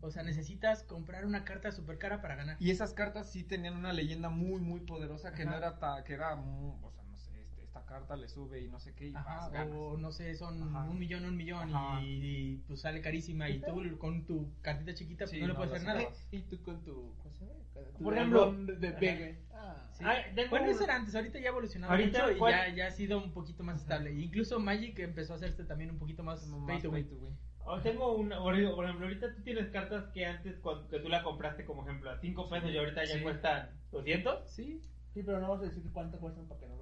[0.00, 2.56] O sea, necesitas comprar una carta super cara para ganar.
[2.58, 5.52] Y esas cartas sí tenían una leyenda muy muy poderosa que Ajá.
[5.52, 8.60] no era ta- que era mu- o sea, no sé, este, esta carta le sube
[8.62, 9.74] y no sé qué y Ajá, ganas.
[9.76, 10.88] o no sé, son Ajá.
[10.88, 11.70] un millón, un millón
[12.02, 15.54] y, y, pues sale carísima y tú con tu cartita chiquita pues Sí, no le
[15.54, 16.02] puedes hacer nada.
[16.30, 17.14] Y tú con tu.
[17.22, 17.58] ¿Cómo se llama?
[17.98, 18.90] Tu Por ejemplo- de.
[18.92, 19.36] Vega.
[19.52, 19.88] Ah.
[19.92, 20.04] Sí.
[20.48, 22.90] Bueno, un- eso era antes, ahorita ya ha evolucionado Ahorita, mucho y ya, ya ha
[22.90, 24.12] sido un poquito más estable.
[24.14, 27.10] Incluso Magic empezó a hacerse también un poquito más Más pay to pay win.
[27.10, 27.36] to win.
[27.64, 31.22] Oh, tengo una, por ejemplo, ahorita tú tienes cartas que antes cuando, que tú la
[31.22, 33.20] compraste como ejemplo a 5 pesos y ahorita ya Sí.
[33.22, 34.50] cuestan 200.
[34.50, 34.80] Sí,
[35.12, 36.79] Sí, pero no vamos a decir cuánto cuestan para que no.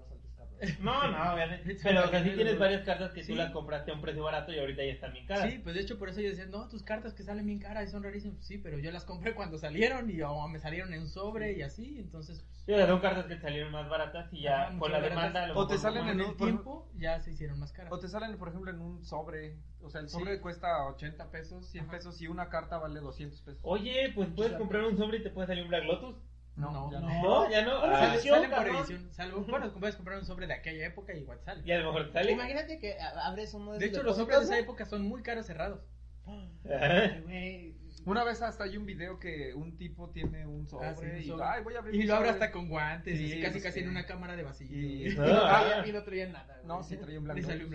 [0.81, 1.77] No, no, obviamente.
[1.83, 3.33] Pero que sí tienes varias cartas que Sí.
[3.33, 5.51] tú las compraste a un precio barato y ahorita ya están bien caras.
[5.51, 7.89] sí, pues de hecho por eso yo decía, no, tus cartas que salen bien caras
[7.89, 8.45] y son rarísimas.
[8.45, 11.63] Sí, pero yo las compré cuando salieron y o me salieron en un sobre y
[11.63, 12.41] así, entonces...
[12.43, 15.59] pues, Sí, son cartas que salieron más baratas y ya Ajá, con la demanda lo
[15.59, 17.93] O te salen en el un- tiempo ya se hicieron más caras.
[17.93, 19.57] O te salen, por ejemplo, en un sobre.
[19.81, 20.19] O sea, el Sí.
[20.19, 21.93] sobre cuesta 80 pesos, 100 Ajá.
[21.93, 23.61] pesos y una carta vale 200 pesos.
[23.63, 26.17] Oye, pues puedes comprar un sobre y te puede salir un Black Lotus.
[26.59, 27.23] No, ya no.
[27.23, 27.73] No, ya no.
[27.85, 31.39] Ah, Sale- por edición, salvo, bueno, puedes comprar un sobre de aquella época y igual
[31.45, 31.63] sale.
[31.65, 32.33] y a lo mejor sale.
[32.33, 35.47] Imagínate que abres uno de De hecho, los sobres de esa época son muy caros
[35.47, 35.81] cerrados.
[36.27, 37.75] Ay, güey.
[38.09, 41.19] Una vez hasta hay un video que un tipo tiene un sobre, Ah, sí, un
[41.19, 41.45] y sobre.
[41.45, 42.45] ay, voy a abrir Y mi lo abre sobre".
[42.45, 43.85] hasta con guantes, Sí, y así casi casi sí.
[43.85, 44.67] en una cámara de vacío.
[44.71, 46.55] Y- Ah, y no traía nada.
[46.57, 46.67] güey.
[46.67, 47.49] No, sí traía un Le blanco.
[47.49, 47.71] salió un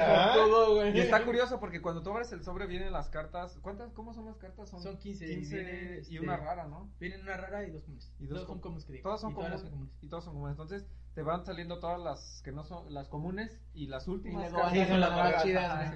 [0.00, 0.32] ah.
[0.34, 0.96] Todo, güey.
[0.96, 3.58] Y está curioso porque cuando tú abres el sobre vienen las cartas.
[3.62, 3.92] ¿Cuántas?
[3.92, 4.68] ¿Cómo son las cartas?
[4.70, 6.90] Son 15, 15 vienen, y este, una rara, ¿no?
[7.00, 8.12] Vienen una rara y dos comunes.
[8.18, 9.02] Y dos dos son com- comunes que digo.
[9.04, 9.94] Todas son y todas comunes, son comunes.
[10.02, 10.52] Y todas son comunes.
[10.52, 14.48] Entonces te van saliendo todas las que no son las comunes y las últimas.
[14.48, 15.94] Y luego cartas sí, son las más chidas.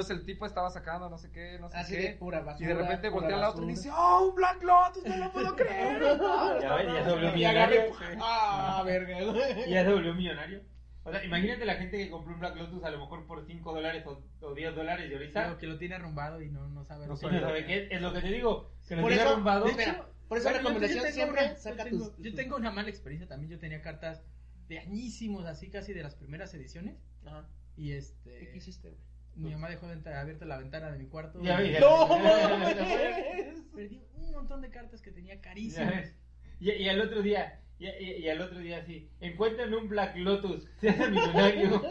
[0.00, 2.02] Entonces el tipo estaba sacando no sé qué, no sé Así qué.
[2.02, 2.64] de pura basura.
[2.70, 5.04] y de repente voltea al otro y dice, ¡Oh, un Black Lotus!
[5.06, 6.02] ¡No lo puedo creer!
[6.60, 7.80] Ya ya se volvió millonario.
[8.20, 9.18] Ah, verga,
[9.68, 10.62] ya se volvió millonario.
[11.04, 13.72] O sea, imagínate la gente que compró un Black Lotus a lo mejor por 5
[13.72, 16.84] dólares o, o 10 dólares y ahorita Claro, que lo tiene arrumbado y no, no
[16.84, 17.06] sabe.
[17.06, 17.88] No sí, lo no que- sabe qué.
[17.90, 18.72] Es lo que te digo.
[18.88, 19.66] Que lo Por tiene eso- arrumbado.
[19.68, 19.76] hecho,
[20.28, 22.18] por Bueno, yo- recomendación yo tengo siempre una- saca yo tengo, tus.
[22.24, 23.52] yo tengo una mala experiencia también.
[23.52, 24.24] Yo tenía cartas
[24.68, 26.96] de añísimos, así casi de las primeras ediciones.
[27.24, 27.46] Ajá.
[27.76, 28.50] Y este.
[28.50, 29.00] ¿Qué hiciste, güey?
[29.36, 31.40] Mi mamá dejó abierta la ventana de mi cuarto.
[31.42, 31.60] Ya.
[31.80, 32.76] ¡No, mames!
[33.74, 36.12] Perdí un montón de cartas que tenía carísimas.
[36.58, 40.16] Y, y al otro día, y, y- y al otro día sí, encuentran un Black
[40.16, 41.82] Lotus, seas millonario.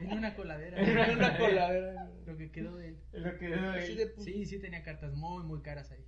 [0.00, 0.80] En una coladera.
[0.80, 2.10] En Era una coladera.
[2.26, 3.00] Lo que quedó de él.
[3.12, 6.04] Lo que de pu- Sí, sí tenía cartas muy, muy caras ahí.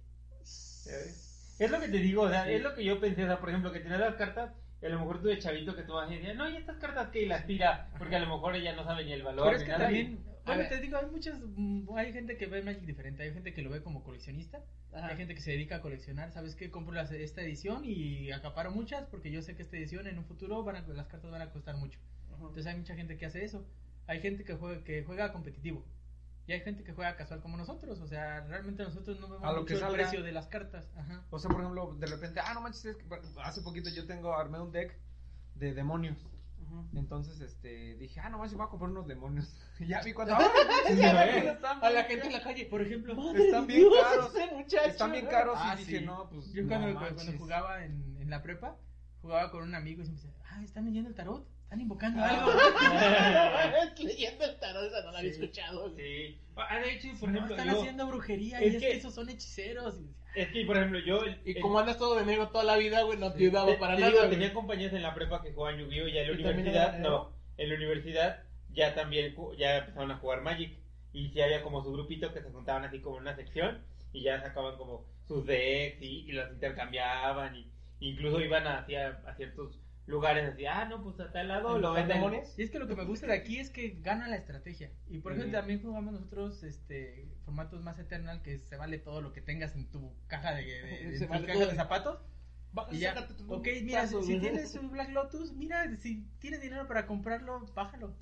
[1.58, 3.48] Es lo que te digo, o sea, es lo que yo pensé, o sea, por
[3.50, 4.52] ejemplo, que tenías las cartas
[4.86, 7.08] a lo mejor tú de chavito que tú vas y decías, no, y estas cartas
[7.10, 9.46] que y las tira, porque a lo mejor ella no sabe ni el valor.
[9.46, 12.62] Pero es que nada, también, bueno, te digo, hay muchas, mm, hay gente que ve
[12.62, 14.62] Magic diferente, hay gente que lo ve como coleccionista,
[14.92, 15.06] Ajá.
[15.08, 16.70] hay gente que se dedica a coleccionar, ¿sabes qué?
[16.70, 20.24] Compro las- esta edición y acaparo muchas porque yo sé que esta edición en un
[20.26, 21.98] futuro van a- las cartas van a costar mucho.
[22.28, 22.36] Ajá.
[22.42, 23.66] Entonces hay mucha gente que hace eso.
[24.06, 25.82] Hay gente que juega, que juega competitivo.
[26.46, 28.00] Y hay gente que juega casual como nosotros.
[28.00, 30.90] O sea, realmente nosotros no vemos A lo mucho que el precio de las cartas.
[30.96, 31.24] Ajá.
[31.30, 33.04] O sea, por ejemplo, de repente, ah, no manches, es que
[33.42, 34.98] hace poquito yo tengo, armé un deck
[35.54, 36.18] de demonios.
[36.66, 36.84] Ajá.
[36.94, 39.56] Entonces, este, dije, ah, no manches, voy a comprar unos demonios.
[39.80, 41.80] Y ya vi cuando, ¡ah!
[41.82, 42.66] A la gente en la calle.
[42.66, 44.32] Por ejemplo, Están bien Dios, caros.
[44.52, 46.04] muchacho, Están bien caros Ah, y dije, sí.
[46.04, 47.00] no, pues, yo cuando,
[47.38, 48.76] jugaba en, en la prepa,
[49.20, 53.62] jugaba con un amigo y siempre decía, ah, están leyendo el tarot, están invocando Ah.
[53.64, 53.92] algo.
[54.04, 55.40] Leyendo el tarot, esa no la había Sí.
[55.40, 55.90] escuchado.
[55.96, 56.38] Sí.
[56.56, 58.96] Ah, de hecho, por No, ejemplo, están yo- haciendo brujería es y es que- que
[58.96, 59.96] esos son hechiceros.
[60.34, 61.22] Es que, por ejemplo, yo...
[61.24, 63.44] el- Y el- como andas todo de negro toda la vida, güey, no te Te-
[63.44, 64.12] ayudaba para te nada.
[64.12, 66.08] digo, tenía compañeros en la prepa que jugaban Yu-Gi-Oh!
[66.08, 70.16] y en la ¿Y también universidad, no, en la universidad ya también ya empezaron a
[70.16, 70.72] jugar Magic.
[71.12, 73.78] y sí había como su grupito que se juntaban así como en una sección
[74.12, 77.70] y ya sacaban como sus decks y, y los intercambiaban y
[78.00, 81.88] incluso iban hacia a ciertos lugares así, ah, no, pues a tal lado ¿En lo
[81.88, 82.42] los venden.
[82.56, 84.90] Y es que lo que me gusta de aquí es que gana la estrategia.
[85.08, 89.32] Y por ejemplo, también jugamos nosotros este formatos más Eternal que se vale todo lo
[89.32, 92.18] que tengas en tu caja de, de- tu vale caja de zapatos.
[92.76, 96.88] Va, Y ya, tu ok, mira, si, tienes un Black Lotus, mira, si tienes dinero
[96.88, 98.16] para comprarlo, bájalo.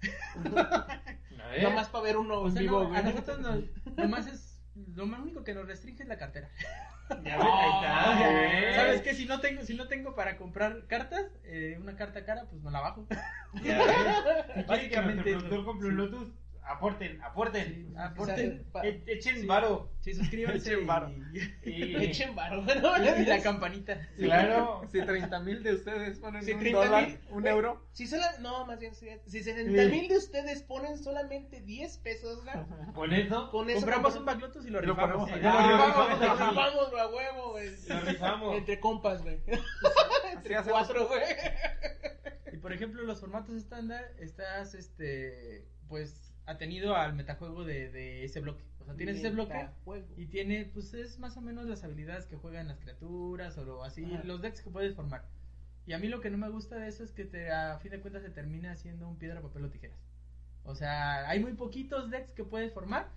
[0.44, 1.62] A ver.
[1.62, 5.06] Nomás para ver uno O en sea, vivo, no, a nosotros nos, nomás es, lo
[5.06, 6.48] más único que nos restringe es la cartera.
[7.24, 8.10] Ya ves, ahí está.
[8.10, 8.72] Ah, ¿eh?
[8.74, 9.12] ¿Sabes qué?
[9.12, 12.70] Si no tengo, si no tengo para comprar cartas, eh, una carta cara, pues no
[12.70, 13.06] la bajo.
[13.62, 13.96] Ya ves.
[13.96, 16.28] Si quieren que Básicamente nuestro productor compre un Lotus,
[16.64, 17.88] aporten, aporten.
[17.90, 19.46] Sí, aporten, Pa- E- Echen Sí.
[19.46, 19.90] varo.
[20.00, 21.10] sí, suscríbanse Echen varo.
[21.64, 22.64] y, Y, Echen varo,
[23.20, 24.08] y la campanita.
[24.16, 24.82] claro.
[24.90, 27.86] Si 30 mil de ustedes ponen Si un 30 dólar, mil, un güey, euro.
[27.92, 32.42] Si sola, no, más bien, si, si 60 mil de ustedes ponen solamente 10 pesos,
[32.44, 32.54] güey,
[32.94, 35.28] Con eso, con eso Compramos compra- un Backlotus y lo rifamos.
[35.30, 37.70] Sí, Lo lo rifamos, lo rifamos, a huevo, güey.
[37.88, 38.56] lo rifamos.
[38.56, 39.40] Entre compas, güey.
[40.32, 41.22] Entre cuatro, güey.
[42.52, 48.40] Y por ejemplo, los formatos estándar, estás, este, pues, atenido al metajuego de, de ese
[48.40, 48.64] bloque.
[48.80, 50.06] O sea, tienes ese bloque Metajuego.
[50.16, 53.84] y tiene, pues, es más o menos las habilidades que juegan las criaturas o lo-
[53.84, 54.24] así, Ajá.
[54.24, 55.24] los decks que puedes formar.
[55.86, 57.90] Y a mí lo que no me gusta de eso es que te, a fin
[57.92, 59.98] de cuentas se termina haciendo un piedra, papel o tijeras.
[60.64, 63.08] O sea, hay muy poquitos decks que puedes formar.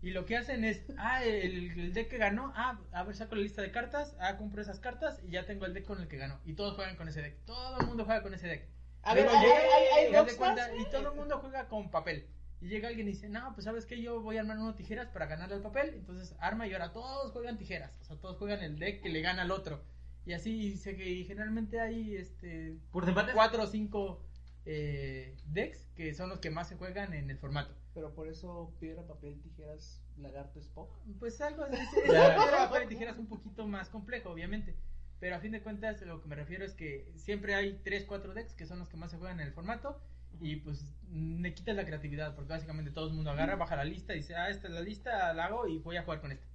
[0.00, 3.34] Y lo que hacen es, ah, el, el deck que ganó, ah, a ver, saco
[3.34, 6.06] la lista de cartas, ah, compro esas cartas y ya tengo el deck con el
[6.06, 6.38] que ganó.
[6.44, 7.34] Y todos juegan con ese deck.
[7.46, 8.68] Todo el mundo juega con ese deck.
[9.02, 12.26] A ver, hay, llega hay, hay y cuenta, todo el mundo juega con papel.
[12.60, 15.08] Y llega alguien y dice, no, pues sabes que yo voy a armar unos tijeras
[15.08, 15.94] para ganarle al papel.
[15.94, 17.92] Entonces arma y ahora todos juegan tijeras.
[18.00, 19.82] O sea, todos juegan el deck que le gana al otro.
[20.26, 24.22] Y así se que y generalmente hay este Por cuatro o cinco
[24.66, 27.74] eh, decks que son los que más se juegan en el formato.
[27.94, 30.90] Pero por eso piedra, papel, tijeras, lagarto, Spock.
[31.18, 31.78] Pues algo así.
[32.04, 32.12] Es
[32.58, 34.76] papel y tijeras un poquito más complejo, obviamente.
[35.20, 38.34] Pero a fin de cuentas, lo que me refiero es que siempre hay 3, 4
[38.34, 40.00] decks que son los que más se juegan en el formato.
[40.40, 44.14] Y pues me quitas la creatividad, porque básicamente todo el mundo agarra, baja la lista
[44.14, 46.46] y dice, ah, esta es la lista, la hago y voy a jugar con esta.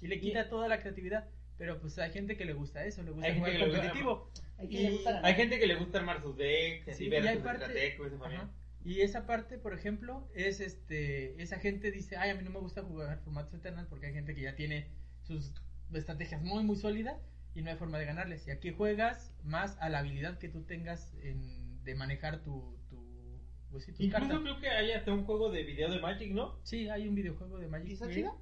[0.00, 1.28] Y le quita toda la creatividad.
[1.58, 3.66] Pero pues hay gente que le gusta eso, le gusta Hay gente jugar que le
[3.66, 4.30] gusta- competitivo.
[4.68, 5.20] Que le gusta.
[5.24, 7.96] Hay gente que le gusta armar sus decks, Sí, ver y hay sus parte-.
[8.84, 12.60] Y esa parte, por ejemplo, es este, esa gente dice, ay, a mí no me
[12.60, 14.86] gusta jugar formatos Eternal porque hay gente que ya tiene
[15.22, 15.52] sus
[15.92, 17.16] estrategias muy, muy sólidas
[17.54, 18.46] y no hay forma de ganarles.
[18.46, 22.75] Y aquí juegas más a la habilidad que tú tengas en, de manejar tu,
[23.70, 24.40] pues sí, tus Incluso cartas.
[24.42, 26.58] creo que hay hasta un juego de video de Magic, ¿no?
[26.62, 27.88] Sí, hay un videojuego de Magic.
[27.88, 28.32] ¿Y está que chida?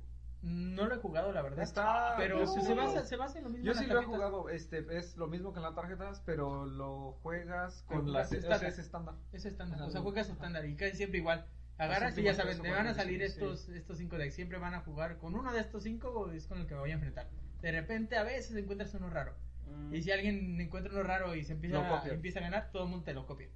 [0.43, 1.63] No lo he jugado, la verdad.
[1.65, 3.65] Está- pero pues, sí se, basa, se basa en lo mismo.
[3.65, 4.15] Yo en sí lo he tarjetas.
[4.15, 8.31] jugado, este, es lo mismo que en las tarjetas, pero lo juegas Pero con las
[8.31, 8.65] estándar.
[8.65, 9.15] es estándar.
[9.33, 11.47] Es estándar, o sea, juegas estándar y casi siempre igual.
[11.79, 14.35] Agarras y siempre ya sabes, me van a salir sí, estos, estos cinco decks.
[14.35, 16.91] Siempre van a jugar con uno de estos cinco, es con el que me voy
[16.91, 17.29] a enfrentar.
[17.63, 19.35] De repente, a veces encuentras uno raro.
[19.67, 19.95] Mm.
[19.95, 22.91] Y si alguien encuentra uno raro y se empieza, a, empieza a ganar, todo el
[22.91, 23.49] mundo te lo copia.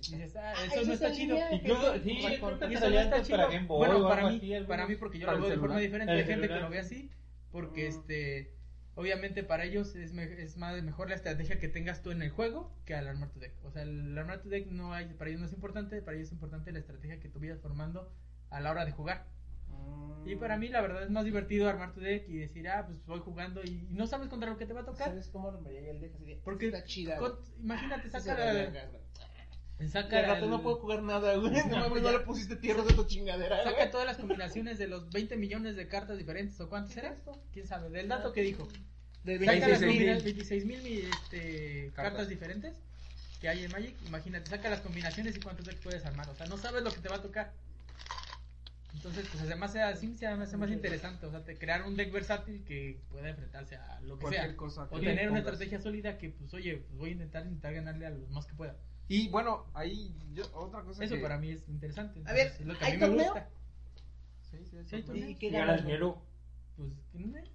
[0.00, 1.36] Y dices, ah, Ah, eso, eso no está chido.
[1.52, 3.38] Incluso, sí, creo que eso no está chido.
[3.38, 6.12] para bueno, para mí, para mí porque yo lo veo de forma diferente.
[6.12, 7.10] Hay gente que lo ve así,
[7.52, 8.52] porque este,
[8.94, 12.30] obviamente para ellos es, me- es más mejor la estrategia que tengas tú en el
[12.30, 13.52] juego que al armar tu deck.
[13.64, 16.28] O sea, el armar tu deck no hay, para ellos no es importante, para ellos
[16.28, 18.12] es importante la estrategia que tú vayas formando
[18.50, 19.26] a la hora de jugar.
[19.68, 20.28] Mm.
[20.28, 23.04] Y para mí la verdad es más divertido armar tu deck y decir, ah, pues
[23.06, 25.08] voy jugando y y no sabes contra lo que te va a tocar.
[25.08, 28.88] ¿Sabes cómo el deck así de, Porque está chida, con- imagínate, saca, la-.
[29.86, 31.52] Saca Y al rato el- no puedo jugar nada, güey.
[31.70, 32.18] No, No, pues no ya.
[32.18, 33.90] le pusiste tierras a tu chingadera, Saca güey.
[33.92, 37.14] todas las combinaciones de los 20 millones de cartas diferentes o cuántas eran.
[37.52, 37.90] ¿Quién sabe?
[37.90, 38.66] Del dato que dijo.
[39.22, 39.88] De Saca las 26,000.
[39.88, 42.12] combina- 26 mil este, cartas.
[42.12, 42.28] Cartas.
[42.28, 42.76] diferentes
[43.40, 43.94] que hay en Magic.
[44.06, 46.28] Imagínate, saca las combinaciones y cuántos decks puedes armar.
[46.30, 47.52] O sea, no sabes lo que te va a tocar.
[48.94, 51.26] Entonces, pues además sea así, se hace más interesante.
[51.26, 54.56] O sea, te crear un deck versátil que pueda enfrentarse a lo que Cualquier sea.
[54.56, 58.06] cosa O tener una estrategia sólida que, pues, oye, pues voy a intentar, intentar ganarle
[58.06, 58.76] a los más que pueda.
[59.08, 61.20] Y bueno, ahí yo, otra cosa Eso que...
[61.22, 62.20] para mí es interesante.
[62.26, 63.32] A ver, es lo que ¿hay a mí me torneo?
[63.32, 63.48] gusta.
[64.42, 65.24] Sí, sí, Sí.
[65.30, 66.22] ¿Y qué ganas, dinero.
[66.76, 66.92] Pues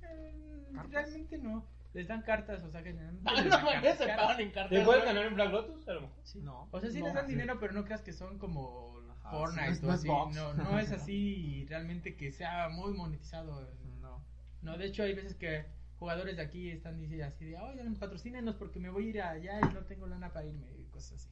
[0.01, 1.65] eh, realmente no.
[1.93, 3.29] Les dan cartas, o sea, generalmente.
[3.35, 4.69] Ah, no mames, cartas se pagan en cartas.
[4.79, 5.13] ¿Te puedes güey.
[5.13, 5.87] ganar en Black Lotus?
[5.87, 6.17] A lo mejor.
[6.23, 6.39] Sí.
[6.41, 6.67] No.
[6.71, 7.31] O sea, sí No, les dan sí.
[7.33, 10.07] dinero, pero no creas que son como Ajá, Fortnite sí, o no es así.
[10.07, 10.35] box.
[10.35, 13.69] No, no es así realmente que sea muy monetizado.
[14.01, 14.23] No.
[14.63, 15.65] No, de hecho hay veces que
[15.99, 19.59] jugadores de aquí están diciendo así de, oigan, patrocínenos porque me voy a ir allá
[19.59, 21.29] y no tengo lana para irme y cosas así.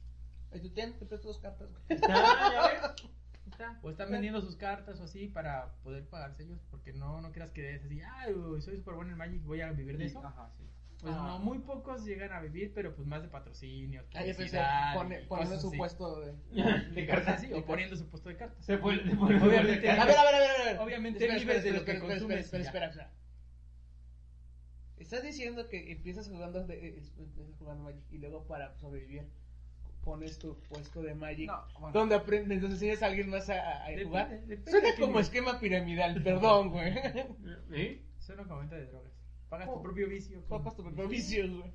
[0.52, 1.82] Ay, tú ten, te presto dos cartas, güey.
[1.88, 2.08] Está,
[2.52, 3.10] ya ves.
[3.46, 3.78] Está.
[3.82, 7.50] O están vendiendo sus cartas o así para poder pagarse ellos porque no, no creas
[7.50, 10.24] que es así, ay, uy, soy súper bueno en Magic, voy a vivir de eso.
[10.24, 10.64] Ajá, sí.
[11.00, 11.26] Pues Ah.
[11.26, 14.04] no, muy pocos llegan a vivir, pero pues más de patrocinio.
[14.14, 15.76] Ah, publicidad pone- poniendo su así.
[15.76, 16.32] puesto de...
[16.94, 17.38] De cartas.
[17.38, 18.64] así, o poniendo su puesto de cartas.
[18.64, 19.90] Se se Obviamente.
[19.90, 20.78] A ver, a ver, a ver, a ver.
[20.78, 23.10] Obviamente Espera, vives espera, de lo que consumes Espera, espera, espera, espera.
[24.96, 29.26] Estás diciendo que empiezas jugando, de, eh, empiezas jugando Magic y luego para sobrevivir
[30.04, 31.92] pones tu puesto de Magic No, bueno.
[31.98, 34.30] donde aprendes, donde enseñas a alguien más a, a Depende, jugar.
[34.46, 35.26] depende Suena de como es.
[35.26, 36.92] esquema piramidal, perdón, güey.
[37.72, 38.02] ¿Sí?
[38.18, 39.12] Suena como venta de drogas.
[39.48, 39.74] Pagas Oh.
[39.76, 40.40] tu propio vicio.
[40.46, 41.72] con- Papas tu propio vicios, güey.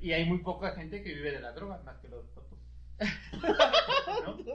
[0.00, 2.58] Y hay muy poca gente que vive de la droga, más que los papos.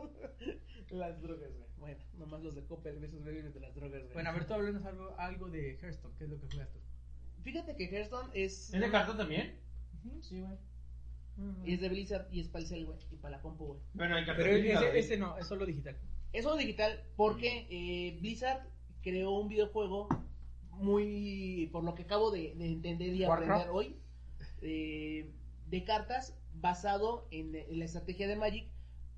[0.89, 1.68] Las drogas, güey.
[1.78, 4.14] Bueno, nomás los de Coppel, esos bebés de las drogas, güey.
[4.14, 6.16] Bueno, a ver, tú háblanos algo, algo de Hearthstone.
[6.18, 6.80] ¿Qué es lo que juegas tú?
[7.43, 8.74] Fíjate que Hearthstone es.
[8.74, 9.60] ¿Es de cartas también?
[10.22, 10.58] Sí, güey.
[11.66, 12.98] Y es de Blizzard y es para el cel, güey.
[13.12, 13.80] Y para la compu, güey.
[13.94, 14.58] Bueno, hay cartas Pero
[14.94, 15.96] ese, no, es solo digital.
[16.34, 18.68] Es solo digital porque eh, Blizzard
[19.02, 20.08] creó un videojuego
[20.72, 23.50] muy, por lo que acabo de, de entender y Warcraft.
[23.52, 23.96] aprender hoy,
[24.62, 25.32] eh,
[25.68, 28.68] de cartas basado en, en la estrategia de Magic,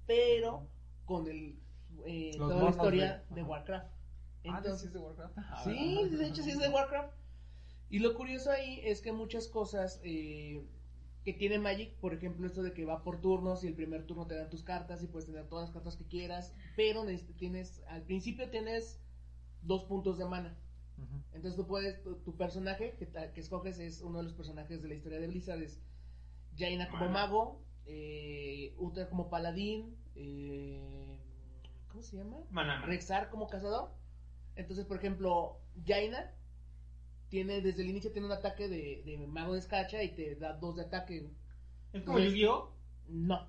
[0.05, 0.67] pero
[1.05, 1.57] con el,
[2.05, 3.43] eh, toda la historia de- de.
[3.43, 3.88] Warcraft.
[4.47, 5.36] Ah, Entonces, ¿sí es de Warcraft?
[5.65, 7.13] Sí, de hecho sí es de Warcraft.
[7.89, 10.63] Y lo curioso ahí es que muchas cosas eh,
[11.24, 14.26] que tiene Magic, por ejemplo, esto de que va por turnos y el primer turno
[14.26, 17.05] te dan tus cartas y puedes tener todas las cartas que quieras, pero
[17.38, 19.01] tienes, al principio tienes
[19.61, 20.57] dos puntos de mana.
[21.32, 24.89] Entonces tú puedes, tu, tu personaje que, que escoges es uno de los personajes de
[24.89, 25.82] la historia de Blizzard, es
[26.57, 27.13] Jaina como Mana.
[27.13, 31.17] mago, eh, Uther como paladín, eh,
[31.88, 32.38] ¿cómo se llama?
[32.49, 32.86] Mana, mana.
[32.86, 33.91] Rexar como cazador.
[34.55, 36.34] Entonces, por ejemplo, Jaina
[37.30, 40.53] tiene desde el inicio tiene un ataque de, de mago de escacha y te da
[40.53, 41.30] dos de ataque.
[41.93, 42.71] ¿Es como Yu-Gi-Oh?
[43.09, 43.47] No.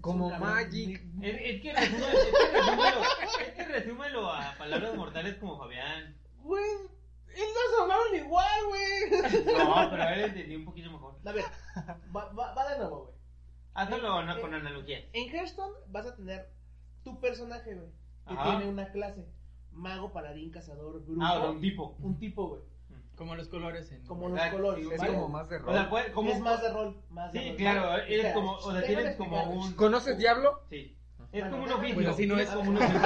[0.00, 1.02] Como Cabrón, Magic.
[1.22, 3.02] Es, es que resúmelo, es que resúmelo,
[3.42, 6.16] es que resúmelo a palabras mortales como Fabián.
[6.42, 6.64] Güey,
[7.34, 9.10] ellos sonaron igual, güey.
[9.56, 11.18] No, pero a ver, entendí un poquito mejor.
[11.24, 11.44] A ver,
[12.14, 13.16] va, va, va de nuevo, güey.
[13.74, 15.04] Hazlo no, Eh, con analogía.
[15.12, 16.50] En Hearthstone vas a tener
[17.02, 17.90] tu personaje, güey,
[18.28, 18.50] que Ajá.
[18.58, 19.26] tiene una clase.
[19.76, 21.20] Mago, paladín, cazador, brujo.
[21.22, 21.96] Ah, o un tipo.
[22.00, 22.62] Un tipo, güey.
[23.14, 24.04] Como los colores en...
[24.06, 24.86] Como los colores.
[24.92, 25.14] Es ¿vale?
[25.14, 25.74] como más de O rol.
[25.74, 27.00] sea, puede- como es más de rol.
[27.08, 27.56] Más de Sí, rol.
[27.56, 28.14] claro, ¿vale?
[28.14, 29.72] eres como, o sea, tienes como un...
[29.74, 30.60] ¿Conoces Diablo?
[30.68, 30.98] Sí.
[31.32, 31.94] Es Bueno, como un oficio.
[31.94, 32.50] Pues así no es.
[32.50, 33.00] como un oficio.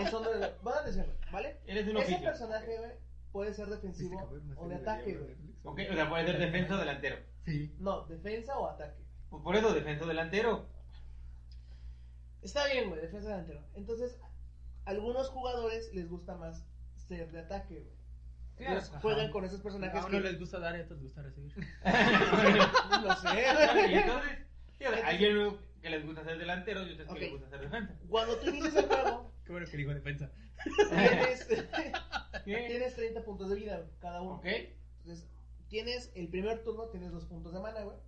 [0.00, 1.60] Eso no es- Van a decir, ¿vale?
[1.66, 2.22] Eres un Ese oficio.
[2.24, 2.90] personaje, güey,
[3.32, 5.34] puede ser defensivo o de ataque, güey.
[5.64, 7.16] Ok, o sea, puede ser defensa o delantero.
[7.46, 7.74] Sí.
[7.78, 9.02] No, defensa o ataque.
[9.30, 10.66] Pues por eso, defensa o delantero.
[12.42, 13.60] Está bien, güey, defensa delantero.
[13.74, 14.18] Entonces,
[14.84, 16.64] algunos jugadores les gusta más
[16.96, 18.04] ser de ataque, güey.
[18.66, 19.00] Ajá.
[19.00, 20.16] juegan con esos personajes A que...
[20.16, 21.52] uno les gusta dar y a otros les gusta recibir.
[23.02, 23.94] No sé, y güey.
[23.94, 24.38] entonces,
[24.78, 27.48] sí, o sea, hay alguien que les gusta ser delantero y otros que les gusta
[27.50, 27.98] ser defensa.
[28.08, 30.30] Cuando tú inicias el juego, Qué bueno que digo defensa.
[30.94, 31.46] tienes,
[32.44, 34.36] tienes 30 puntos de vida, güey, cada uno.
[34.36, 34.46] Ok.
[34.46, 35.28] Entonces,
[35.68, 37.98] tienes el primer turno, tienes dos puntos de mana, güey.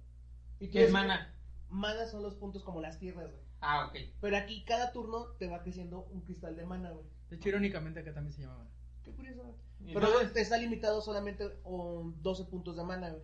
[0.60, 1.34] Y ¿Qué es mana?
[1.68, 3.42] Mana son los puntos como las tierras, güey.
[3.68, 3.96] Ah, ok.
[4.20, 7.04] Pero aquí cada turno te va creciendo un cristal de mana, güey.
[7.30, 8.68] De hecho, irónicamente acá también se llamaban.
[9.02, 9.94] Qué curioso, güey.
[9.94, 13.22] Pero te está limitado solamente con 12 puntos de mana, güey.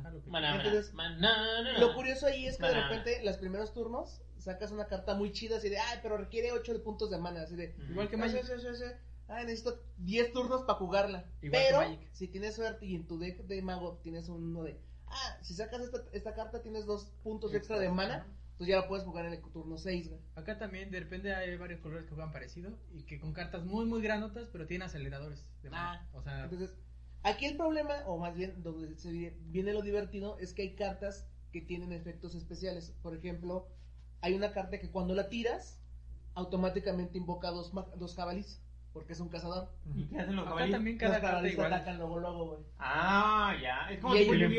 [0.00, 1.78] Ajá, lo que- mana, mana, Entonces, mana.
[1.78, 2.88] Lo curioso ahí es que de Mana.
[2.88, 6.72] repente, los primeros turnos, sacas una carta muy chida, así de, ay, pero requiere 8
[6.72, 8.42] de puntos de mana, así de, Igual que "Ah, Magic.
[8.44, 8.84] sí, sí, sí, sí.
[9.28, 11.24] Ay, necesito 10 turnos para jugarla.
[11.42, 12.00] Igual que pero, Magic.
[12.12, 15.80] si tienes suerte y en tu deck de mago tienes uno de, ah, si sacas
[15.82, 18.26] esta, esta carta tienes dos puntos extra de mana,
[18.58, 20.20] pues ya la puedes jugar en el turno 6, güey.
[20.34, 23.84] Acá también de repente hay varios colores que juegan parecido y que con cartas muy
[23.84, 25.44] muy granotas, pero tienen aceleradores.
[25.62, 25.70] De.
[25.72, 26.74] Ah, o sea, Entonces,
[27.22, 30.74] aquí el problema, o más bien donde se vi- viene lo divertido, es que hay
[30.74, 32.94] cartas que tienen efectos especiales.
[33.02, 33.68] Por ejemplo,
[34.22, 35.80] hay una carta que cuando la tiras,
[36.34, 38.60] automáticamente invoca dos, dos jabalís,
[38.92, 39.70] porque es un cazador.
[39.94, 40.72] ¿Y qué hacen los acá caballos?
[40.72, 41.72] también Los cada carta jabalís te igual.
[41.72, 42.60] atacan luego, luego, güey.
[42.78, 43.90] Ah, ya.
[43.90, 44.38] Es como Y tipo hay-.
[44.48, 44.56] Sí,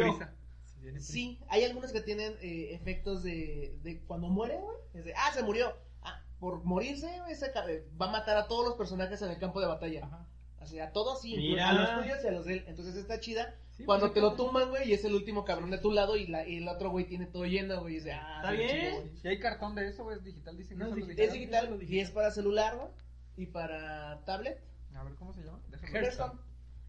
[0.87, 1.03] tienen.
[1.03, 4.77] Sí, hay algunos que tienen eh, efectos de, de cuando muere, güey.
[4.93, 5.73] Es de, ah, se murió.
[6.01, 9.29] Ah, por morirse, güey, ese ca- eh, va a matar a todos los personajes en
[9.31, 10.05] el campo de batalla.
[10.05, 10.27] Ajá.
[10.59, 12.63] O sea, a todos sí, a los tuyos y a los de él.
[12.67, 13.55] Entonces está chida.
[13.71, 16.17] Sí, Cuando pues, te lo tumban, güey, y es el último cabrón de tu lado
[16.17, 17.93] y, la, y el otro güey tiene todo lleno, güey.
[17.93, 18.69] Y dice, ah, Está bien.
[18.69, 19.17] chido, güey.
[19.21, 21.69] Si hay cartón de eso, es digital, dicen que No, es es Es digital.
[21.69, 22.89] digital y es para celular, güey.
[23.37, 24.59] Y para tablet.
[24.95, 25.61] A ver, ¿cómo se llama?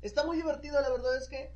[0.01, 1.53] Está muy divertido, la verdad es que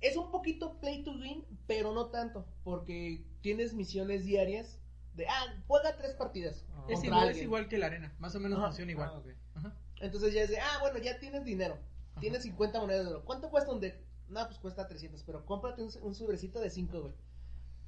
[0.00, 2.46] es un poquito play to win, pero no tanto.
[2.64, 4.78] Porque tienes misiones diarias
[5.14, 6.64] de, ah, juega tres partidas.
[6.74, 6.86] Ah.
[6.88, 8.14] Es igual, es igual que la arena.
[8.18, 8.68] Más o menos Ajá.
[8.68, 9.10] funciona igual.
[9.12, 9.58] Ah.
[9.58, 9.76] Ajá.
[10.00, 11.78] Entonces ya es de, ah, bueno, ya tienes dinero.
[12.20, 13.24] Tienes 50 monedas de oro.
[13.24, 13.96] ¿Cuánto cuesta un deck?
[14.28, 17.14] No, pues cuesta 300, pero cómprate un, un sobrecito de 5, güey.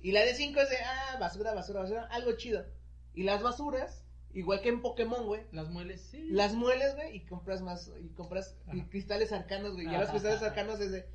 [0.00, 2.64] Y la de 5 es de, ah, basura, basura, basura, algo chido.
[3.12, 6.28] Y las basuras, igual que en Pokémon, güey, Las mueles, sí.
[6.30, 8.88] las mueles, güey, y compras más, y compras Ajá.
[8.88, 9.84] cristales arcanos, güey.
[9.86, 11.06] Ya Ajá, los cristales arcanos es de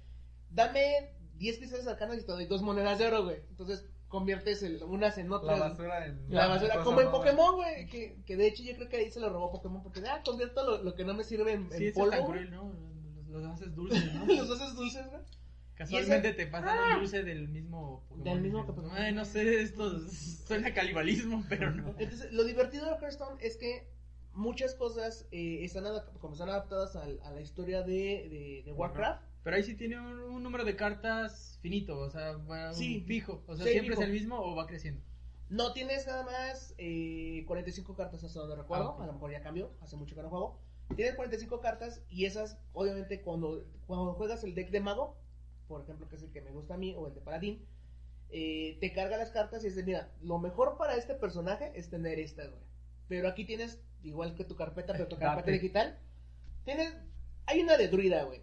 [0.56, 3.38] dame 10 cristales arcanos y te doy dos monedas de oro, güey.
[3.49, 5.60] Entonces conviertes el- unas en La otras.
[5.60, 6.26] basura en.
[6.30, 7.12] La basura, como en.
[7.12, 7.86] Pokémon, güey.
[7.88, 9.84] Que, que de hecho yo creo que ahí se lo robó Pokémon.
[9.84, 12.26] Porque, ah, convierto lo, lo que no me sirve en, Sí, en es tan polvo.
[12.28, 12.72] cruel, ¿no?
[12.74, 14.26] Los, los haces dulces, ¿no?
[14.26, 15.22] Los haces dulces, güey.
[15.76, 16.93] Casualmente ese- te pasan ¡Ah!
[16.93, 18.24] el dulce del mismo Pokémon.
[18.24, 18.91] Del mismo Pokémon.
[18.93, 19.99] Ay, no sé, esto
[20.47, 21.93] suena a canibalismo, pero no.
[21.99, 23.89] Entonces, lo divertido de Hearthstone es que
[24.32, 25.84] muchas cosas eh, están,
[26.22, 27.93] como están adaptadas al- a, la historia de,
[28.30, 29.25] de, de Warcraft.
[29.46, 33.02] Pero ahí sí tiene un, un número de cartas finito, o sea, va un Sí.
[33.08, 33.43] fijo.
[33.48, 34.02] O sea, Sí, siempre fijo.
[34.02, 35.02] es el mismo o va creciendo.
[35.50, 38.98] No tienes nada más eh, 45 cartas hasta donde recuerdo.
[39.00, 39.04] Ah.
[39.04, 40.60] A lo mejor ya cambió, hace mucho que no juego.
[40.96, 45.16] Tienes 45 cartas y esas, obviamente, cuando, cuando juegas el deck de mago,
[45.68, 47.66] por ejemplo, que es el que me gusta a mí, o el de paladín,
[48.30, 52.18] eh, te carga las cartas y dices, mira, lo mejor para este personaje es tener
[52.20, 52.64] estas, güey.
[53.08, 56.00] Pero aquí tienes, igual que tu carpeta, pero tu carpeta digital,
[56.66, 56.96] tienes,
[57.46, 58.41] hay una de druida, güey.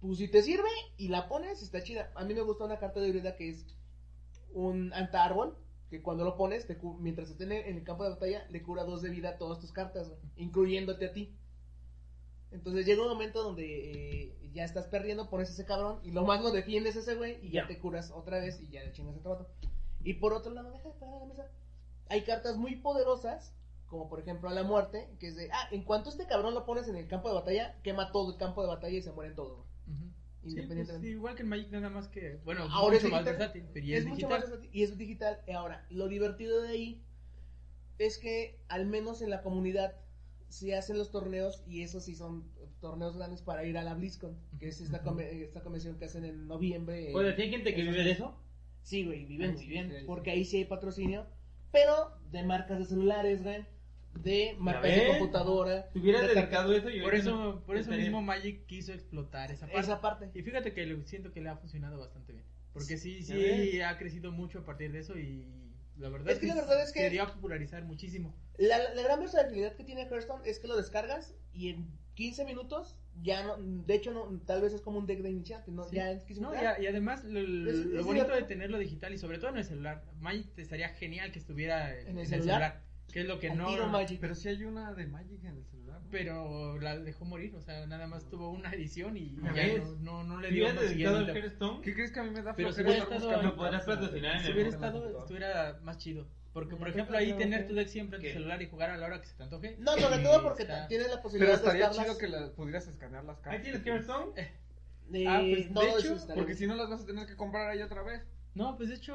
[0.00, 2.12] Pues si te sirve y la pones, está chida.
[2.14, 3.66] A mí me gusta una carta de druida que es
[4.52, 5.56] un antaárbol,
[5.90, 8.62] que cuando lo pones, te mientras esté en el, en el campo de batalla, le
[8.62, 11.34] cura dos de vida a todas tus cartas, güey, incluyéndote a ti.
[12.50, 13.90] Entonces llega un momento donde
[14.30, 17.38] eh, ya estás perdiendo, pones ese cabrón y lo más lo defiendes a ese güey
[17.44, 17.68] y ya Ya.
[17.68, 19.48] te curas otra vez y ya le chingas a vato.
[20.04, 21.50] Y por otro lado, deja de pegar a la mesa.
[22.08, 23.52] Hay cartas muy poderosas,
[23.88, 26.64] como por ejemplo a la muerte, que es de, ah, en cuanto este cabrón lo
[26.64, 29.34] pones en el campo de batalla, quema todo el campo de batalla y se mueren
[29.34, 29.65] todos,
[30.46, 30.54] güey.
[30.54, 30.62] Ujú.
[30.62, 31.08] Sí, pues, Independientemente.
[31.08, 32.38] igual que en Magic, nada más que.
[32.44, 33.38] Bueno, Ahora es mucho más digital.
[33.38, 34.40] versátil, pero y es, es mucho digital.
[34.40, 35.40] más versátil y es digital.
[35.46, 37.02] Y Ahora, lo divertido de ahí
[37.98, 39.94] es que al menos en la comunidad
[40.48, 42.44] se hacen los torneos y esos sí son
[42.80, 46.46] torneos grandes para ir a la BlizzCon, que es esta, esta convención que hacen en
[46.46, 47.12] noviembre.
[47.14, 48.36] Oye, ¿hay gente que vive de eso?
[48.82, 50.06] Sí, güey, viven Ahí muy sí, bien, sí, ahí sí.
[50.06, 51.26] porque ahí sí hay patrocinio,
[51.72, 53.66] pero de marcas de celulares, güey,
[54.14, 55.88] de marcas de computadora.
[55.92, 59.66] Si hubieras de dedicado eso, yo Por eso, por eso mismo Magic quiso explotar esa
[59.66, 59.80] parte.
[59.80, 60.30] esa parte.
[60.34, 62.44] Y fíjate que le- siento que le ha funcionado bastante bien.
[62.72, 65.46] Porque sí, ¿Ya sí ha crecido mucho a partir de eso y
[65.98, 68.34] la verdad Es que la verdad es que- se dio a popularizar muchísimo.
[68.58, 72.96] La, la gran versatilidad que tiene Hearthstone es que lo descargas y en 15 minutos
[73.22, 75.84] ya no, de hecho no, tal vez es como un deck de iniciante, ¿no?
[75.88, 75.96] Sí.
[75.96, 76.76] Ya en 15 No, y, minutos.
[76.78, 79.58] a- y además lo, lo Es- es bonito de tenerlo digital y sobre todo en
[79.58, 82.82] el celular, Magic te estaría genial que estuviera en, ¿En el el celular?
[83.16, 83.66] Que es lo que no.
[84.20, 86.02] Pero sí hay una de Magic en el celular.
[86.02, 86.08] ¿no?
[86.10, 90.24] pero la dejó morir, o sea, nada más tuvo una edición y ¿Ya no, no,
[90.24, 91.40] no le dio más dedicado al siguiente.
[91.40, 94.42] Hearthstone, ¿Qué crees que a mí me da Pero si hubiera estado- podrás patrocinar en
[94.44, 96.28] Si hubiera estado, estuviera más chido.
[96.52, 99.06] Porque, por ejemplo, ahí tener tu deck siempre en tu celular y jugar a la
[99.06, 99.76] hora que se te antoje.
[99.78, 102.06] No, sobre todo porque tienes la Pero posibilidad de estaría estarlas.
[102.06, 103.62] chido que la, pudieras escanear las ahí cartas.
[103.62, 104.32] tienes Hearthstone.
[105.08, 107.70] de- Ah, pues, de no, hecho, Porque si no las vas a tener que comprar
[107.70, 108.22] ahí otra vez.
[108.56, 109.14] No, pues de hecho,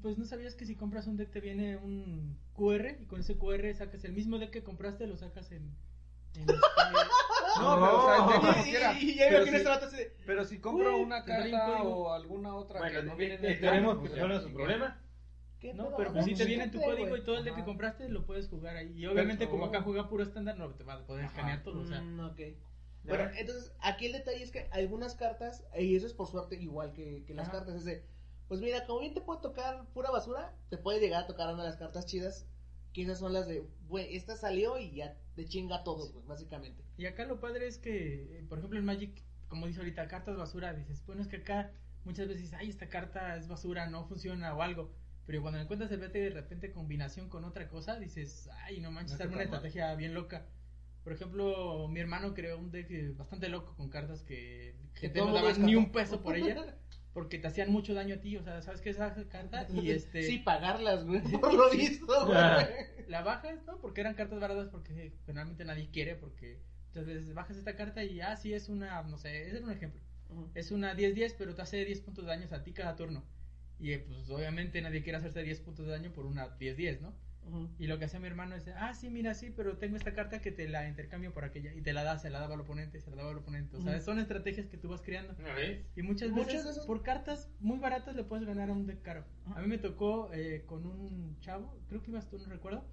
[0.00, 3.36] pues no sabías que si compras un deck te viene un QR y con ese
[3.36, 5.76] QR sacas el mismo deck que compraste, lo sacas en...
[6.34, 6.52] en este-
[7.60, 10.16] No, pero o sea, el deck como Y- y, y ya Pero si- este de,
[10.24, 13.44] Pero si compro Uy, una un carta o alguna otra Bueno, que no viene en
[13.44, 14.56] el esperemos que pues ya resuelva su chingué.
[14.56, 15.02] problema.
[15.60, 17.64] ¿qué No, pero pues No, si te viene tu código y todo el deck que
[17.64, 18.92] compraste lo puedes jugar ahí.
[18.96, 21.34] Y obviamente Pero- como acá juega puro estándar no te va a poder Ajá.
[21.34, 22.00] escanear todo, o sea...
[22.00, 22.30] Mm,
[23.04, 26.92] Bueno, entonces, aquí el detalle es que algunas cartas, y eso es por suerte igual
[26.94, 27.58] que, que las Ajá.
[27.58, 28.04] cartas, es de,
[28.48, 31.62] pues mira, como bien te puede tocar pura basura, te puede llegar a tocar una
[31.62, 32.46] de las cartas chidas,
[32.92, 36.82] que esas son las de, güey, esta salió y ya te chinga todo, pues, básicamente.
[36.96, 40.36] Y acá lo padre es que, eh, por ejemplo, en Magic, como dice ahorita, cartas
[40.36, 41.70] basura, dices, bueno, es que acá
[42.04, 44.90] muchas veces, ay, esta carta es basura, no funciona o algo.
[45.26, 49.18] Pero cuando encuentras el vete de repente combinación con otra cosa, dices, ay, no manches,
[49.18, 50.46] No arma una estrategia bien loca.
[51.04, 55.32] Por ejemplo, mi hermano creó un deck eh, bastante loco con cartas que, que no
[55.32, 56.74] dabas ni un peso por ella,
[57.18, 59.66] porque te hacían mucho daño a ti, o sea, ¿sabes qué es esa carta?
[59.74, 60.22] Y este...
[60.22, 62.36] Sí, pagarlas, güey, por lo visto, güey.
[63.08, 63.76] la bajas, ¿no?
[63.80, 68.20] Porque eran cartas baratas porque generalmente nadie quiere porque muchas veces bajas esta carta y
[68.20, 70.00] ah, sí es una, no sé, ese es un ejemplo.
[70.54, 73.24] Es una 10-10, pero te hace 10 puntos de daño a ti cada turno.
[73.80, 77.16] Y eh, pues obviamente nadie quiere hacerse 10 puntos de daño por una 10-10, ¿no?
[77.78, 80.40] Y lo que hace mi hermano es, ah, sí, mira, sí, pero tengo esta carta
[80.40, 81.74] que te la intercambio por aquella.
[81.74, 83.76] Y te la da, se la daba al oponente, se la daba al oponente.
[83.76, 85.34] O sea, son estrategias que tú vas creando.
[85.96, 89.24] Y muchas Muchas veces por cartas muy baratas le puedes ganar a un deck caro.
[89.54, 92.84] A mí me tocó eh, con un chavo, creo que ibas tú, no recuerdo,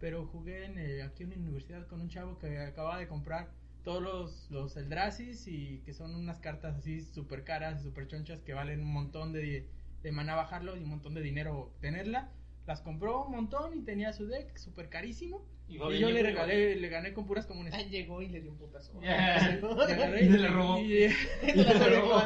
[0.00, 3.50] pero jugué en, eh, aquí en una universidad con un chavo que acababa de comprar
[3.84, 8.40] todos los, los Eldrasis y que son unas cartas así súper caras y súper chonchas
[8.40, 9.68] que valen un montón de,
[10.02, 12.30] de maná bajarlo y un montón de dinero tenerla.
[12.66, 15.44] Las compró un montón y tenía su deck súper carísimo.
[15.68, 17.72] Y, Y yo le regalé, le gané con puras comunes.
[17.74, 18.92] Ah, llegó y le dio un putazo.
[19.00, 20.78] Le agarré Y se la robó.
[20.80, 21.10] y- Le
[21.54, 22.22] Se salió robó.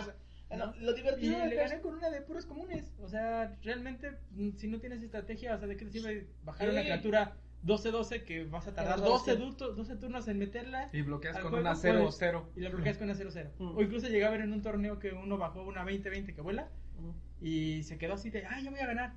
[0.49, 2.93] Bueno, lo Y divertido de le gané con una de puros comunes.
[3.01, 6.67] O sea, realmente, mm, si no tienes estrategia, o sea, ¿de qué te sirve bajar
[6.69, 6.73] Sí.
[6.73, 9.43] una criatura 12-12 que vas a tardar Que vas a 12, hacer.
[9.45, 12.49] du- 12 turnos en meterla Y bloqueas con una puedes- 0-0.
[12.57, 13.51] y la bloqueas con una 0-0.
[13.59, 13.77] Mm.
[13.77, 16.69] O incluso llegué a ver en un torneo que uno bajó una 20-20 que vuela
[16.99, 17.13] Ujú.
[17.41, 19.15] y se quedó así de, ah, yo voy a ganar.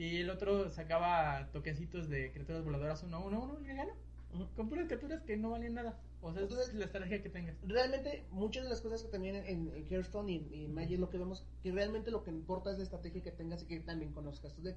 [0.00, 3.92] Y el otro sacaba toquecitos de criaturas voladoras 1-1-1 y le ganó.
[4.32, 4.46] Ujú.
[4.56, 6.00] Con puras criaturas que no valían nada.
[6.22, 7.54] O sea, Entonces- es la estrategia que tengas.
[7.66, 11.18] realmente muchas de las cosas que también en, Hearthstone y, y en Magic lo que
[11.18, 14.54] vemos que realmente lo que importa es la estrategia que tengas y que también conozcas
[14.54, 14.76] tu deck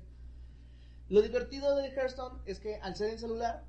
[1.10, 3.66] lo divertido de Hearthstone es que al ser en celular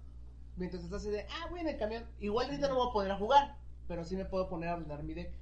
[0.57, 2.93] mientras estás así de ah voy en el camión igual ahorita no me voy a
[2.93, 3.57] poner a jugar
[3.89, 5.33] pero sí me puedo poner a ordenar mi deck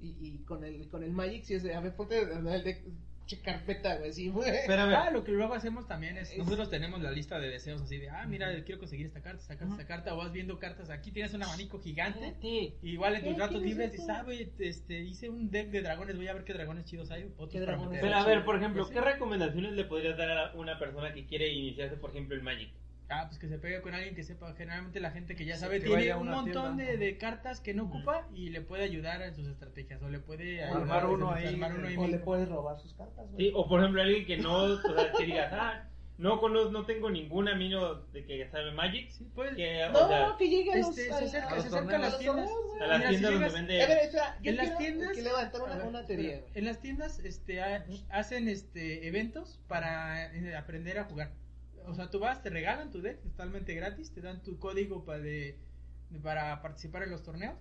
[0.00, 2.54] y, y con el con el Magic si es de a ver ponte a ordenar
[2.54, 2.84] el deck
[3.30, 6.32] che carpeta güey sí güey Pero a ver, Ah, lo que luego hacemos también es,
[6.32, 9.40] Es- nosotros tenemos la lista de deseos así de, ah, mira, quiero conseguir esta carta,
[9.42, 12.74] esta carta, esta carta, o vas viendo cartas, aquí tienes un abanico gigante, Sí.
[12.82, 16.16] igual en tus ratos ¿quieres libres dices, ah, güey, este, hice un deck de dragones,
[16.16, 18.00] voy a ver qué dragones chidos hay, otros ¿Qué dragones?
[18.00, 18.88] pero a ver, por ejemplo.
[18.90, 22.70] ¿qué recomendaciones le podrías dar a una persona que quiere iniciarse, por ejemplo, en Magic?
[23.12, 24.52] Ah, pues que se pegue con alguien que sepa.
[24.54, 27.74] Generalmente la gente que ya Sí, sabe que tiene un montón de, de cartas que
[27.74, 30.00] no ocupa y le puede ayudar en sus estrategias.
[30.02, 32.48] O le puede O armar ayudar a uno ahí, armar uno ahí o le puedes
[32.48, 33.46] robar sus cartas güey.
[33.48, 35.86] Sí, o por ejemplo, alguien que no, o sea, que digas, ah,
[36.18, 40.06] no conozco, no tengo ningún amigo de que sabe Magic, Sí, puedes- que, o no
[40.08, 42.10] sea, que llegue a los, Este, se a- acerca, a los se acerca a las
[42.12, 42.50] los tiendas.
[42.80, 43.82] a las tiendas donde vende...
[44.42, 48.48] En las tiendas- que levantar una, ver, una teoría en las tiendas este, ha- hacen
[48.48, 51.30] este, eventos para eh, aprender a jugar.
[51.86, 55.20] O sea, tú vas, te regalan tu deck totalmente gratis, te dan tu código para,
[55.20, 55.58] de,
[56.10, 57.56] de- para participar en los torneos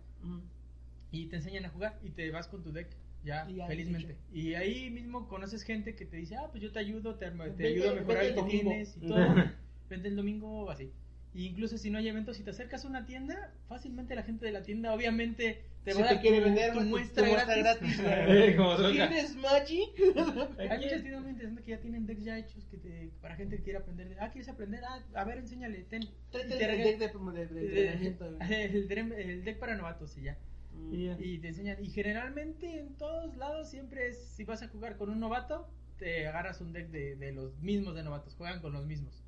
[1.11, 2.87] y te enseñan a jugar y te vas con tu deck
[3.23, 4.17] ya, Y ya, felizmente.
[4.31, 7.35] Y ahí mismo conoces gente que te dice, ah, pues yo te ayudo, te, te
[7.37, 9.35] Vente- ayudo a mejorar el que tienes y todo.
[9.89, 10.91] Vente el domingo así.
[11.33, 14.45] Y incluso si no hay eventos, si te acercas a una tienda, fácilmente la gente
[14.47, 17.23] de la tienda obviamente te Si va a te dar quiere tu, vender tu muestra,
[17.23, 18.01] tu muestra gratis.
[18.01, 18.55] gratis.
[18.91, 19.89] ¿Tienes Magic?
[20.59, 23.57] Hay muchas tiendas muy interesantes que ya tienen decks ya hechos que te, para gente
[23.57, 24.17] que quiere aprender.
[24.19, 24.81] Ah, ¿quieres aprender?
[24.83, 26.01] Ah, a ver, enséñale, ten.
[26.31, 28.53] Tráete Y te el deck de, de, de, de entrenamiento, güey.
[28.63, 30.37] el, drem- el deck para novatos y ya.
[30.73, 30.93] Mm.
[30.95, 31.17] Y ya.
[31.19, 31.77] Y te enseñan.
[31.83, 35.69] Y generalmente en todos lados siempre es, si vas a jugar con un novato,
[35.99, 38.33] te agarras un deck de, de los mismos de novatos.
[38.35, 39.23] Juegan con los mismos.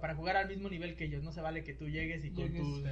[0.00, 1.22] Para jugar al mismo nivel que ellos.
[1.22, 2.82] No se vale que tú llegues y con Llegues, tus...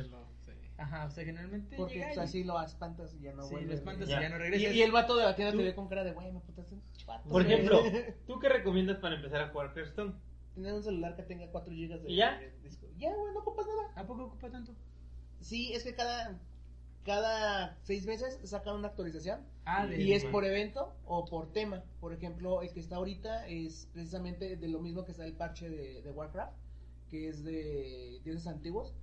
[0.46, 0.52] Sí.
[0.78, 3.52] Ajá, o sea, generalmente Porque llega pues, y- así lo espantas y ya no sí,
[3.52, 3.68] vuelve.
[3.68, 4.18] lo espantas Ya.
[4.18, 4.74] y ya no regresas.
[4.74, 6.82] y el vato de la tienda te ve con cara de, güey, me putaste un
[6.96, 7.28] chivato.
[7.28, 7.54] Por güey".
[7.54, 7.80] ejemplo,
[8.26, 10.14] ¿tú qué recomiendas para empezar a jugar Hearthstone?
[10.54, 12.38] Tener un celular que tenga 4 GB de, ¿Y ya?
[12.38, 12.86] de disco.
[12.98, 13.92] Ya, güey, no ocupas nada.
[14.02, 14.74] ¿A poco ocupa tanto?
[15.40, 16.38] Sí, es que cada
[17.04, 21.82] cada seis meses sacan una actualización Ah, de- y es por evento o por tema.
[22.00, 25.68] Por ejemplo, el que está ahorita es precisamente de lo mismo que está el parche
[25.68, 26.52] de, de Warcraft,
[27.12, 28.94] que es de dioses antiguos.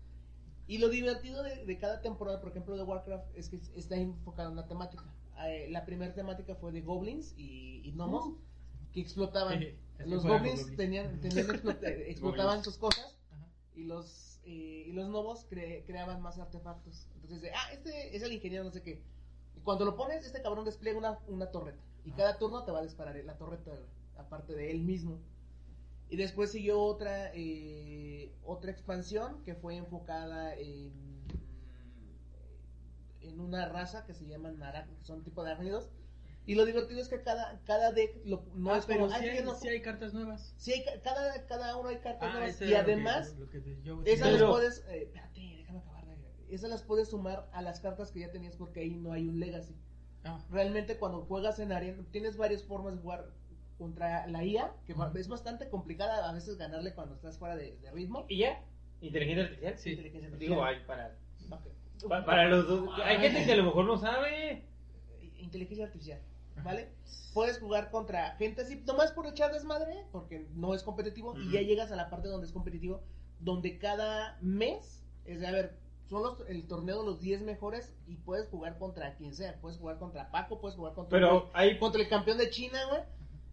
[0.68, 4.50] Y lo divertido de, de cada temporada, por ejemplo, de Warcraft, es que está enfocado
[4.50, 5.04] en una temática.
[5.48, 8.34] Eh, la primera temática fue de goblins y, y gnomos
[8.92, 9.60] que explotaban.
[9.60, 9.78] Que
[10.08, 10.76] los goblins, goblins.
[10.78, 13.48] tenían, tenían explota- explotaban sus cosas Ajá.
[13.76, 17.08] y los eh, y los gnomos cre- creaban más artefactos.
[17.22, 19.04] Entonces, ah, este es el ingeniero, no sé qué.
[19.56, 21.82] Y cuando lo pones, este cabrón despliega una, una torreta.
[22.06, 22.16] Y Ah.
[22.18, 23.72] cada turno te va a disparar la torreta,
[24.18, 25.20] aparte de él mismo.
[26.10, 30.92] Y después siguió otra eh, otra expansión que fue enfocada en,
[33.22, 35.90] en una raza que se llaman ará- que son tipo de arácnidos.
[36.46, 39.18] Y lo divertido es que cada, cada deck lo- no Ah, es pero como, sí
[39.22, 40.54] "Ay, hay, no- cartas nuevas.
[40.58, 42.60] sí hay cada, cada uno hay cartas Ah, nuevas.
[42.62, 44.80] Y era lo que- además, lo que te- yo- esas Pero- las puedes.
[44.88, 46.06] eh, espérate, déjame acabar.
[46.08, 49.28] de- Esas las puedes sumar a las cartas que ya tenías porque ahí no hay
[49.28, 49.76] un legacy.
[50.24, 53.30] Ah, Realmente, cuando juegas en Arena, tienes varias formas de jugar
[53.80, 57.90] contra la IA, que es bastante complicada a veces ganarle cuando estás fuera de, de
[57.92, 58.26] ritmo.
[58.28, 58.64] ¿Y ya?
[59.02, 59.78] ¿Inteligencia artificial?
[59.80, 59.90] Sí.
[59.92, 61.00] Inteligencia Digo, artificial.
[61.00, 61.10] hay
[61.50, 62.90] para, pa- para los dos.
[63.04, 64.66] Hay gente que a lo mejor no sabe.
[65.38, 66.20] Inteligencia artificial,
[66.64, 66.90] ¿vale?
[67.34, 71.62] Puedes jugar contra gente así, nomás por echar desmadre, porque no es competitivo, y ya
[71.62, 73.02] llegas a la parte donde es competitivo,
[73.40, 75.78] donde cada mes, es de, a ver,
[76.10, 79.60] son los, el torneo de los 10 mejores y puedes jugar contra quien sea.
[79.62, 81.78] Puedes jugar contra Paco, puedes jugar contra, Pero un- hay.
[81.80, 83.02] contra el campeón de China, güey,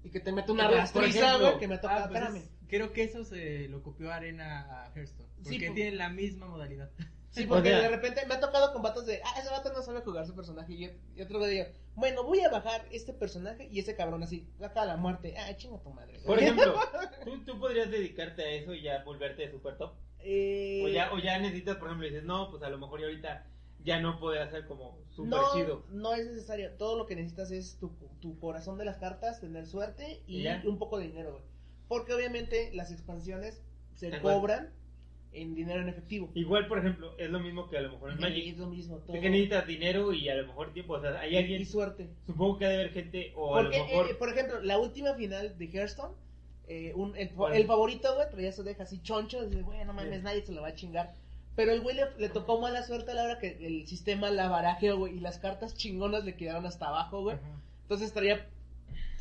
[0.07, 2.37] y que te mete una rastriza, güey, que me toca, ah, pues espérame.
[2.43, 5.29] es- creo que eso se lo copió Arena a Hearthstone.
[5.43, 6.91] Sí, Porque pues- tienen la misma modalidad.
[7.31, 10.27] Sí, porque de repente me ha tocado combates de, ah, ese vato no sabe jugar
[10.27, 10.73] su personaje.
[10.73, 14.49] Y, y otro güey digo, bueno, voy a bajar este personaje y ese cabrón así,
[14.63, 15.35] acá a la muerte.
[15.37, 16.19] Ah, chinga tu madre.
[16.25, 16.75] Por ejemplo,
[17.25, 19.93] ¿tú, tú podrías dedicarte a eso y ya volverte super top.
[20.21, 23.07] Eh, O ya, o ya necesitas, por ejemplo, dices, no, pues a lo mejor ya
[23.07, 23.47] ahorita
[23.87, 25.83] ya no puede hacer como super no, chido.
[25.91, 26.73] no es necesario.
[26.73, 27.91] Todo lo que necesitas es tu,
[28.21, 30.63] tu corazón de las cartas, tener suerte y ¿Y ya?
[30.67, 31.43] un poco de dinero, güey.
[31.89, 33.63] Porque obviamente las expansiones
[33.95, 34.71] se cobran
[35.33, 36.31] en dinero en efectivo.
[36.35, 38.47] Igual, por ejemplo, es lo mismo que a lo mejor en Magic.
[38.53, 38.97] es lo mismo.
[38.99, 39.15] Todo.
[39.17, 40.95] Es que necesitas dinero y a lo mejor tiempo.
[40.95, 41.63] O sea, hay alguien.
[41.63, 42.09] y suerte.
[42.27, 44.11] Supongo que ha de haber gente, o a Porque, lo mejor.
[44.11, 46.15] eh, por ejemplo, la última final de Hearthstone
[46.69, 50.19] eh, un, el, el favorito, güey, traía su deja así choncho, dice, güey, no mames,
[50.19, 50.25] Sí.
[50.25, 51.15] nadie se lo va a chingar.
[51.57, 54.49] Pero el güey le, le tocó mala suerte a la hora que el sistema la
[54.49, 57.37] barajeó, güey, y las cartas chingonas le quedaron hasta abajo, güey.
[57.37, 57.61] Ajá.
[57.83, 58.47] Entonces traía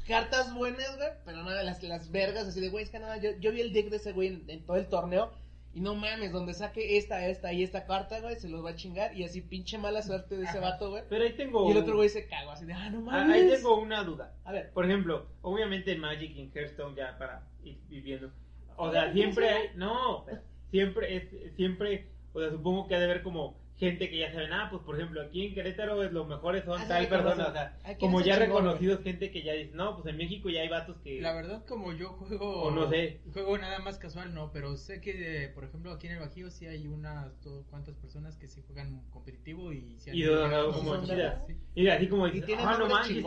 [0.07, 3.31] cartas buenas, güey, pero nada, las, las vergas, así de, güey, es que nada, yo,
[3.39, 5.31] yo vi el deck de ese güey en, en todo el torneo,
[5.73, 8.75] y no mames, donde saque esta, esta y esta carta, güey, se los va a
[8.75, 10.71] chingar, y así pinche mala suerte de ese Ajá.
[10.71, 11.03] vato, güey.
[11.09, 11.67] Pero ahí tengo.
[11.67, 13.35] Y el otro güey se cagó, así de, ah, no Ah, mames.
[13.43, 14.33] Ahí tengo una duda.
[14.45, 18.31] A ver, Por ejemplo, obviamente en Magic y en Hearthstone ya para ir viviendo.
[18.77, 20.25] O sea, ¿no siempre hay, no,
[20.71, 24.53] siempre es, siempre, o sea, supongo que ha de haber como gente que ya saben,
[24.53, 27.51] ah, pues por ejemplo, aquí en Querétaro es los mejores son Ah, tal persona, o
[27.51, 30.49] sea, ¿A quién como ya chingón, reconocidos gente que ya dice, no, pues en México
[30.49, 31.19] ya hay vatos que...
[31.19, 32.63] La verdad, como yo juego.
[32.63, 33.19] O no sé.
[33.33, 36.49] Juego nada más casual, no, pero sé que, eh, por ejemplo, aquí en el Bajío
[36.51, 40.29] sí hay unas dos, cuantas personas que sí juegan competitivo y sí han Y de
[40.29, 41.41] verdad, llegado como chidas.
[41.47, 41.55] Sí.
[41.75, 43.25] Y así como ¿y dices, ah, no manches,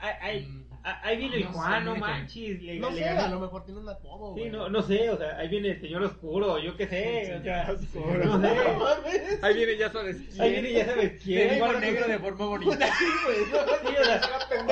[0.00, 3.28] ahí, Mm, ahí viene el no sé, Juan, no manches, le, No le sé, a
[3.28, 4.50] lo mejor tiene un apodo, Sí, güey.
[4.52, 7.42] no, no sé, o sea, ahí viene el señor oscuro, yo qué sé, Sí, o
[7.42, 8.24] sea, señor oscuro.
[8.24, 9.38] no sé.
[9.40, 9.46] No.
[9.46, 10.40] Ahí viene, ya sabes.
[10.40, 11.58] Ahí viene, ya sabes quién.
[11.58, 12.86] Guarda negro de forma bonita.
[12.98, 13.36] Sí, güey.
[13.36, 14.18] Sí, o sea,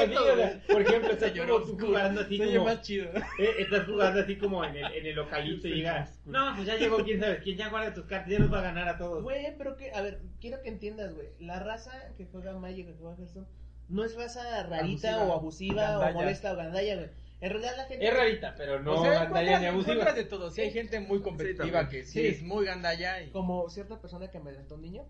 [0.06, 3.10] sí, o sea, por ejemplo, estás Señor jugando así como, más chido.
[3.38, 6.76] eh, estás jugando así como en el, en el localito y llega, no, pues ya
[6.76, 9.22] llegó quién sabe quién, ya guarda tus cartas, ya nos va a ganar a todos.
[9.22, 11.28] Güey, pero que, a ver, quiero que entiendas, güey.
[11.38, 13.46] La raza que juega Magic, que juega Hearthstone,
[13.88, 15.24] no es raza rarita Abusiva.
[15.24, 16.10] o abusiva Gandalla.
[16.10, 17.10] o molesta o gandalla, güey.
[17.40, 18.06] En realidad la gente...
[18.06, 20.12] Es rarita, pero no o sea, gandalla ni abusiva.
[20.12, 20.50] de todo.
[20.50, 21.88] Si hay gente muy competitiva también.
[21.88, 22.26] que sí, Sí.
[22.26, 23.30] es muy gandalla y...
[23.30, 25.06] Como cierta persona que me a un niño.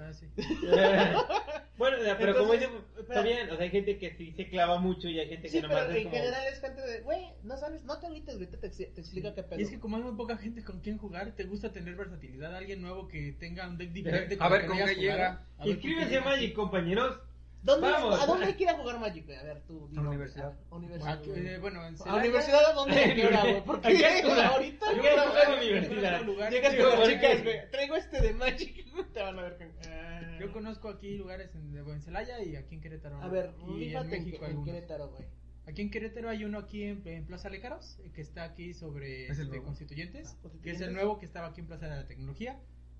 [0.00, 0.26] Ah, sí.
[1.76, 3.20] bueno, o sea, pero como Entonces, dice, espera.
[3.20, 5.48] está bien, o sea, hay gente que sí se clava mucho y hay gente que
[5.48, 6.16] Sí, nomás pero es en como...
[6.16, 9.34] general es gente de, güey, no sabes, no te agüites, güey, te, te, te explica
[9.34, 9.58] qué pedo.
[9.58, 12.54] Y es que como hay muy poca gente con quien jugar, te gusta tener versatilidad,
[12.54, 14.36] alguien nuevo que tenga un deck diferente.
[14.38, 15.14] A ver, el que ¿con no hayas qué llega?
[15.16, 15.28] jugado.
[15.28, 16.22] A ver, ¿con qué Inscríbense llega?
[16.22, 17.20] a Magic, compañeros.
[17.62, 18.20] ¿Dónde, Vamos.
[18.20, 19.28] ¿A dónde a jugar Magic?
[19.30, 20.54] A ver, tú, universidad.
[20.70, 21.22] A- universidad.
[21.36, 23.64] Eh, bueno, en ¿A Celaya- universidad a dónde güey?
[23.64, 23.88] Porque
[24.24, 26.50] una- ahorita universidad.
[26.50, 27.70] Llegas con las chicas, güey.
[27.70, 28.84] Traigo este de Magic.
[29.12, 29.72] Te van a ver con.
[29.90, 30.38] Ah.
[30.40, 33.20] Yo conozco aquí lugares en, en Celaya y aquí en Querétaro.
[33.20, 34.64] A ver, y en México en algunos.
[34.66, 35.24] Querétaro, güey.
[35.66, 39.24] Aquí en Querétaro hay uno aquí en, en Plaza Lecaros, eh, que está aquí sobre
[39.24, 39.64] Es este, nuevo.
[39.66, 40.86] Constituyentes, Ah, que es Constituyentes.
[40.88, 42.58] el nuevo que estaba aquí en Plaza de la Tecnología.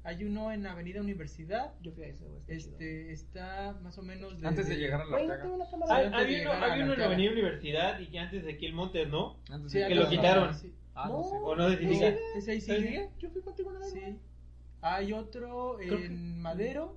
[0.09, 2.41] Hay uno en Avenida Universidad, Yo fui a ese, güey.
[2.49, 5.43] este está más o menos Antes de llegar a la no plaga.
[5.43, 5.95] tengo una Hay, cámara.
[6.07, 7.01] antes de hay uno, hay uno en.
[7.03, 9.37] Avenida Universidad y que antes de aquí el Montes, ¿no?
[9.51, 10.55] Antes Sí, de que lo quitaron.
[10.55, 10.73] sí.
[10.95, 11.25] Ah, no, No.
[11.25, 11.37] sé.
[11.43, 12.09] O no sé si ¿No diga.
[12.09, 12.21] sigue?
[12.57, 13.09] Ese ahí.
[13.19, 14.05] Yo fui contigo una vez, güey.
[14.13, 14.19] Sí.
[14.81, 16.97] Hay otro que- en Madero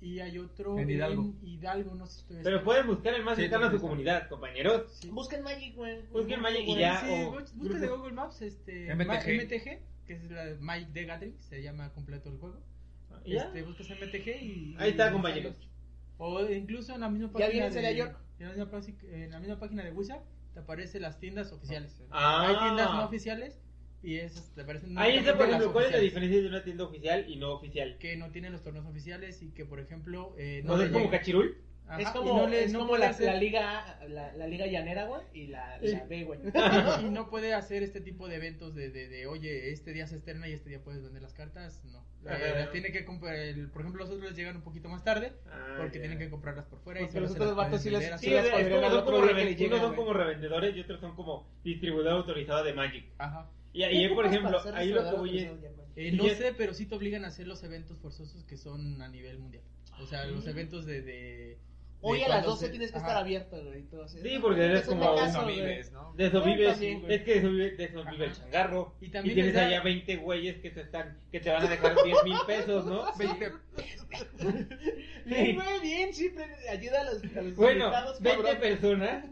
[0.00, 1.32] y hay otro En Hidalgo.
[1.42, 4.28] Hidalgo, no sé si estoy Pero pueden buscar el más Sí, cercano a su comunidad,
[4.28, 4.92] compañeros.
[4.98, 5.10] Sí.
[5.10, 6.00] Busquen Magic, güey.
[6.10, 7.00] Busquen Magic y ya.
[7.00, 7.86] Sí, o bus- busca de.
[7.88, 9.42] Google Maps este MTG.
[9.42, 12.60] MTG, que es la de Mike the Gathering, se llama completo el juego.
[13.24, 13.44] ¿Y ya?
[13.44, 15.56] Este, buscas MTG y Ahí está, y compañeros.
[16.18, 18.18] O incluso en la misma ¿Ya página de York?
[18.38, 20.22] en la misma, página- en la misma página de Wizard
[20.52, 22.02] te aparecen las tiendas oficiales.
[22.10, 22.46] Ah.
[22.48, 23.60] Hay tiendas no oficiales
[24.02, 26.62] y esas te aparecen Ahí está, por ejemplo, las ¿cuál es la diferencia de una
[26.62, 27.96] tienda oficial y no oficial?
[27.98, 31.56] que no tienen los torneos oficiales y que por ejemplo eh, ¿No es como Cachirul?
[31.86, 34.46] Ajá, Es y como, no le- es no como la, hacer- la liga la, la
[34.46, 35.92] liga llanera, güey, y la, Sí.
[35.92, 36.40] la B, güey.
[37.06, 40.16] y no puede hacer este tipo de eventos de, de, de, oye, este día se
[40.16, 41.98] estrena y este día puedes vender las cartas, no.
[42.24, 42.58] Eh, Ajá.
[42.60, 45.32] las tiene que comprar, el- por ejemplo, los otros les llegan un poquito más tarde
[45.46, 47.90] Ah, porque tienen que comprarlas por fuera y Porque solo los otros las vatos sí
[47.90, 49.96] les- vender Sí, las es como- son como llegan, unos son güey.
[49.96, 53.04] como revendedores y otros son como distribuidor autorizado de Magic.
[53.18, 53.50] Ajá.
[53.74, 55.38] Y, y por ejemplo, ahí lo que voy?
[55.96, 58.56] Eh, Y no ya- sé, pero sí te obligan a hacer los eventos forzosos que
[58.56, 59.62] son a nivel mundial.
[60.00, 61.02] O sea, los eventos de...
[61.02, 61.58] de
[62.06, 63.06] Hoy a las cuando 12 se- tienes que ajá.
[63.06, 63.80] estar abierto, güey.
[63.80, 64.18] y todo así.
[64.20, 66.12] Sí, porque eres como- caso, No vives, ¿no?
[66.14, 67.14] De eso vives, güey.
[67.14, 68.94] es que de eso vive, de eso vive el changarro.
[69.00, 71.64] Y Y, también tienes les da- allá 20 güeyes que te están, que te van
[71.64, 73.04] a dejar 10 mil pesos, ¿no?
[73.18, 73.52] 20
[75.24, 78.60] Bien, güey, bien, siempre ayuda a los, a los Bueno, invitados, 20 cabrón.
[78.60, 79.24] personas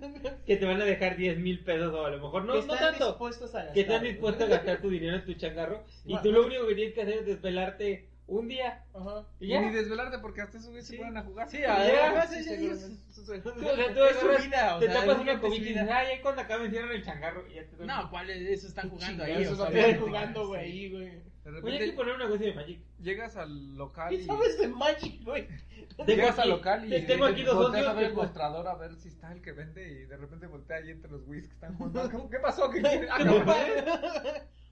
[0.46, 2.74] que te van a dejar 10 mil pesos o a lo mejor no, Que no
[2.74, 3.06] están tanto.
[3.08, 3.74] dispuestos a gastar.
[3.74, 6.22] Que están dispuestos a gastar tu dinero en tu changarro y Bueno.
[6.22, 8.08] tú lo único que tienes que hacer es desvelarte
[8.38, 8.84] un día.
[8.94, 9.24] Ajá.
[9.40, 9.60] Y Y ya.
[9.60, 10.98] ni desvelarte porque hasta esos güeyes se Sí.
[10.98, 11.48] ponen a jugar.
[11.48, 12.68] Sí, Ya, además Sí,
[13.20, 16.20] o sea, tú agarras, vida, o te sea, tapas una cobija y dices, ay, ahí
[16.20, 18.48] cuando acaben cierran el changarro y ya te No, ¿cuál es?
[18.58, 19.42] Eso están jugando ahí.
[19.42, 20.90] Eso están jugando, güey, Sí.
[20.90, 21.32] güey.
[21.64, 22.80] Oye, hay que poner un negocio de Magic.
[23.00, 24.24] llegas al local ¿Qué y...
[24.26, 25.48] sabes de Magic, güey?
[26.06, 28.76] Llegas al local y te- tengo aquí dos volteas socios a ver el mostrador a
[28.76, 31.54] ver si está el que vende y de repente voltea ahí entre los güeyes que
[31.54, 32.08] están jugando.
[32.12, 32.70] ¿Cómo- ¿Qué pasó?
[32.70, 33.08] ¿Qué quiere?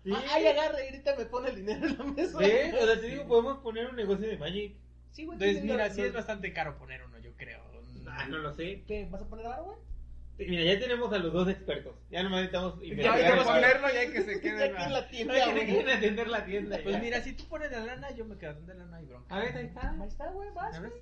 [0.00, 0.20] Ah.
[0.22, 0.26] Sí.
[0.30, 2.38] Ay, agarra y ahorita me pone el dinero en la mesa.
[2.38, 2.74] ¿Ves?
[2.74, 4.74] O sea, te digo, podemos poner un negocio de Magic.
[5.12, 5.36] Sí, güey.
[5.38, 7.60] Entonces, mira, sí es bastante caro poner uno, yo creo.
[8.08, 8.82] Ah, no lo sé.
[8.86, 9.06] ¿Qué?
[9.10, 9.76] ¿Vas a poner ahora, güey?
[10.48, 11.94] Mira, ya tenemos a los dos expertos.
[12.10, 13.44] Ya nomás necesitamos Ya el valor.
[13.46, 16.78] ponerlo y hay que se Aquí quede en la tienda, Hay que atender la tienda.
[16.82, 17.00] Pues ya.
[17.02, 19.34] mira, si tú pones la lana, yo me quedo donde la lana y bronca.
[19.34, 19.90] A ver, ahí está.
[20.00, 20.74] Ahí está, güey, vas.
[20.74, 20.92] ¿Sabes?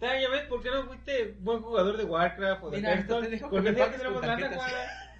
[0.00, 3.26] Ya ves, ¿por qué no fuiste buen jugador de Warcraft o de Mira, Hearthstone?
[3.26, 4.50] te dejo que tenemos con lana.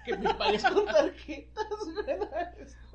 [0.05, 1.67] Que me pagues con tarjetas,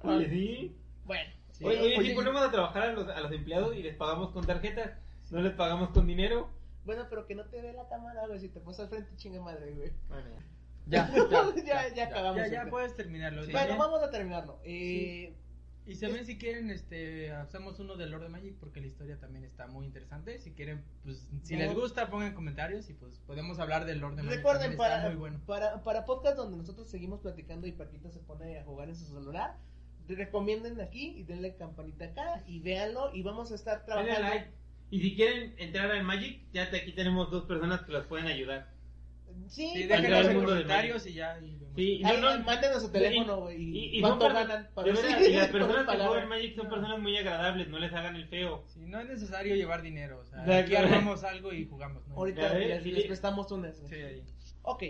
[0.03, 0.17] güey.
[0.17, 0.77] Oye, sí.
[1.05, 1.65] Bueno, Sí.
[1.65, 4.33] Oye, oye, oye, si ponemos a trabajar a los, a los empleados y les pagamos
[4.33, 4.91] con tarjetas,
[5.31, 6.51] no les pagamos con dinero.
[6.85, 8.41] bueno, pero que no te ve la cámara, güey.
[8.41, 9.93] Si te pones al frente, chinga madre, güey.
[10.09, 10.31] Bueno,
[10.87, 11.09] Ya,
[11.65, 12.37] ya, ya, acabamos.
[12.43, 13.45] Ya, ya el- puedes terminarlo.
[13.45, 13.53] Sí.
[13.53, 14.59] Bueno, vamos a terminarlo.
[14.65, 15.33] Eh,
[15.87, 19.45] Y también si quieren, este, hacemos uno de Lord of Magic porque la historia también
[19.45, 20.39] está muy interesante.
[20.39, 21.61] Si quieren, pues, si No.
[21.61, 24.37] les gusta, pongan comentarios y pues podemos hablar del Lord of Magic.
[24.37, 25.41] Recuerden, para, está muy bueno.
[25.47, 29.05] para, para podcast donde nosotros seguimos platicando y Paquito se pone a jugar en su
[29.05, 29.59] celular,
[30.09, 34.29] recomienden aquí y denle campanita acá y véanlo y vamos a estar denle trabajando.
[34.35, 34.51] like.
[34.91, 38.27] Y si quieren entrar al Magic, ya te- aquí tenemos dos personas que los pueden
[38.27, 38.73] ayudar.
[39.49, 41.39] Sí, Sí, Para déjenos en comentarios y ya.
[41.41, 41.59] y.
[41.77, 43.61] Sí, no, no, mándenos su teléfono, güey.
[43.61, 46.69] Y, Y, cuánto personas- ganan de verdad, Sí, y las personas que juegan Magic son
[46.69, 48.65] personas muy agradables, no les hagan el feo.
[48.69, 50.21] Sí, no es necesario llevar dinero.
[50.21, 52.07] O sea, De aquí armamos algo y jugamos.
[52.07, 52.15] ¿no?
[52.17, 52.93] Ahorita les, sí.
[52.93, 53.77] les prestamos unas.
[53.89, 54.23] Sí, ahí.
[54.63, 54.83] Ok.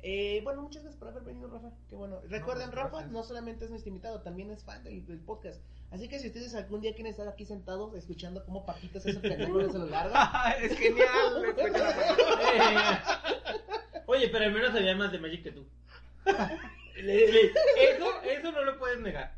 [0.00, 1.70] Eh, bueno, muchas gracias por haber venido, Rafa.
[1.88, 2.20] Qué bueno.
[2.28, 3.10] Recuerden, pues, Rafa gracias.
[3.12, 5.60] no solamente es nuestro invitado, también es fan del, del podcast.
[5.90, 9.18] Así que si ustedes algún día quieren estar aquí sentados escuchando cómo Paquito se hace
[9.20, 11.54] pendejo en el celular, güey, es genial.
[14.08, 14.12] la.
[14.14, 15.66] Oye, pero al menos sabía más de Magic que tú.
[16.96, 17.52] Le- le-
[17.92, 19.34] eso, eso no lo puedes negar.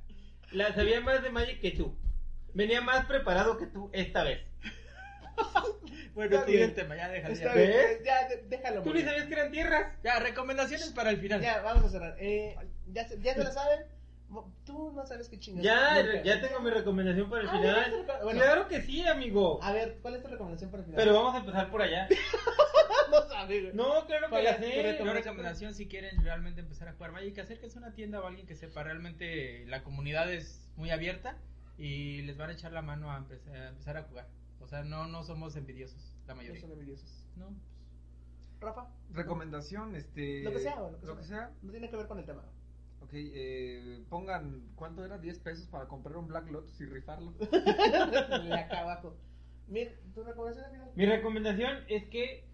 [0.52, 1.94] La sabía más de Magic que tú.
[2.54, 4.40] Venía más preparado que tú esta vez.
[6.12, 6.70] Bueno, Está sigue bien.
[6.70, 7.34] el tema, ya déjalo.
[7.34, 7.54] Está Ya.
[7.54, 8.04] bien, ¿Ves?
[8.04, 8.82] ya, de- déjalo.
[8.82, 9.04] Tú morir.
[9.04, 9.92] ni sabías que eran tierras.
[10.02, 11.40] Ya, recomendaciones para el final.
[11.40, 12.16] Ya, vamos a cerrar.
[12.18, 12.56] Eh,
[12.88, 13.80] ya, se- ya se lo saben.
[14.64, 15.64] Tú no sabes qué chingas.
[15.64, 16.22] Ya, Nunca.
[16.22, 18.06] ya tengo mi recomendación para el Ah, final.
[18.06, 18.40] ya bueno.
[18.40, 19.58] Claro que sí, amigo.
[19.62, 21.02] A ver, ¿cuál es tu recomendación para el final?
[21.04, 22.08] Pero vamos a empezar por allá.
[23.10, 23.74] no sabe, güey.
[23.74, 24.60] No, claro que ¿Cuál la sé.
[24.60, 25.02] recomendación?
[25.08, 28.46] Una recomendación si quieren realmente empezar a jugar Magic, acérquense a una tienda o alguien
[28.46, 28.82] que sepa.
[28.84, 31.36] Realmente la comunidad es muy abierta
[31.76, 34.28] y les van a echar la mano a empezar a, empezar a jugar.
[34.60, 36.60] O sea, no, no somos envidiosos, la No mayoría.
[36.60, 37.24] son envidiosos.
[37.36, 40.42] No, pues, Rafa, Recomendación, este.
[40.42, 41.20] Lo que sea, güey, lo que Lo sea.
[41.22, 41.50] que sea.
[41.62, 42.44] no tiene que ver con el tema.
[43.10, 45.18] Ok, eh, pongan, ¿cuánto era?
[45.18, 47.32] 10 pesos para comprar un Black Lotus y rifarlo.
[47.40, 49.16] De acá abajo.
[49.66, 50.88] Mir, ¿tu recomendación al final?
[50.94, 52.44] Mi recomendación es que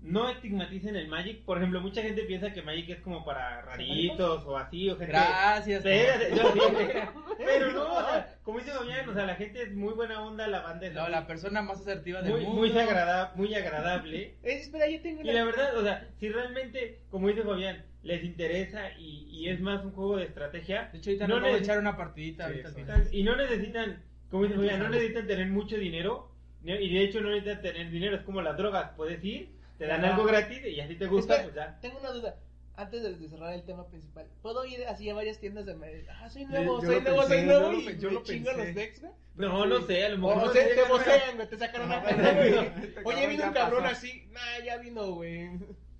[0.00, 1.44] no estigmaticen el Magic.
[1.46, 5.12] Por ejemplo, mucha gente piensa que Magic es como para raritos o así, o gente.
[5.12, 5.82] Gracias.
[5.82, 5.88] Sí,
[7.38, 10.46] Pero no, o sea, como dice Fabián, o sea, la gente es muy buena onda,
[10.46, 12.60] la banda es No, así, la persona más asertiva del muy, mundo.
[12.60, 14.34] muy, agrada- muy agradable.
[14.42, 18.90] Espera, yo tengo Y la verdad, o sea, si realmente, como dice Fabián, les interesa
[18.98, 21.96] y, y es más un juego de estrategia, De hecho, ahorita No neces- echar una
[21.96, 26.30] partidita Sí, ahorita y no necesitan, como dice Fabián, no necesitan tener mucho dinero,
[26.64, 30.04] y de hecho no necesitan tener dinero, es como las drogas, puedes ir, te dan
[30.04, 31.80] algo gratis y así te gusta, Espera, pues ya.
[31.80, 32.36] Tengo una duda.
[32.78, 36.06] Antes de, cerrar el tema principal, ¿puedo ir así a varias tiendas de Magic?
[36.10, 38.50] Ah, soy nuevo, Yo soy nuevo, pensé, soy nuevo yo y yo me lo chingo
[38.50, 38.64] pensé.
[38.66, 39.12] los decks, güey.
[39.36, 41.48] No, no sé, a lo mejor O no sea, te te llegan a- vocean, güey,
[41.48, 42.02] te sacan una
[43.04, 43.96] Oye, vino un cabrón pasó.
[43.96, 44.28] así.
[44.30, 45.48] Nah, ya vino, güey.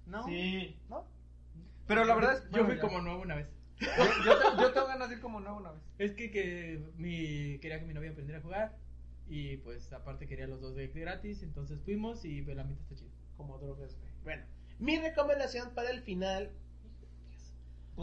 [0.06, 0.76] No, Sí.
[0.90, 1.06] ¿No?
[1.86, 2.80] Pero la verdad es yo bueno, fui ya.
[2.82, 3.48] como nuevo una vez.
[3.80, 3.86] Yo,
[4.24, 5.82] yo te- yo tengo ganas de ir como nuevo una vez.
[5.98, 8.76] Es que, que mi, quería que mi novia aprendiera a jugar
[9.28, 12.94] y pues aparte quería los dos de gratis, entonces fuimos y pues, el ambiente está
[12.94, 13.10] chido.
[13.36, 14.10] Como drogas, güey.
[14.24, 14.44] Bueno,
[14.78, 16.50] mi recomendación para el final.
[17.96, 18.02] Tu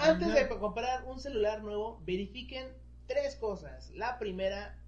[0.00, 2.68] Antes de comprar un celular nuevo, verifiquen
[3.06, 3.90] tres cosas.
[3.90, 4.78] La primera,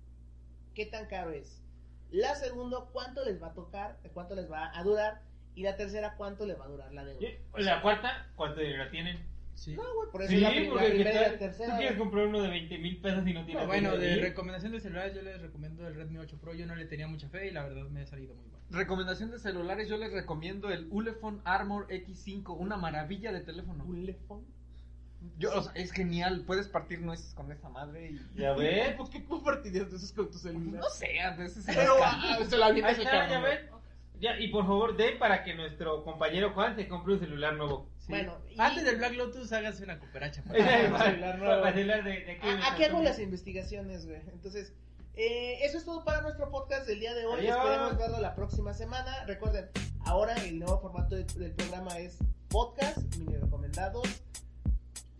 [0.74, 1.62] qué tan caro es.
[2.10, 5.23] La segunda, cuánto les va a tocar, cuánto les va a durar.
[5.55, 7.27] Y la tercera, cuánto les va a durar la deuda.
[7.59, 9.19] Y La cuarta, ¿cuánto dinero tienen?
[9.55, 9.74] Sí.
[9.74, 11.39] No, güey, por eso Sí, la, pri- la porque primera y ¿qué la tal?
[11.39, 11.70] tercera.
[11.74, 14.81] Tú quieres comprar uno de 20 mil pesos y no tienes bueno, de recomendación de
[14.81, 17.51] celulares yo les recomiendo el Redmi 8 Pro, yo no le tenía mucha fe y
[17.51, 18.65] la verdad me ha salido muy bueno.
[18.70, 23.85] Recomendación de celulares, yo les recomiendo el Ulefone Armor X5, una maravilla de teléfono.
[23.85, 24.45] Ulefone.
[25.39, 28.20] Yo, o sea, es genial, puedes partir nueces con esa madre y...
[28.41, 28.95] Ya ves.
[28.97, 30.81] ¿Por qué compartirías de esos con tu celular?
[30.81, 33.59] No sé, a veces se Pero las ah, se la avientas el ya ven.
[34.23, 37.90] Ya, y por favor, den para que nuestro compañero Juan se compre un celular nuevo.
[37.99, 38.07] Sí.
[38.11, 40.43] Bueno, y- antes del Black Lotus hágase una cooperacha.
[40.47, 40.93] Ah, favor.
[40.93, 41.61] un celular nuevo.
[41.62, 42.49] Para celular de, de aquí.
[42.49, 44.20] A- Aquí hago las investigaciones, güey.
[44.32, 44.73] Entonces,
[45.15, 47.40] eh, eso es todo para nuestro podcast del día de hoy.
[47.40, 47.57] Adiós.
[47.57, 49.24] Esperemos verlo la próxima semana.
[49.27, 49.69] Recuerden,
[50.05, 52.19] ahora el nuevo formato de- del programa es
[52.49, 54.05] podcast, mini recomendados.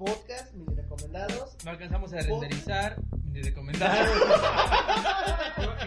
[0.05, 1.57] Podcast, mini recomendados.
[1.65, 2.97] No alcanzamos a renderizar,
[3.31, 4.13] ni recomendado.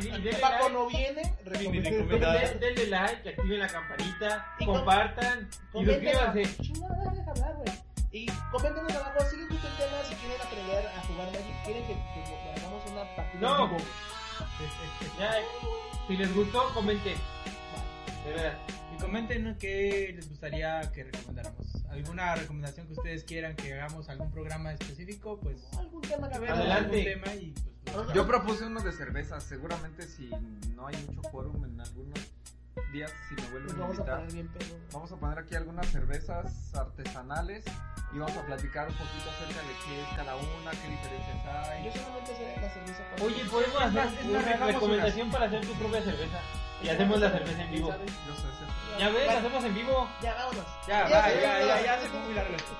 [0.01, 2.33] Y- y denle Paco like, no viene, Mini recomendado.
[2.33, 2.33] recomendado.
[2.39, 6.55] den- denle like, activen la campanita, Y com- compartan y suscríbanse.
[6.63, 7.77] Chingada, deja hablar, güey.
[8.11, 11.83] Y coméntenos abajo si les gusta el tema, si quieren aprender a jugar Magic, quieren
[11.87, 13.63] que, que hagamos una partida No.
[13.65, 13.85] en vivo.
[15.19, 15.31] Ya,
[16.07, 17.17] si les gustó, comenten.
[18.25, 18.57] De verdad.
[18.95, 21.85] Y comenten qué les gustaría que recomendáramos.
[21.89, 25.39] ¿Alguna recomendación que ustedes quieran que hagamos algún programa específico?
[25.41, 26.35] Pues Algún tema que.
[26.35, 26.73] Adelante.
[26.73, 27.53] algún tema y
[27.83, 30.29] pues Yo propuse uno de cervezas, seguramente si
[30.75, 32.19] no hay mucho quórum en algunos,
[32.91, 34.15] días si me vuelven a vamos a invitar.
[34.19, 34.75] poner bien pedo.
[34.93, 37.65] Vamos a poner aquí algunas cervezas artesanales
[38.13, 41.85] y vamos a platicar un poquito acerca de qué es cada una, qué diferencias hay.
[41.85, 43.03] Yo solamente sé la cerveza.
[43.11, 46.39] para- Oye, podemos hacer una recomendación para hacer tu propia cerveza.
[46.83, 47.89] Y hacemos la cerveza en vivo.
[47.91, 48.11] ¿Sabes?
[48.27, 48.99] Yo sé, sé.
[48.99, 50.09] Ya ves, la hacemos en vivo.
[50.21, 50.65] Ya, vámonos.
[50.87, 52.73] Ya, Ya, va, ya, ya, ya, ya, ya se fue muy largo esto.